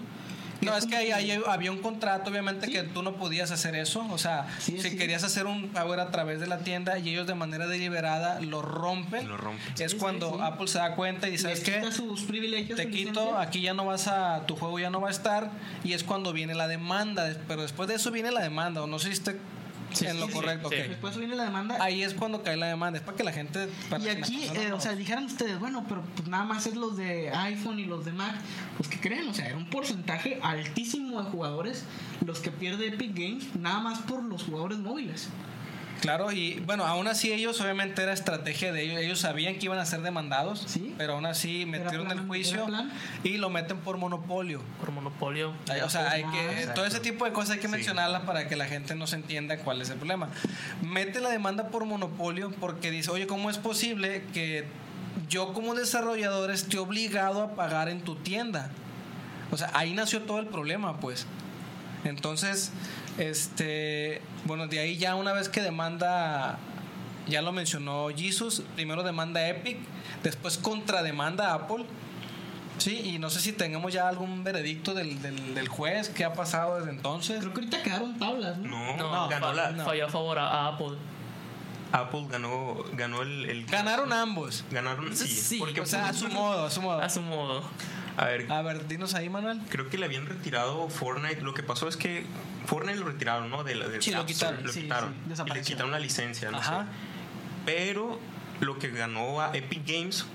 No, 0.62 0.76
es 0.78 0.86
que 0.86 0.96
ahí, 0.96 1.12
ahí 1.12 1.42
había 1.48 1.72
un 1.72 1.80
contrato, 1.80 2.30
obviamente, 2.30 2.68
Sí. 2.68 2.74
que 2.74 2.84
tú 2.84 3.02
no 3.04 3.16
podías 3.16 3.52
hacer 3.52 3.76
eso. 3.76 4.06
O 4.12 4.18
sea, 4.18 4.48
Sí, 4.60 4.80
si 4.80 4.92
sí. 4.92 4.98
querías 4.98 5.24
hacer 5.24 5.46
un 5.48 5.70
pago 5.70 5.94
era 5.94 6.04
a 6.04 6.12
través 6.12 6.40
de 6.40 6.48
la 6.48 6.60
tienda 6.60 6.98
y 7.00 7.10
ellos 7.10 7.26
de 7.28 7.36
manera 7.36 7.68
deliberada 7.68 8.40
lo 8.42 8.62
rompen. 8.62 9.28
Lo 9.28 9.38
rompen. 9.38 9.74
Es 9.80 9.92
Sí, 9.92 9.98
cuando 9.98 10.30
sí, 10.30 10.36
sí. 10.38 10.42
Apple 10.44 10.68
se 10.68 10.78
da 10.78 10.96
cuenta 10.96 11.28
y 11.28 11.32
dice, 11.32 11.44
¿sabes 11.44 11.62
qué? 11.62 11.76
quita 11.80 11.92
sus 11.92 12.22
privilegios. 12.24 12.78
Te 12.78 12.90
quito, 12.90 13.12
licencia. 13.22 13.42
aquí 13.42 13.62
ya 13.62 13.74
no 13.74 13.86
vas 13.86 14.08
a, 14.08 14.46
tu 14.46 14.56
juego 14.56 14.78
ya 14.80 14.90
no 14.90 15.02
va 15.02 15.08
a 15.08 15.12
estar 15.12 15.52
y 15.84 15.94
es 15.94 16.04
cuando 16.04 16.34
viene 16.34 16.54
la 16.54 16.68
demanda, 16.68 17.36
pero 17.48 17.62
después 17.64 17.88
de 17.90 17.96
eso 17.96 18.12
viene 18.12 18.32
la 18.32 18.42
demanda, 18.42 18.84
o 18.84 18.88
no 18.88 19.00
sé 19.00 19.08
si 19.08 19.14
esté 19.14 19.38
Sí, 19.94 20.06
en 20.06 20.14
sí, 20.14 20.20
lo 20.20 20.28
sí, 20.28 20.34
correcto, 20.34 20.70
sí. 20.70 20.76
Después 20.76 21.18
viene 21.18 21.36
la 21.36 21.44
demanda. 21.46 21.78
Ahí 21.80 22.04
es 22.04 22.14
cuando 22.14 22.44
cae 22.44 22.58
la 22.58 22.68
demanda, 22.68 22.98
es 23.00 23.04
para 23.06 23.18
que 23.18 23.24
la 23.24 23.32
gente... 23.32 23.68
para 23.90 24.04
y 24.04 24.10
aquí, 24.10 24.44
eh, 24.56 24.68
no- 24.70 24.76
o 24.78 24.80
sea, 24.80 24.94
dijeran 24.96 25.26
ustedes, 25.26 25.60
bueno, 25.60 25.86
pero 25.88 26.02
pues 26.16 26.28
nada 26.28 26.44
más 26.44 26.66
es 26.68 26.76
los 26.76 26.98
de 26.98 27.30
iPhone 27.32 27.80
y 27.80 27.86
los 27.86 28.06
de 28.06 28.12
Mac. 28.14 28.36
Pues 28.78 28.90
que 28.90 29.00
creen, 29.00 29.28
o 29.30 29.34
sea, 29.34 29.48
era 29.48 29.58
un 29.58 29.70
porcentaje 29.70 30.40
altísimo 30.42 31.22
de 31.22 31.30
jugadores 31.30 31.84
los 32.26 32.40
que 32.40 32.52
pierde 32.52 32.88
Epic 32.88 33.14
Games, 33.16 33.56
nada 33.56 33.80
más 33.80 34.00
por 34.00 34.24
los 34.24 34.44
jugadores 34.44 34.78
móviles. 34.80 35.28
Claro, 36.02 36.32
y 36.32 36.60
bueno, 36.66 36.86
aún 36.86 37.08
así 37.08 37.32
ellos 37.32 37.62
obviamente 37.62 38.02
era 38.02 38.12
estrategia 38.12 38.74
de 38.74 38.82
ellos, 38.82 39.00
ellos 39.00 39.20
sabían 39.20 39.56
que 39.60 39.66
iban 39.66 39.78
a 39.80 39.86
ser 39.86 40.02
demandados, 40.02 40.64
Sí. 40.68 40.94
pero 40.98 41.14
aún 41.14 41.26
así 41.28 41.66
metieron 41.68 42.08
plan- 42.08 42.18
el 42.20 42.28
juicio 42.28 42.66
y 43.24 43.38
lo 43.38 43.50
meten 43.52 43.78
por 43.78 43.98
monopolio. 43.98 44.62
Por 44.80 44.92
monopolio. 44.92 45.54
O 45.86 45.90
sea, 45.90 46.10
hay 46.12 46.24
Ah, 46.26 46.32
que, 46.32 46.52
exacto. 46.54 46.74
todo 46.74 46.86
ese 46.86 47.00
tipo 47.00 47.26
de 47.26 47.32
cosas 47.34 47.52
hay 47.52 47.60
que 47.60 47.68
Sí. 47.68 47.72
mencionarlas 47.74 48.24
para 48.24 48.48
que 48.48 48.56
la 48.56 48.66
gente 48.66 48.96
no 48.96 49.06
se 49.08 49.16
entienda 49.16 49.58
cuál 49.60 49.82
es 49.82 49.90
el 49.92 49.98
problema. 49.98 50.30
Mete 50.82 51.22
la 51.22 51.30
demanda 51.30 51.68
por 51.68 51.86
monopolio 51.86 52.52
porque 52.60 52.90
dice, 52.92 53.12
oye, 53.12 53.28
¿cómo 53.28 53.50
es 53.52 53.60
posible 53.60 54.24
que 54.34 54.66
yo 55.30 55.54
como 55.54 55.76
desarrollador 55.76 56.50
esté 56.52 56.80
obligado 56.80 57.44
a 57.44 57.56
pagar 57.56 57.90
en 57.90 58.02
tu 58.02 58.16
tienda? 58.16 58.72
O 59.52 59.58
sea, 59.58 59.70
ahí 59.76 59.94
nació 59.94 60.24
todo 60.24 60.40
el 60.40 60.48
problema, 60.48 61.00
pues. 61.00 61.28
Entonces, 62.06 62.72
este, 63.30 64.22
bueno, 64.46 64.68
de 64.68 64.80
ahí 64.80 64.98
ya 64.98 65.16
una 65.16 65.34
vez 65.34 65.48
que 65.50 65.62
demanda, 65.62 66.58
ya 67.28 67.42
lo 67.42 67.52
mencionó 67.52 68.08
Jesus, 68.16 68.64
primero 68.76 69.04
demanda 69.04 69.48
Epic, 69.48 69.78
después 70.24 70.58
contrademanda 70.58 71.54
Apple. 71.54 71.86
Sí, 72.78 73.00
y 73.14 73.20
no 73.20 73.30
sé 73.30 73.42
si 73.42 73.54
tengamos 73.54 73.94
ya 73.94 74.08
algún 74.10 74.44
veredicto 74.44 74.96
del, 74.96 75.22
del, 75.22 75.54
del 75.54 75.68
juez, 75.68 76.10
qué 76.10 76.26
ha 76.26 76.34
pasado 76.34 76.80
desde 76.80 76.90
entonces. 76.90 77.40
Creo 77.40 77.54
que 77.54 77.60
ahorita 77.60 77.84
quedaron 77.84 78.18
tablas, 78.18 78.58
¿no? 78.58 78.98
No, 78.98 79.12
No, 79.12 79.28
ganó 79.30 79.54
la. 79.54 79.72
no. 79.72 79.86
falló 79.86 80.08
a 80.08 80.10
favor 80.10 80.40
a, 80.40 80.48
a 80.48 80.68
Apple. 80.70 80.98
Apple 81.92 82.26
ganó, 82.30 82.78
ganó 82.94 83.22
el, 83.22 83.46
el- 83.50 83.66
Ganaron 83.68 84.12
ambos. 84.14 84.64
Ganaron, 84.72 85.16
sí. 85.16 85.28
Sí, 85.28 85.60
porque 85.60 85.82
O 85.82 85.86
sea, 85.86 86.08
a 86.10 86.14
su 86.14 86.28
modo, 86.30 86.66
a 86.66 86.72
su 86.72 86.82
modo. 86.82 87.02
A 87.02 87.10
su 87.10 87.22
modo. 87.22 87.62
A 88.18 88.26
ver, 88.26 88.52
A 88.52 88.62
ver, 88.62 88.88
dinos 88.88 89.14
ahí, 89.16 89.30
Manuel. 89.30 89.60
creo 89.70 89.90
que 89.90 89.98
le 89.98 90.06
habían 90.06 90.26
retirado 90.26 90.90
Fortnite. 90.90 91.42
Lo 91.42 91.54
que 91.54 91.64
pasó 91.64 91.88
es 91.88 91.98
que 91.98 92.26
Fortnite 92.66 93.00
lo 93.00 93.06
retiraron, 93.08 93.50
¿no? 93.50 93.64
De, 93.64 93.76
la- 93.76 93.88
de 93.88 94.02
Sí, 94.02 94.12
lo 94.12 94.26
quitaron. 94.26 94.64
Lo 94.64 94.72
Sí, 94.72 94.82
quitaron. 94.84 95.14
sí, 95.34 95.42
y 95.46 95.50
le 95.54 95.62
quitaron 95.62 95.92
la 95.92 96.00
licencia, 96.00 96.52
no 96.52 96.58
Ajá. 96.58 96.84
sé. 96.84 96.88
Pero 97.66 98.20
lo 98.60 98.78
que 98.80 98.90
ganó 98.90 99.42
a 99.42 99.56
Epic 99.56 99.84
Games 99.88 100.26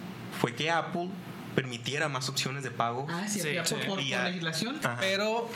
fue 0.41 0.55
que 0.55 0.70
Apple 0.70 1.09
permitiera 1.55 2.09
más 2.09 2.29
opciones 2.29 2.62
de 2.62 2.70
pago. 2.70 3.07
Ah, 3.11 3.24
sí, 3.29 3.41
Sí, 3.41 3.53
ya 3.55 3.62
por, 3.62 3.68
sí. 3.68 3.74
por- 3.74 3.85
Y 3.85 3.87
por 3.87 4.05
ya- 4.05 4.24
legislación. 4.24 4.77
Ajá. 4.83 4.97
Pero, 5.01 5.49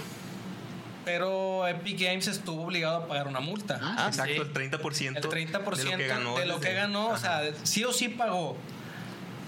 pero 1.04 1.66
Epic 1.66 1.98
Games 2.00 2.26
estuvo 2.28 2.62
obligado 2.64 2.98
a 2.98 3.06
pagar 3.08 3.26
una 3.28 3.40
multa. 3.40 3.78
Ah, 3.82 4.06
Exacto, 4.08 4.32
sí. 4.34 4.40
el 4.40 4.52
30%, 4.52 5.16
el 5.18 5.28
30% 5.30 5.76
de 5.76 5.84
lo 5.92 5.96
que 5.98 6.06
ganó. 6.06 6.38
de 6.38 6.46
lo 6.46 6.60
que 6.60 6.72
ganó, 6.74 7.08
o 7.08 7.16
sea, 7.18 7.42
sí 7.64 7.84
o 7.84 7.92
sí 7.92 8.08
pagó. 8.08 8.56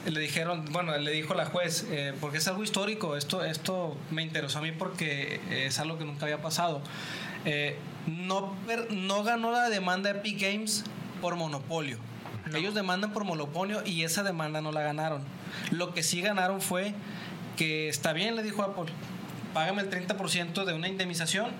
Le 0.06 0.18
dijeron, 0.20 0.64
bueno, 0.72 0.96
le 0.98 1.12
dijo 1.12 1.34
la 1.34 1.46
juez, 1.46 1.86
eh, 1.90 2.12
porque 2.20 2.38
es 2.38 2.48
algo 2.48 2.64
histórico, 2.64 3.16
esto, 3.16 3.44
esto 3.44 3.96
me 4.10 4.22
interesó 4.22 4.58
a 4.58 4.62
mí 4.62 4.72
porque 4.72 5.40
es 5.50 5.78
algo 5.78 5.96
que 5.96 6.04
nunca 6.04 6.26
había 6.26 6.42
pasado. 6.42 6.82
Eh, 7.44 7.76
no, 8.08 8.52
per- 8.66 8.90
no 8.92 9.22
ganó 9.22 9.52
la 9.52 9.68
demanda 9.68 10.10
Epic 10.10 10.40
Games 10.40 10.84
por 11.20 11.36
monopolio. 11.36 11.98
Ellos 12.52 12.74
demandan 12.74 13.12
por 13.12 13.24
monopolio 13.24 13.82
y 13.86 14.02
esa 14.02 14.24
demanda 14.24 14.60
no 14.60 14.72
la 14.72 14.82
ganaron. 14.82 15.22
Lo 15.70 15.94
que 15.94 16.02
sí 16.02 16.20
ganaron 16.20 16.60
fue 16.60 16.94
que 17.56 17.88
está 17.88 18.12
bien, 18.12 18.34
le 18.34 18.42
dijo 18.42 18.62
Apple, 18.64 18.92
págame 19.54 19.82
el 19.82 19.90
30% 19.90 20.64
de 20.64 20.72
una 20.72 20.88
indemnización, 20.88 21.50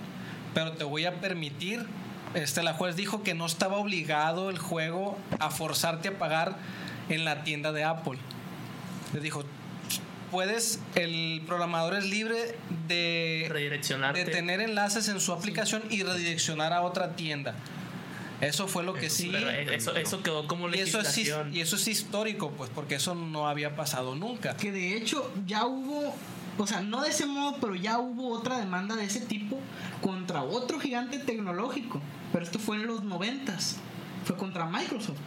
pero 0.53 0.72
te 0.72 0.82
voy 0.82 1.05
a 1.05 1.20
permitir. 1.20 1.86
Este, 2.34 2.62
la 2.64 2.72
juez 2.72 2.97
dijo 2.97 3.22
que 3.22 3.34
no 3.34 3.47
estaba 3.47 3.76
obligado 3.76 4.51
el 4.51 4.59
juego 4.59 5.16
a 5.38 5.51
forzarte 5.51 6.09
a 6.09 6.18
pagar 6.18 6.57
en 7.14 7.24
la 7.24 7.44
tienda 7.44 7.72
de 7.72 7.84
Apple. 7.84 8.18
Le 9.12 9.20
dijo, 9.20 9.44
puedes, 10.30 10.80
el 10.94 11.42
programador 11.46 11.94
es 11.94 12.06
libre 12.06 12.56
de, 12.88 13.50
de 14.14 14.24
tener 14.24 14.60
enlaces 14.60 15.08
en 15.08 15.20
su 15.20 15.32
aplicación 15.32 15.82
y 15.90 16.02
redireccionar 16.02 16.72
a 16.72 16.82
otra 16.82 17.14
tienda. 17.14 17.54
Eso 18.40 18.66
fue 18.66 18.82
lo 18.82 18.94
que 18.94 19.06
Eso 19.06 19.16
sí. 19.16 19.32
Eso, 19.70 19.94
eso 19.94 20.22
quedó 20.22 20.48
como 20.48 20.68
Y 20.68 20.80
eso, 20.80 20.98
es, 20.98 21.16
legislación. 21.16 21.54
y 21.54 21.60
eso 21.60 21.76
es 21.76 21.86
histórico, 21.86 22.50
pues, 22.50 22.70
porque 22.74 22.96
eso 22.96 23.14
no 23.14 23.46
había 23.46 23.76
pasado 23.76 24.16
nunca. 24.16 24.56
Que 24.56 24.72
de 24.72 24.96
hecho 24.96 25.32
ya 25.46 25.64
hubo, 25.64 26.12
o 26.58 26.66
sea, 26.66 26.80
no 26.80 27.02
de 27.02 27.10
ese 27.10 27.24
modo, 27.24 27.58
pero 27.60 27.76
ya 27.76 27.98
hubo 28.00 28.30
otra 28.30 28.58
demanda 28.58 28.96
de 28.96 29.04
ese 29.04 29.20
tipo 29.20 29.60
contra 30.00 30.42
otro 30.42 30.80
gigante 30.80 31.20
tecnológico. 31.20 32.00
Pero 32.32 32.44
esto 32.44 32.58
fue 32.58 32.76
en 32.76 32.88
los 32.88 33.04
noventas. 33.04 33.76
Fue 34.24 34.36
contra 34.36 34.66
Microsoft. 34.66 35.20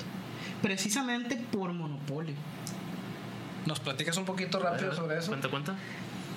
Precisamente 0.61 1.35
por 1.35 1.73
monopolio. 1.73 2.35
¿Nos 3.65 3.79
platicas 3.79 4.17
un 4.17 4.25
poquito 4.25 4.59
rápido 4.59 4.93
sobre 4.95 5.17
eso? 5.17 5.27
Cuenta, 5.29 5.49
cuenta. 5.49 5.75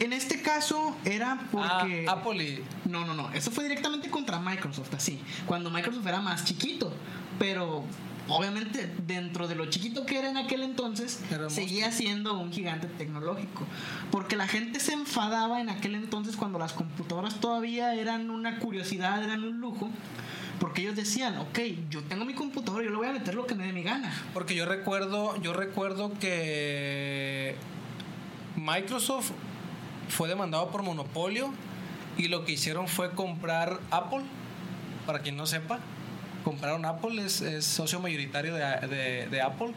En 0.00 0.12
este 0.12 0.42
caso 0.42 0.96
era 1.04 1.40
porque... 1.50 2.06
Ah, 2.08 2.12
Apple 2.12 2.42
y- 2.42 2.64
No, 2.88 3.04
no, 3.04 3.14
no. 3.14 3.30
Eso 3.32 3.50
fue 3.50 3.64
directamente 3.64 4.08
contra 4.10 4.38
Microsoft, 4.38 4.94
así. 4.94 5.20
Cuando 5.46 5.70
Microsoft 5.70 6.06
era 6.06 6.20
más 6.20 6.44
chiquito. 6.44 6.92
Pero 7.38 7.84
obviamente 8.28 8.94
dentro 9.06 9.48
de 9.48 9.54
lo 9.56 9.66
chiquito 9.66 10.04
que 10.06 10.18
era 10.18 10.30
en 10.30 10.36
aquel 10.36 10.62
entonces, 10.62 11.20
un 11.30 11.50
seguía 11.50 11.90
siendo 11.92 12.38
un 12.38 12.52
gigante 12.52 12.86
tecnológico. 12.86 13.64
Porque 14.10 14.36
la 14.36 14.46
gente 14.46 14.80
se 14.80 14.92
enfadaba 14.92 15.60
en 15.60 15.68
aquel 15.68 15.94
entonces 15.96 16.36
cuando 16.36 16.58
las 16.58 16.72
computadoras 16.72 17.40
todavía 17.40 17.94
eran 17.94 18.30
una 18.30 18.58
curiosidad, 18.58 19.22
eran 19.22 19.42
un 19.44 19.60
lujo. 19.60 19.90
Porque 20.60 20.82
ellos 20.82 20.96
decían, 20.96 21.38
ok, 21.38 21.58
yo 21.88 22.02
tengo 22.02 22.24
mi 22.24 22.34
computadora, 22.34 22.84
yo 22.84 22.90
le 22.90 22.96
voy 22.96 23.06
a 23.06 23.12
meter 23.12 23.34
lo 23.34 23.46
que 23.46 23.54
me 23.54 23.64
dé 23.64 23.72
mi 23.72 23.82
gana. 23.82 24.12
Porque 24.34 24.54
yo 24.54 24.66
recuerdo, 24.66 25.40
yo 25.40 25.52
recuerdo 25.52 26.12
que 26.18 27.54
Microsoft 28.56 29.30
fue 30.08 30.28
demandado 30.28 30.70
por 30.70 30.82
monopolio 30.82 31.52
y 32.16 32.28
lo 32.28 32.44
que 32.44 32.52
hicieron 32.52 32.88
fue 32.88 33.12
comprar 33.12 33.78
Apple. 33.90 34.22
Para 35.06 35.20
quien 35.20 35.36
no 35.36 35.46
sepa, 35.46 35.78
compraron 36.44 36.84
Apple, 36.84 37.24
es, 37.24 37.64
socio 37.64 38.00
mayoritario 38.00 38.54
de, 38.54 39.42
Apple, 39.42 39.72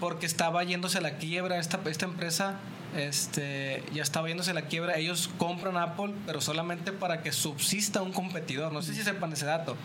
porque 0.00 0.24
estaba 0.24 0.62
yéndose 0.64 0.98
a 0.98 1.00
la 1.00 1.18
quiebra 1.18 1.58
esta 1.58 1.80
empresa. 2.04 2.58
Este, 2.96 3.82
ya 3.92 4.02
estaba 4.02 4.28
yéndose 4.28 4.54
la 4.54 4.62
quiebra. 4.62 4.96
Ellos 4.96 5.30
compran 5.38 5.76
Apple, 5.76 6.14
pero 6.24 6.40
solamente 6.40 6.92
para 6.92 7.22
que 7.22 7.32
subsista 7.32 8.02
un 8.02 8.12
competidor. 8.12 8.72
No 8.72 8.82
sé 8.82 8.94
si 8.94 9.02
sepan 9.02 9.32
ese 9.32 9.46
dato. 9.46 9.76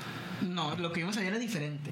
No, 0.42 0.76
lo 0.78 0.92
que 0.92 1.02
vimos 1.02 1.18
ayer 1.18 1.30
era 1.30 1.40
diferente. 1.40 1.92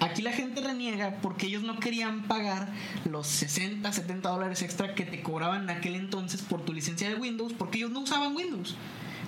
Aquí 0.00 0.22
la 0.22 0.32
gente 0.32 0.60
reniega 0.60 1.16
porque 1.22 1.46
ellos 1.46 1.62
no 1.62 1.78
querían 1.78 2.24
pagar 2.24 2.68
los 3.04 3.26
60, 3.26 3.92
70 3.92 4.28
dólares 4.28 4.62
extra 4.62 4.94
que 4.94 5.04
te 5.04 5.22
cobraban 5.22 5.62
en 5.62 5.70
aquel 5.70 5.94
entonces 5.94 6.42
por 6.42 6.64
tu 6.64 6.72
licencia 6.72 7.08
de 7.08 7.14
Windows 7.14 7.52
porque 7.52 7.78
ellos 7.78 7.90
no 7.90 8.00
usaban 8.00 8.34
Windows. 8.34 8.74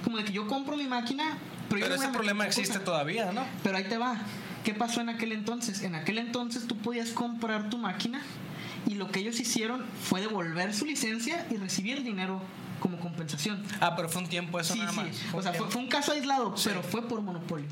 Como 0.03 0.19
de 0.19 0.25
que 0.25 0.33
yo 0.33 0.47
compro 0.47 0.77
mi 0.77 0.87
máquina, 0.87 1.39
pero, 1.69 1.83
Pero 1.83 1.95
ese 1.95 2.09
problema 2.09 2.47
existe 2.47 2.75
cosa. 2.75 2.85
todavía, 2.85 3.33
¿no? 3.33 3.45
Pero 3.63 3.77
ahí 3.77 3.85
te 3.85 3.97
va. 3.97 4.21
¿Qué 4.65 4.75
pasó 4.75 5.01
en 5.01 5.09
aquel 5.09 5.33
entonces? 5.33 5.83
En 5.83 5.95
aquel 5.95 6.19
entonces 6.19 6.67
tú 6.67 6.77
podías 6.77 7.11
comprar 7.11 7.71
tu 7.71 7.79
máquina 7.79 8.21
y 8.87 8.95
lo 8.95 9.09
que 9.11 9.21
ellos 9.21 9.39
hicieron 9.41 9.85
fue 10.03 10.21
devolver 10.21 10.73
su 10.75 10.85
licencia 10.87 11.47
y 11.51 11.57
recibir 11.57 12.03
dinero 12.03 12.41
como 12.81 12.99
compensación. 12.99 13.63
Ah, 13.81 13.95
pero 13.97 14.09
fue 14.09 14.23
un 14.23 14.29
tiempo 14.29 14.61
eso 14.61 14.75
sí, 14.75 14.81
nada 14.81 14.93
sí. 14.93 14.97
más. 14.99 15.09
O 15.35 15.43
sea, 15.43 15.53
fue, 15.55 15.69
fue 15.69 15.81
un 15.83 15.89
caso 15.89 16.13
aislado, 16.13 16.57
Sí. 16.57 16.69
pero 16.69 16.83
fue 16.83 17.07
por 17.09 17.21
monopolio. 17.21 17.67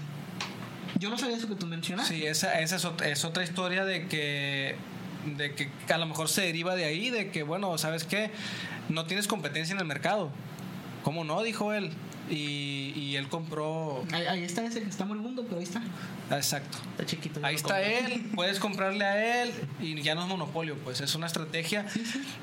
Yo 0.98 1.10
no 1.10 1.18
sabía 1.18 1.36
eso 1.36 1.48
que 1.48 1.56
tú 1.56 1.66
mencionaste. 1.66 2.14
Sí, 2.14 2.24
esa, 2.26 2.60
esa 2.60 2.76
es, 2.76 2.84
ot- 2.84 3.02
es 3.04 3.24
otra 3.24 3.42
historia 3.44 3.84
de 3.84 4.06
que, 4.08 4.76
de 5.36 5.54
que 5.54 5.70
a 5.92 5.98
lo 5.98 6.06
mejor 6.06 6.28
se 6.28 6.42
deriva 6.42 6.74
de 6.74 6.84
ahí, 6.84 7.10
de 7.10 7.30
que, 7.30 7.42
bueno, 7.42 7.76
¿sabes 7.78 8.04
qué? 8.04 8.30
No 8.88 9.04
tienes 9.06 9.26
competencia 9.26 9.72
en 9.74 9.80
el 9.80 9.86
mercado. 9.86 10.30
¿Cómo 11.02 11.24
no? 11.24 11.42
Dijo 11.42 11.72
él. 11.74 11.90
Y, 12.30 12.92
y 12.96 13.16
él 13.16 13.28
compró... 13.28 14.04
Ahí, 14.12 14.24
ahí 14.26 14.44
está 14.44 14.64
ese 14.64 14.82
que 14.82 14.88
está 14.88 15.04
moribundo, 15.04 15.44
pero 15.44 15.58
ahí 15.58 15.64
está. 15.64 15.82
Exacto. 16.30 16.78
Está 16.92 17.04
chiquito. 17.06 17.40
Ahí 17.42 17.54
está 17.56 17.74
compro. 17.82 17.90
él, 18.14 18.30
puedes 18.34 18.58
comprarle 18.58 19.04
a 19.04 19.42
él 19.42 19.52
y 19.80 20.00
ya 20.02 20.14
no 20.14 20.22
es 20.22 20.28
monopolio, 20.28 20.76
pues 20.84 21.00
es 21.02 21.14
una 21.14 21.26
estrategia 21.26 21.84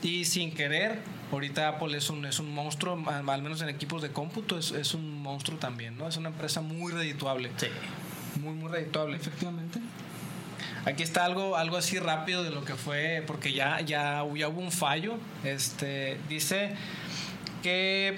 y 0.03 0.25
sin 0.25 0.53
querer, 0.53 0.99
ahorita 1.31 1.67
Apple 1.67 1.97
es 1.97 2.09
un, 2.11 2.25
es 2.25 2.39
un 2.39 2.53
monstruo, 2.53 3.01
al 3.07 3.27
al 3.27 3.41
menos 3.41 3.61
en 3.61 3.69
equipos 3.69 4.01
de 4.03 4.11
cómputo 4.11 4.57
es, 4.59 4.71
es 4.71 4.93
un 4.93 5.21
monstruo 5.21 5.57
también, 5.57 5.97
¿no? 5.97 6.07
Es 6.07 6.17
una 6.17 6.29
empresa 6.29 6.61
muy 6.61 6.91
redituable, 6.91 7.49
Sí. 7.57 7.67
muy, 8.39 8.53
muy 8.53 8.69
redituable. 8.71 9.15
Efectivamente. 9.17 9.79
Aquí 10.85 11.03
está 11.03 11.25
algo, 11.25 11.57
algo 11.57 11.77
así 11.77 11.99
rápido 11.99 12.43
de 12.43 12.49
lo 12.49 12.63
que 12.65 12.75
fue, 12.75 13.23
porque 13.27 13.53
ya, 13.53 13.81
ya, 13.81 14.23
ya 14.35 14.47
hubo 14.47 14.61
un 14.61 14.71
fallo. 14.71 15.15
Este, 15.43 16.17
dice 16.27 16.73
que, 17.61 18.17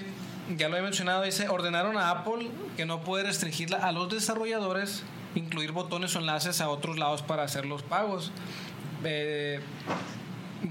ya 0.56 0.68
lo 0.68 0.76
he 0.76 0.82
mencionado, 0.82 1.22
dice, 1.22 1.48
ordenaron 1.48 1.96
a 1.96 2.10
Apple 2.10 2.50
que 2.76 2.84
no 2.86 3.00
puede 3.02 3.24
restringir 3.24 3.74
a 3.74 3.92
los 3.92 4.08
desarrolladores 4.10 5.04
incluir 5.34 5.72
botones 5.72 6.14
o 6.16 6.20
enlaces 6.20 6.60
a 6.60 6.68
otros 6.68 6.98
lados 6.98 7.22
para 7.22 7.42
hacer 7.42 7.66
los 7.66 7.82
pagos. 7.82 8.30
Eh, 9.04 9.60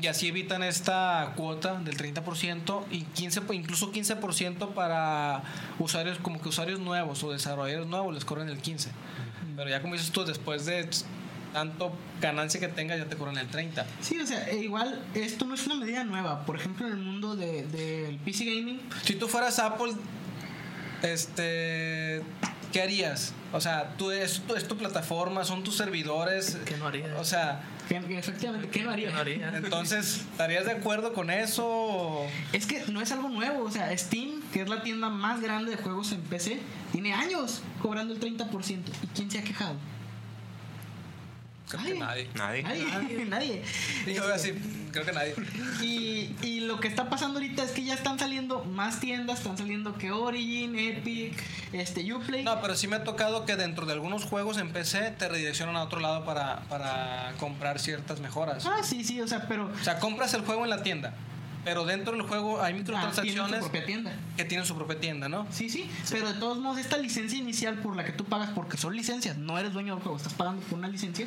y 0.01 0.07
así 0.07 0.28
evitan 0.28 0.63
esta 0.63 1.34
cuota 1.36 1.76
del 1.76 1.95
30% 1.95 2.84
y 2.89 3.01
15, 3.01 3.41
incluso 3.51 3.91
15% 3.91 4.69
para 4.74 5.43
usuarios 5.78 6.17
como 6.17 6.41
que 6.41 6.49
usuarios 6.49 6.80
nuevos 6.80 7.24
o 7.24 7.32
desarrolladores 7.32 7.88
nuevos 7.88 8.13
les 8.13 8.26
cobran 8.26 8.49
el 8.49 8.61
15%. 8.61 8.88
Pero 9.55 9.69
ya 9.69 9.82
como 9.82 9.93
dices 9.93 10.11
tú, 10.11 10.26
después 10.26 10.65
de 10.65 10.89
tanto 11.54 11.93
ganancia 12.20 12.60
que 12.60 12.68
tengas 12.68 12.97
ya 12.97 13.06
te 13.06 13.16
cobran 13.16 13.38
el 13.38 13.49
30%. 13.49 13.86
Sí, 14.01 14.20
o 14.20 14.26
sea, 14.28 14.47
e 14.49 14.58
igual 14.58 15.01
esto 15.14 15.45
no 15.45 15.54
es 15.54 15.66
una 15.68 15.76
medida 15.76 16.04
nueva. 16.04 16.45
Por 16.45 16.56
ejemplo, 16.58 16.86
en 16.88 16.93
el 16.93 16.99
mundo 16.99 17.36
de- 17.36 17.64
del 17.68 18.18
PC 18.18 18.43
Gaming, 18.45 18.82
Si 19.04 19.16
tú 19.16 19.28
fueras 19.28 19.60
Apple, 19.60 19.93
este, 21.01 22.22
¿qué 22.72 22.82
harías? 22.82 23.34
O 23.51 23.62
sea, 23.62 23.93
tú 23.97 24.12
es, 24.12 24.39
tu- 24.41 24.56
es 24.56 24.68
tu 24.68 24.78
plataforma, 24.78 25.43
son 25.43 25.64
tus 25.64 25.76
servidores. 25.78 26.58
¿Qué 26.66 26.78
no 26.78 26.88
haría? 26.88 27.16
O 27.20 27.24
sea, 27.24 27.62
que 27.88 27.97
efectivamente, 28.18 28.70
¿qué 28.70 28.82
no 28.82 28.89
haría? 28.91 29.10
¿Qué 29.10 29.14
no 29.14 29.20
haría? 29.20 29.54
entonces, 29.58 30.22
¿estarías 30.32 30.66
de 30.66 30.72
acuerdo 30.72 31.14
con 31.14 31.30
eso? 31.30 31.66
o- 31.68 32.28
Es 32.54 32.66
que 32.66 32.84
no 32.88 33.01
es 33.01 33.12
algo 33.12 33.30
nuevo. 33.30 33.64
O 33.66 33.72
sea, 33.72 33.95
Steam, 33.97 34.41
que 34.51 34.62
es 34.62 34.70
la 34.70 34.82
tienda 34.82 35.10
más 35.10 35.41
grande 35.41 35.72
de 35.72 35.78
juegos 35.78 36.12
en 36.14 36.22
PC, 36.22 36.60
tiene 36.91 37.14
años 37.14 37.62
cobrando 37.82 38.14
el 38.14 38.20
30%. 38.20 38.91
¿Y 39.04 39.08
quién 39.08 39.30
se 39.30 39.39
ha 39.39 39.43
quejado? 39.43 39.76
Creo 41.70 41.84
que 41.84 41.99
nadie. 41.99 42.30
Nadie. 42.36 42.64
Nadie. 42.64 43.26
Nadie. 43.30 43.64
Y 44.05 44.14
yo 44.14 44.22
voy 44.24 44.32
a 44.32 44.34
decir, 44.34 44.59
creo 44.91 45.05
que 45.05 45.11
nadie. 45.11 45.34
Y, 45.82 46.36
y 46.41 46.59
lo 46.61 46.80
que 46.80 46.88
está 46.88 47.09
pasando 47.09 47.39
ahorita 47.39 47.64
es 47.64 47.72
que 47.72 47.84
ya 47.84 47.93
están 47.93 48.20
saliendo 48.20 48.64
más 48.64 48.99
tiendas, 48.99 49.39
están 49.39 49.57
saliendo 49.57 49.97
que 49.97 50.11
Origin, 50.11 50.78
Epic, 50.78 51.34
este, 51.72 52.14
Uplay. 52.14 52.43
No, 52.43 52.61
pero 52.61 52.76
sí 52.76 52.88
me 52.88 52.97
ha 52.97 53.03
tocado 53.03 53.45
que 53.45 53.55
dentro 53.55 53.86
de 53.86 53.93
algunos 53.93 54.26
juegos 54.26 54.57
en 54.57 54.72
PC 54.72 55.11
te 55.18 55.30
redireccionan 55.30 55.76
a 55.76 55.84
otro 55.84 55.99
lado 55.99 56.26
para, 56.26 56.61
para 56.70 57.34
comprar 57.39 57.80
ciertas 57.80 58.20
mejoras. 58.20 58.66
Ah, 58.66 58.84
sí, 58.84 59.03
sí, 59.03 59.20
o 59.22 59.28
sea, 59.28 59.47
pero 59.47 59.66
O 59.66 59.84
sea, 59.84 59.99
compras 59.99 60.34
el 60.34 60.41
juego 60.41 60.64
en 60.64 60.70
la 60.70 60.84
tienda 60.84 61.14
Pero 61.64 61.86
dentro 61.86 62.14
del 62.14 62.24
juego 62.24 62.61
hay 62.61 62.74
Ah, 62.74 62.76
su 62.76 62.80
microtransacciones 62.80 63.59
propia 63.61 63.86
tienda. 63.86 64.11
que 64.36 64.45
tienen 64.45 64.66
su 64.66 64.76
propia 64.76 64.99
tienda, 64.99 65.30
¿no? 65.30 65.47
Sí, 65.51 65.70
sí, 65.70 65.89
pero 66.11 66.28
de 66.34 66.39
todos 66.39 66.57
modos, 66.57 66.78
esta 66.80 66.97
licencia 66.97 67.38
inicial 67.38 67.76
por 67.80 67.95
la 67.95 68.03
que 68.03 68.11
tú 68.11 68.26
pagas, 68.26 68.49
porque 68.53 68.78
son 68.78 68.95
licencias, 68.95 69.38
no 69.38 69.57
eres 69.57 69.74
dueño 69.74 69.93
del 69.95 70.03
juego, 70.03 70.18
estás 70.18 70.34
pagando 70.34 70.61
por 70.64 70.78
una 70.80 70.88
licencia. 70.89 71.26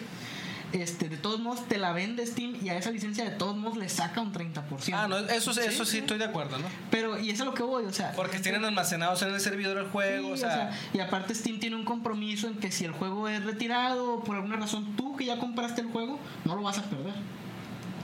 Este, 0.73 1.09
de 1.09 1.17
todos 1.17 1.39
modos, 1.39 1.67
te 1.69 1.79
la 1.79 1.93
vende 1.93 2.27
Steam 2.27 2.57
y 2.61 2.69
a 2.71 2.77
esa 2.77 2.91
licencia 2.91 3.23
de 3.25 3.31
todos 3.31 3.57
modos 3.57 3.79
le 3.79 3.89
saca 3.89 4.21
un 4.21 4.33
30%. 4.33 4.93
Ah, 4.93 5.07
no, 5.09 5.17
eso, 5.17 5.55
Sí, 5.55 5.61
eso 5.65 5.85
sí, 5.85 5.93
sí. 5.93 5.99
estoy 5.99 6.19
de 6.19 6.25
acuerdo, 6.25 6.59
¿no? 6.59 6.67
Pero, 6.91 7.19
y 7.21 7.31
eso 7.31 7.45
es 7.45 7.47
lo 7.47 7.55
que 7.55 7.63
voy, 7.63 7.85
o 7.85 7.93
sea. 7.93 8.13
Porque 8.13 8.41
tienen 8.41 8.65
almacenados 8.65 9.23
en 9.23 9.33
el 9.33 9.41
servidor 9.41 9.79
el 9.79 9.87
juego, 9.87 10.27
Sí, 10.27 10.33
o 10.33 10.37
sea, 10.37 10.73
y 10.93 10.99
aparte 10.99 11.35
Steam 11.37 11.61
tiene 11.61 11.77
un 11.77 11.85
compromiso 11.85 12.49
en 12.49 12.57
que 12.57 12.73
si 12.73 12.85
el 12.85 12.91
juego 12.93 13.29
es 13.29 13.45
retirado 13.45 14.15
o 14.15 14.25
por 14.25 14.35
alguna 14.37 14.57
razón 14.57 14.97
tú 14.97 15.17
que 15.17 15.25
ya 15.25 15.39
compraste 15.39 15.81
el 15.83 15.87
juego, 15.87 16.19
no 16.45 16.57
lo 16.57 16.63
vas 16.63 16.79
a 16.79 16.83
perder. 16.83 17.15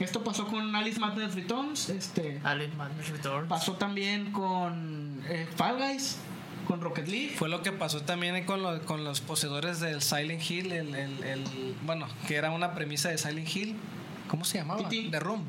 Esto 0.03 0.23
pasó 0.23 0.45
con 0.47 0.75
Alice 0.75 0.99
Madness 0.99 1.33
Returns, 1.35 1.89
este, 1.89 2.39
Alice 2.43 2.73
Madness 2.75 3.09
Returns. 3.09 3.47
pasó 3.49 3.73
también 3.73 4.31
con 4.31 5.21
eh, 5.29 5.47
Fall 5.55 5.77
Guys, 5.77 6.17
con 6.67 6.81
Rocket 6.81 7.07
League. 7.07 7.33
Fue 7.37 7.49
lo 7.49 7.61
que 7.61 7.71
pasó 7.71 8.01
también 8.01 8.43
con, 8.45 8.61
lo- 8.61 8.81
con 8.85 9.03
los 9.03 9.21
poseedores 9.21 9.79
del 9.79 10.01
Silent 10.01 10.41
Hill, 10.49 10.71
el, 10.71 10.93
el- 10.95 11.23
el- 11.23 11.75
bueno, 11.85 12.07
que 12.27 12.35
era 12.35 12.51
una 12.51 12.73
premisa 12.73 13.09
de 13.09 13.17
Silent 13.17 13.55
Hill. 13.55 13.75
¿Cómo 14.27 14.45
se 14.45 14.57
llamaba? 14.59 14.87
PT. 14.89 15.09
The 15.11 15.19
Room. 15.19 15.43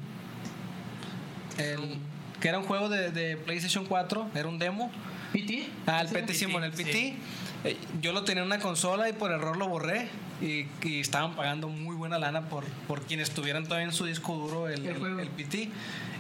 El- 1.58 1.98
que 2.40 2.48
era 2.48 2.58
un 2.58 2.64
juego 2.64 2.88
de, 2.88 3.10
de 3.10 3.36
PlayStation 3.36 3.86
4, 3.86 4.30
era 4.34 4.48
un 4.48 4.58
demo. 4.58 4.90
PT. 5.32 5.68
Ah, 5.86 6.00
el. 6.02 6.08
PT 6.08 6.34
Simon, 6.34 6.64
el 6.64 6.72
PT. 6.72 6.92
sí. 6.92 7.16
Eh, 7.64 7.76
Yo 8.02 8.12
lo 8.12 8.24
tenía 8.24 8.42
en 8.42 8.46
una 8.46 8.58
consola 8.58 9.08
y 9.08 9.12
por 9.14 9.32
error 9.32 9.56
lo 9.56 9.68
borré. 9.68 10.08
Y, 10.42 10.66
y 10.82 11.00
estaban 11.00 11.36
pagando 11.36 11.68
muy 11.68 11.94
buena 11.96 12.18
lana 12.18 12.48
por, 12.48 12.64
por 12.88 13.02
quienes 13.02 13.30
tuvieran 13.30 13.64
todavía 13.64 13.86
en 13.86 13.92
su 13.92 14.04
disco 14.04 14.34
duro 14.34 14.68
el, 14.68 14.84
El 14.84 15.20
el- 15.20 15.28
PT. 15.28 15.70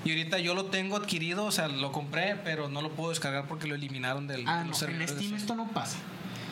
Y 0.04 0.10
ahorita 0.10 0.38
yo 0.38 0.54
lo 0.54 0.66
tengo 0.66 0.96
adquirido, 0.96 1.44
o 1.46 1.50
sea, 1.50 1.66
lo 1.68 1.90
compré, 1.90 2.36
pero 2.44 2.68
no 2.68 2.80
lo 2.82 2.90
puedo 2.92 3.10
descargar 3.10 3.46
porque 3.48 3.66
lo 3.66 3.74
eliminaron 3.74 4.26
del 4.26 4.46
Ah, 4.46 4.62
no, 4.64 4.72
en 4.88 5.08
Steam. 5.08 5.34
esto 5.34 5.54
no 5.56 5.66
pasa. 5.68 5.96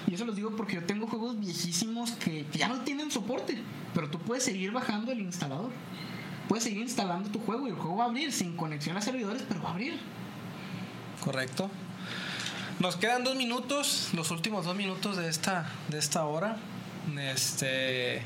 Y 0.09 0.15
eso 0.15 0.25
los 0.25 0.35
digo 0.35 0.57
porque 0.57 0.75
yo 0.75 0.85
tengo 0.85 1.07
juegos 1.07 1.39
viejísimos 1.39 2.13
que 2.13 2.45
ya 2.53 2.69
no 2.69 2.81
tienen 2.81 3.11
soporte, 3.11 3.59
pero 3.95 4.09
tú 4.11 4.19
puedes 4.19 4.43
seguir 4.45 4.73
bajando 4.73 5.13
el 5.13 5.21
instalador. 5.21 5.71
Puedes 6.49 6.65
seguir 6.65 6.81
instalando 6.83 7.31
tu 7.31 7.39
juego 7.41 7.67
y 7.69 7.71
el 7.71 7.77
juego 7.77 7.97
va 7.99 8.05
a 8.05 8.09
abrir 8.09 8.33
sin 8.33 8.57
conexión 8.57 8.97
a 8.97 9.01
servidores, 9.01 9.43
pero 9.49 9.63
va 9.63 9.69
a 9.69 9.73
abrir. 9.73 9.99
Correcto. 11.23 11.71
Nos 12.81 12.97
quedan 12.97 13.23
dos 13.23 13.37
minutos, 13.37 14.11
los 14.15 14.31
últimos 14.31 14.65
dos 14.65 14.75
minutos 14.75 15.17
de 15.17 15.29
esta, 15.29 15.71
de 15.89 15.99
esta 15.99 16.25
hora. 16.25 16.57
Este, 17.19 18.23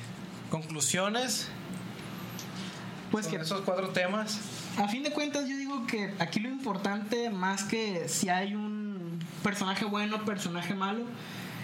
conclusiones. 0.51 1.49
Pues 3.11 3.27
que 3.29 3.37
esos 3.37 3.61
cuatro 3.63 3.91
temas. 3.91 4.41
a 4.79 4.89
fin 4.89 5.03
de 5.03 5.13
cuentas 5.13 5.49
yo 5.49 5.57
digo 5.57 5.87
que 5.87 6.13
aquí 6.19 6.41
lo 6.41 6.49
importante 6.49 7.31
más 7.31 7.63
que 7.63 8.09
si 8.09 8.29
hay 8.29 8.55
un 8.55 9.19
personaje 9.43 9.85
bueno, 9.85 10.25
personaje 10.25 10.75
malo, 10.75 11.05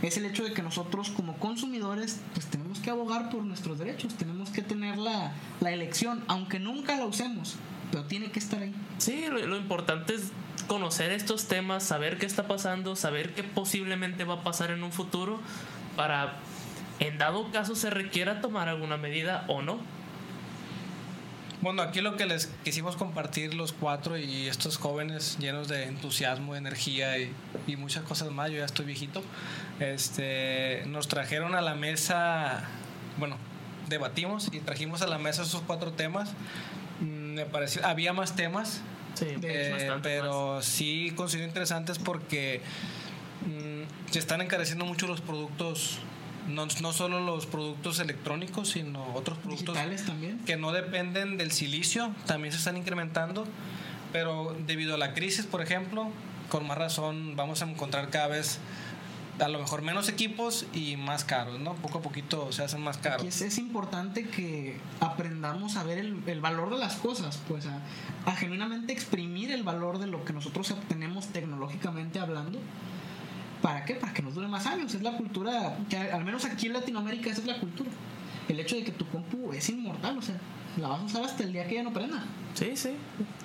es 0.02 0.16
el 0.16 0.24
hecho 0.24 0.44
de 0.44 0.52
que 0.52 0.62
nosotros 0.62 1.10
como 1.10 1.36
consumidores 1.38 2.20
pues 2.34 2.46
tenemos 2.46 2.78
que 2.78 2.90
abogar 2.90 3.28
por 3.28 3.42
nuestros 3.42 3.78
derechos, 3.78 4.14
tenemos 4.14 4.50
que 4.50 4.62
tener 4.62 4.98
la, 4.98 5.32
la 5.60 5.72
elección, 5.72 6.24
aunque 6.28 6.58
nunca 6.58 6.96
la 6.96 7.06
usemos, 7.06 7.56
pero 7.90 8.04
tiene 8.04 8.30
que 8.30 8.38
estar 8.38 8.62
ahí. 8.62 8.74
Sí, 8.98 9.26
lo, 9.28 9.38
lo 9.46 9.56
importante 9.56 10.14
es 10.14 10.30
conocer 10.68 11.10
estos 11.12 11.48
temas, 11.48 11.82
saber 11.82 12.18
qué 12.18 12.26
está 12.26 12.46
pasando, 12.46 12.96
saber 12.96 13.34
qué 13.34 13.42
posiblemente 13.42 14.24
va 14.24 14.34
a 14.34 14.42
pasar 14.44 14.70
en 14.70 14.82
un 14.84 14.92
futuro 14.92 15.40
para, 15.96 16.38
en 17.06 17.18
dado 17.18 17.50
caso 17.50 17.74
se 17.74 17.90
requiera 17.90 18.40
tomar 18.40 18.68
alguna 18.68 18.96
medida 18.96 19.44
o 19.48 19.62
no. 19.62 19.78
Bueno, 21.60 21.82
aquí 21.82 22.00
lo 22.00 22.16
que 22.16 22.26
les 22.26 22.46
quisimos 22.64 22.96
compartir 22.96 23.54
los 23.54 23.72
cuatro 23.72 24.18
y 24.18 24.48
estos 24.48 24.78
jóvenes 24.78 25.38
llenos 25.38 25.68
de 25.68 25.84
entusiasmo, 25.84 26.56
energía 26.56 27.18
y, 27.18 27.32
y 27.68 27.76
muchas 27.76 28.02
cosas 28.02 28.32
más, 28.32 28.50
yo 28.50 28.56
ya 28.58 28.64
estoy 28.64 28.84
viejito, 28.84 29.22
este, 29.78 30.82
nos 30.86 31.06
trajeron 31.06 31.54
a 31.54 31.60
la 31.60 31.76
mesa, 31.76 32.64
bueno, 33.16 33.36
debatimos 33.88 34.48
y 34.52 34.58
trajimos 34.58 35.02
a 35.02 35.06
la 35.06 35.18
mesa 35.18 35.42
esos 35.42 35.62
cuatro 35.62 35.92
temas. 35.92 36.30
Mm, 37.00 37.34
Me 37.34 37.46
pareció, 37.46 37.86
había 37.86 38.12
más 38.12 38.34
temas, 38.34 38.80
Sí, 39.14 39.26
eh, 39.42 39.92
pero 40.02 40.62
sí 40.62 41.12
considero 41.14 41.46
interesantes 41.46 41.98
porque 41.98 42.60
mm, 43.46 44.10
se 44.10 44.18
están 44.18 44.40
encareciendo 44.40 44.84
mucho 44.84 45.06
los 45.06 45.20
productos, 45.20 45.98
no, 46.48 46.66
no 46.80 46.92
solo 46.92 47.20
los 47.20 47.46
productos 47.46 48.00
electrónicos, 48.00 48.70
sino 48.70 49.04
otros 49.14 49.38
productos 49.38 49.74
Digitales 49.74 50.04
también. 50.06 50.38
que 50.40 50.56
no 50.56 50.72
dependen 50.72 51.36
del 51.38 51.52
silicio, 51.52 52.12
también 52.26 52.52
se 52.52 52.58
están 52.58 52.76
incrementando, 52.76 53.46
pero 54.12 54.56
debido 54.66 54.94
a 54.94 54.98
la 54.98 55.14
crisis, 55.14 55.46
por 55.46 55.62
ejemplo, 55.62 56.10
con 56.48 56.66
más 56.66 56.78
razón 56.78 57.34
vamos 57.36 57.62
a 57.62 57.70
encontrar 57.70 58.10
cada 58.10 58.28
vez 58.28 58.58
a 59.40 59.48
lo 59.48 59.58
mejor 59.58 59.82
menos 59.82 60.08
equipos 60.08 60.66
y 60.74 60.96
más 60.96 61.24
caros, 61.24 61.58
¿no? 61.58 61.74
Poco 61.74 61.98
a 61.98 62.02
poquito 62.02 62.52
se 62.52 62.62
hacen 62.62 62.82
más 62.82 62.98
caros. 62.98 63.26
es, 63.26 63.40
es 63.40 63.58
importante 63.58 64.28
que 64.28 64.76
aprendamos 65.00 65.76
a 65.76 65.84
ver 65.84 65.98
el, 65.98 66.22
el 66.26 66.40
valor 66.40 66.70
de 66.70 66.78
las 66.78 66.96
cosas, 66.96 67.40
pues 67.48 67.66
a, 67.66 67.80
a 68.26 68.36
genuinamente 68.36 68.92
exprimir 68.92 69.50
el 69.50 69.62
valor 69.62 69.98
de 69.98 70.06
lo 70.06 70.24
que 70.24 70.32
nosotros 70.32 70.70
obtenemos 70.70 71.28
tecnológicamente 71.28 72.20
hablando. 72.20 72.58
¿Para 73.62 73.84
qué? 73.84 73.94
Para 73.94 74.12
que 74.12 74.22
nos 74.22 74.34
dure 74.34 74.48
más 74.48 74.66
años. 74.66 74.92
Es 74.94 75.02
la 75.02 75.12
cultura, 75.16 75.76
que 75.88 75.96
al 75.96 76.24
menos 76.24 76.44
aquí 76.44 76.66
en 76.66 76.72
Latinoamérica 76.74 77.30
esa 77.30 77.40
es 77.40 77.46
la 77.46 77.58
cultura. 77.58 77.90
El 78.48 78.58
hecho 78.60 78.74
de 78.76 78.84
que 78.84 78.92
tu 78.92 79.06
compu 79.08 79.52
es 79.52 79.68
inmortal, 79.70 80.18
o 80.18 80.22
sea, 80.22 80.34
la 80.76 80.88
vas 80.88 81.00
a 81.00 81.04
usar 81.04 81.24
hasta 81.24 81.44
el 81.44 81.52
día 81.52 81.66
que 81.66 81.76
ya 81.76 81.82
no 81.84 81.92
prenda. 81.92 82.24
Sí, 82.54 82.76
sí, 82.76 82.90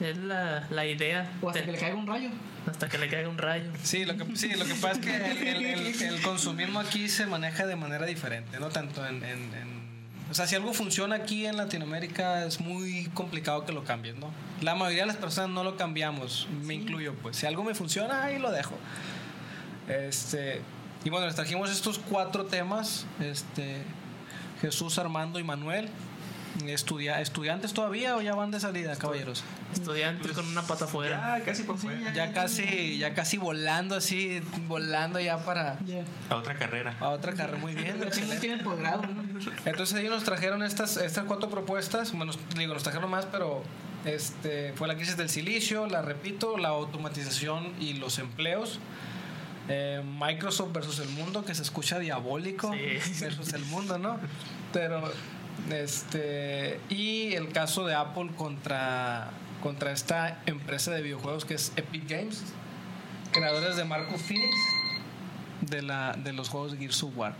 es 0.01 0.18
la, 0.18 0.68
la 0.72 0.86
idea. 0.86 1.32
O 1.41 1.49
hasta 1.49 1.59
Te- 1.61 1.65
que 1.68 1.72
le 1.74 1.78
caiga 1.78 1.95
un 1.95 2.07
rayo. 2.07 2.30
hasta 2.70 2.89
que 2.89 2.97
le 2.97 3.07
caiga 3.07 3.30
un 3.30 3.38
rayo. 3.38 3.72
Sí, 3.84 4.05
lo 4.05 4.18
que, 4.18 4.36
sí, 4.36 4.49
lo 4.55 4.65
que 4.65 4.74
pasa 4.74 4.93
es 4.93 4.97
que 4.99 5.15
el, 5.15 5.47
el- 5.47 5.65
el- 5.65 6.01
el 6.03 6.22
consumismo 6.24 6.80
aquí 6.80 7.07
se 7.09 7.26
maneja 7.28 7.65
de 7.68 7.76
manera 7.76 8.05
diferente, 8.07 8.59
¿no? 8.59 8.70
Tanto 8.70 9.05
en, 9.05 9.18
en- 9.24 9.53
en- 9.53 9.88
O 10.32 10.34
sea, 10.34 10.47
si 10.47 10.55
algo 10.55 10.74
funciona 10.74 11.15
aquí 11.15 11.45
en 11.45 11.55
Latinoamérica 11.57 12.43
es 12.45 12.59
muy 12.59 13.05
complicado 13.13 13.65
que 13.65 13.72
lo 13.72 13.84
cambies, 13.84 14.15
¿no? 14.15 14.32
La 14.61 14.74
mayoría 14.76 15.03
de 15.03 15.07
las 15.07 15.18
personas 15.18 15.51
no 15.51 15.63
lo 15.63 15.78
cambiamos, 15.78 16.47
me 16.65 16.74
incluyo, 16.74 17.13
pues. 17.22 17.38
Si 17.38 17.45
algo 17.45 17.63
me 17.63 17.76
funciona, 17.76 18.24
ahí 18.24 18.39
lo 18.39 18.51
dejo. 18.51 18.76
Este... 19.88 20.61
Y 21.03 21.09
bueno, 21.09 21.25
les 21.27 21.35
trajimos 21.35 21.69
estos 21.69 21.99
cuatro 21.99 22.45
temas, 22.45 23.05
este... 23.19 23.83
Jesús, 24.61 24.97
Armando 24.97 25.39
y 25.39 25.43
Manuel. 25.43 25.89
Estudia, 26.65 27.21
¿Estudiantes 27.21 27.71
todavía 27.73 28.15
o 28.15 28.21
ya 28.21 28.33
van 28.33 28.49
de 28.49 28.59
salida, 28.59 28.95
caballeros? 28.95 29.43
Estudiantes 29.73 30.31
con 30.31 30.47
una 30.47 30.63
pata 30.63 30.85
afuera. 30.85 31.38
Ya, 31.38 31.45
casi 31.45 31.63
por 31.63 31.77
fuera. 31.77 32.11
Ya 32.13 32.33
casi, 32.33 32.97
ya 32.97 33.13
casi 33.13 33.38
volando 33.38 33.95
así, 33.95 34.41
volando 34.67 35.19
ya 35.19 35.38
para 35.45 35.77
Ya. 35.85 36.03
A 36.29 36.35
otra 36.35 36.55
carrera. 36.55 36.95
a 36.99 37.09
otra 37.09 37.33
carrera. 37.33 37.59
Muy 37.59 37.75
bien, 37.75 37.99
Ya. 38.41 38.99
Entonces 39.65 39.99
ellos 39.99 40.11
nos 40.11 40.23
trajeron 40.23 40.63
estas, 40.63 40.97
estas 40.97 41.25
cuatro 41.25 41.49
propuestas. 41.49 42.11
Bueno, 42.13 42.33
digo, 42.57 42.73
nos 42.73 42.83
trajeron 42.83 43.11
más, 43.11 43.27
pero 43.27 43.61
este 44.05 44.73
fue 44.73 44.88
la 44.88 44.95
crisis 44.95 45.15
del 45.15 45.29
silicio, 45.29 45.85
la 45.85 46.01
repito, 46.01 46.57
la 46.57 46.69
automatización 46.69 47.73
y 47.79 47.93
los 47.93 48.17
empleos. 48.17 48.79
Eh, 49.70 50.01
Microsoft 50.05 50.72
versus 50.74 50.99
el 50.99 51.09
mundo, 51.09 51.43
que 51.43 51.53
se 51.53 51.61
escucha 51.61 51.99
diabólico 51.99 52.72
Sí. 52.74 53.20
versus 53.22 53.53
el 53.53 53.65
mundo, 53.65 53.97
¿no? 53.97 54.18
Pero 54.72 55.11
este 55.70 56.80
y 56.89 57.34
el 57.34 57.49
caso 57.49 57.86
de 57.86 57.95
Apple 57.95 58.32
contra 58.38 59.32
contra 59.61 59.91
esta 59.91 60.39
empresa 60.45 60.91
de 60.91 61.01
videojuegos 61.01 61.43
que 61.45 61.55
es 61.55 61.74
Epic 61.76 62.07
Games, 62.07 62.43
creadores 63.32 63.76
de 63.76 63.84
Marco 63.86 64.18
Phoenix 64.18 64.55
de 65.61 65.82
la 65.82 66.13
de 66.13 66.32
los 66.34 66.49
juegos 66.49 66.72
de 66.72 66.78
Gears 66.78 67.03
of 67.03 67.18
War. 67.18 67.34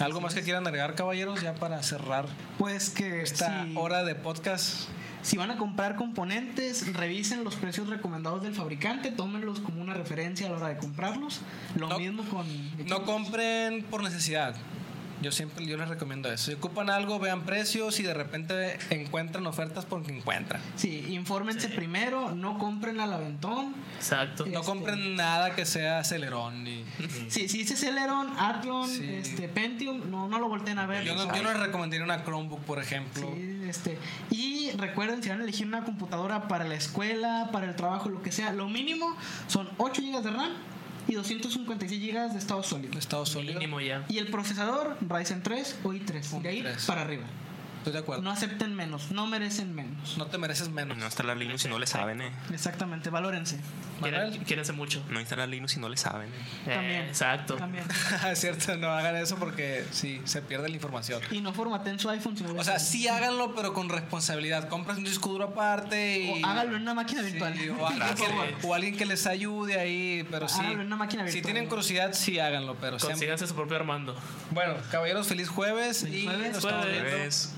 ¿Algo 0.00 0.20
más 0.20 0.34
que 0.34 0.42
quieran 0.42 0.66
agregar, 0.66 0.94
caballeros, 0.94 1.42
ya 1.42 1.54
para 1.54 1.80
cerrar 1.82 2.26
Pues 2.58 2.90
que 2.90 3.22
esta 3.22 3.66
hora 3.76 4.02
de 4.04 4.14
podcast? 4.16 4.88
Si 5.22 5.36
van 5.36 5.50
a 5.52 5.56
comprar 5.56 5.94
componentes, 5.96 6.92
revisen 6.94 7.44
los 7.44 7.54
precios 7.54 7.88
recomendados 7.88 8.42
del 8.42 8.54
fabricante, 8.54 9.12
tómenlos 9.12 9.60
como 9.60 9.80
una 9.80 9.94
referencia 9.94 10.48
a 10.48 10.50
la 10.50 10.56
hora 10.56 10.68
de 10.68 10.78
comprarlos. 10.78 11.40
Lo 11.76 11.88
No- 11.88 11.98
mismo 11.98 12.24
con 12.24 12.44
No 12.88 13.04
compren 13.04 13.84
por 13.84 14.02
necesidad. 14.02 14.56
Yo 15.22 15.30
siempre 15.32 15.64
yo 15.64 15.76
les 15.76 15.88
recomiendo 15.88 16.30
eso. 16.32 16.46
Si 16.46 16.52
ocupan 16.54 16.90
algo, 16.90 17.18
vean 17.18 17.42
precios 17.42 18.00
y 18.00 18.02
de 18.02 18.12
repente 18.12 18.76
encuentran 18.90 19.46
ofertas 19.46 19.84
porque 19.84 20.12
encuentran. 20.16 20.60
Sí, 20.76 21.06
infórmense 21.10 21.68
Sí. 21.68 21.74
primero, 21.76 22.32
no 22.34 22.58
compren 22.58 22.98
al 23.00 23.12
aventón. 23.12 23.74
Exacto. 23.96 24.44
No 24.46 24.60
Este- 24.60 24.66
compren 24.66 25.14
nada 25.16 25.54
que 25.54 25.64
sea 25.64 26.00
acelerón. 26.00 26.64
Ni, 26.64 26.84
Sí, 27.28 27.48
si 27.48 27.58
dice 27.58 27.76
Celeron, 27.76 28.28
Athlon, 28.38 28.88
Sí. 28.88 29.04
este, 29.14 29.48
Pentium, 29.48 30.10
no, 30.10 30.28
no 30.28 30.38
lo 30.40 30.48
volteen 30.48 30.78
a 30.78 30.86
ver. 30.86 31.04
yo, 31.04 31.14
no, 31.14 31.34
yo 31.34 31.42
no 31.42 31.52
les 31.52 31.60
recomendaría 31.60 32.04
una 32.04 32.24
Chromebook, 32.24 32.60
por 32.64 32.80
ejemplo. 32.80 33.30
Sí, 33.34 33.62
este, 33.68 33.98
y 34.30 34.70
recuerden, 34.72 35.22
si 35.22 35.28
van 35.28 35.40
a 35.40 35.44
elegir 35.44 35.66
una 35.66 35.84
computadora 35.84 36.48
para 36.48 36.64
la 36.64 36.74
escuela, 36.74 37.48
para 37.52 37.66
el 37.68 37.76
trabajo, 37.76 38.08
lo 38.08 38.22
que 38.22 38.32
sea, 38.32 38.52
lo 38.52 38.68
mínimo 38.68 39.16
son 39.46 39.68
8 39.78 40.02
GB 40.02 40.22
de 40.22 40.30
RAM 40.30 40.50
y 41.08 41.14
256 41.14 42.00
GB 42.00 42.32
de 42.32 42.38
estado 42.38 42.62
sólido. 42.62 42.98
Estado 42.98 43.26
sólido. 43.26 43.54
Mínimo 43.54 43.80
ya. 43.80 44.04
Y 44.08 44.18
el 44.18 44.28
procesador, 44.28 44.96
Ryzen 45.00 45.42
3 45.42 45.78
o 45.84 45.92
i3. 45.92 46.32
Un 46.32 46.42
de 46.42 46.48
ahí 46.48 46.62
i3. 46.62 46.86
para 46.86 47.02
arriba. 47.02 47.24
Estoy 47.82 47.94
de 47.94 47.98
acuerdo. 47.98 48.22
No 48.22 48.30
acepten 48.30 48.76
menos, 48.76 49.10
no 49.10 49.26
merecen 49.26 49.74
menos. 49.74 50.16
No 50.16 50.26
te 50.26 50.38
mereces 50.38 50.68
menos. 50.68 50.96
No 50.96 51.04
instalar 51.04 51.36
Linux 51.36 51.62
si 51.62 51.68
no 51.68 51.80
le 51.80 51.86
saben, 51.88 52.20
eh. 52.22 52.30
Exactamente, 52.52 53.10
valórense. 53.10 53.58
Quierense 54.46 54.72
mucho. 54.72 55.02
No 55.10 55.18
instalar 55.20 55.48
Linux 55.48 55.72
si 55.72 55.80
no 55.80 55.88
le 55.88 55.96
saben, 55.96 56.28
eh. 56.28 56.32
Eh, 56.66 56.74
También. 56.74 57.02
exacto. 57.06 57.56
También. 57.56 57.84
es 58.30 58.38
cierto, 58.40 58.76
no 58.76 58.90
hagan 58.92 59.16
eso 59.16 59.36
porque 59.36 59.84
sí, 59.90 60.20
se 60.24 60.42
pierde 60.42 60.68
la 60.68 60.74
información. 60.76 61.20
Y 61.32 61.40
no 61.40 61.52
formaten 61.52 61.98
su 61.98 62.08
iPhone. 62.08 62.36
si 62.36 62.44
no 62.44 62.52
O 62.54 62.62
sea, 62.64 62.78
sí 62.78 63.08
háganlo, 63.08 63.54
pero 63.54 63.72
con 63.74 63.88
responsabilidad. 63.88 64.68
Compren 64.68 64.98
un 64.98 65.04
disco 65.04 65.30
duro 65.30 65.46
aparte 65.46 66.20
y. 66.20 66.42
O 66.42 66.46
háganlo 66.46 66.76
en 66.76 66.82
una 66.82 66.94
máquina 66.94 67.22
Sí, 67.22 67.30
virtual. 67.32 67.54
o, 67.80 67.86
alguien 67.88 68.14
que, 68.16 68.66
o 68.66 68.74
alguien 68.74 68.96
que 68.96 69.06
les 69.06 69.26
ayude 69.26 69.78
ahí, 69.80 70.24
pero 70.30 70.48
sí. 70.48 70.60
Háganlo 70.60 70.80
en 70.82 70.86
una 70.86 70.96
máquina 70.96 71.22
Si 71.26 71.34
virtual. 71.34 71.52
tienen 71.52 71.68
curiosidad, 71.68 72.12
sí 72.12 72.38
háganlo, 72.38 72.76
pero 72.76 72.98
siempre- 73.00 73.14
Consíganse 73.14 73.46
su 73.48 73.54
propio 73.56 73.76
Armando. 73.76 74.16
Bueno, 74.52 74.74
caballeros, 74.90 75.26
feliz 75.26 75.48
jueves 75.48 76.00
Feliz 76.02 76.22
y 76.22 76.26
jueves. 76.26 76.48
nos 76.54 76.56
estamos 76.64 76.84
Jueves. 76.86 77.54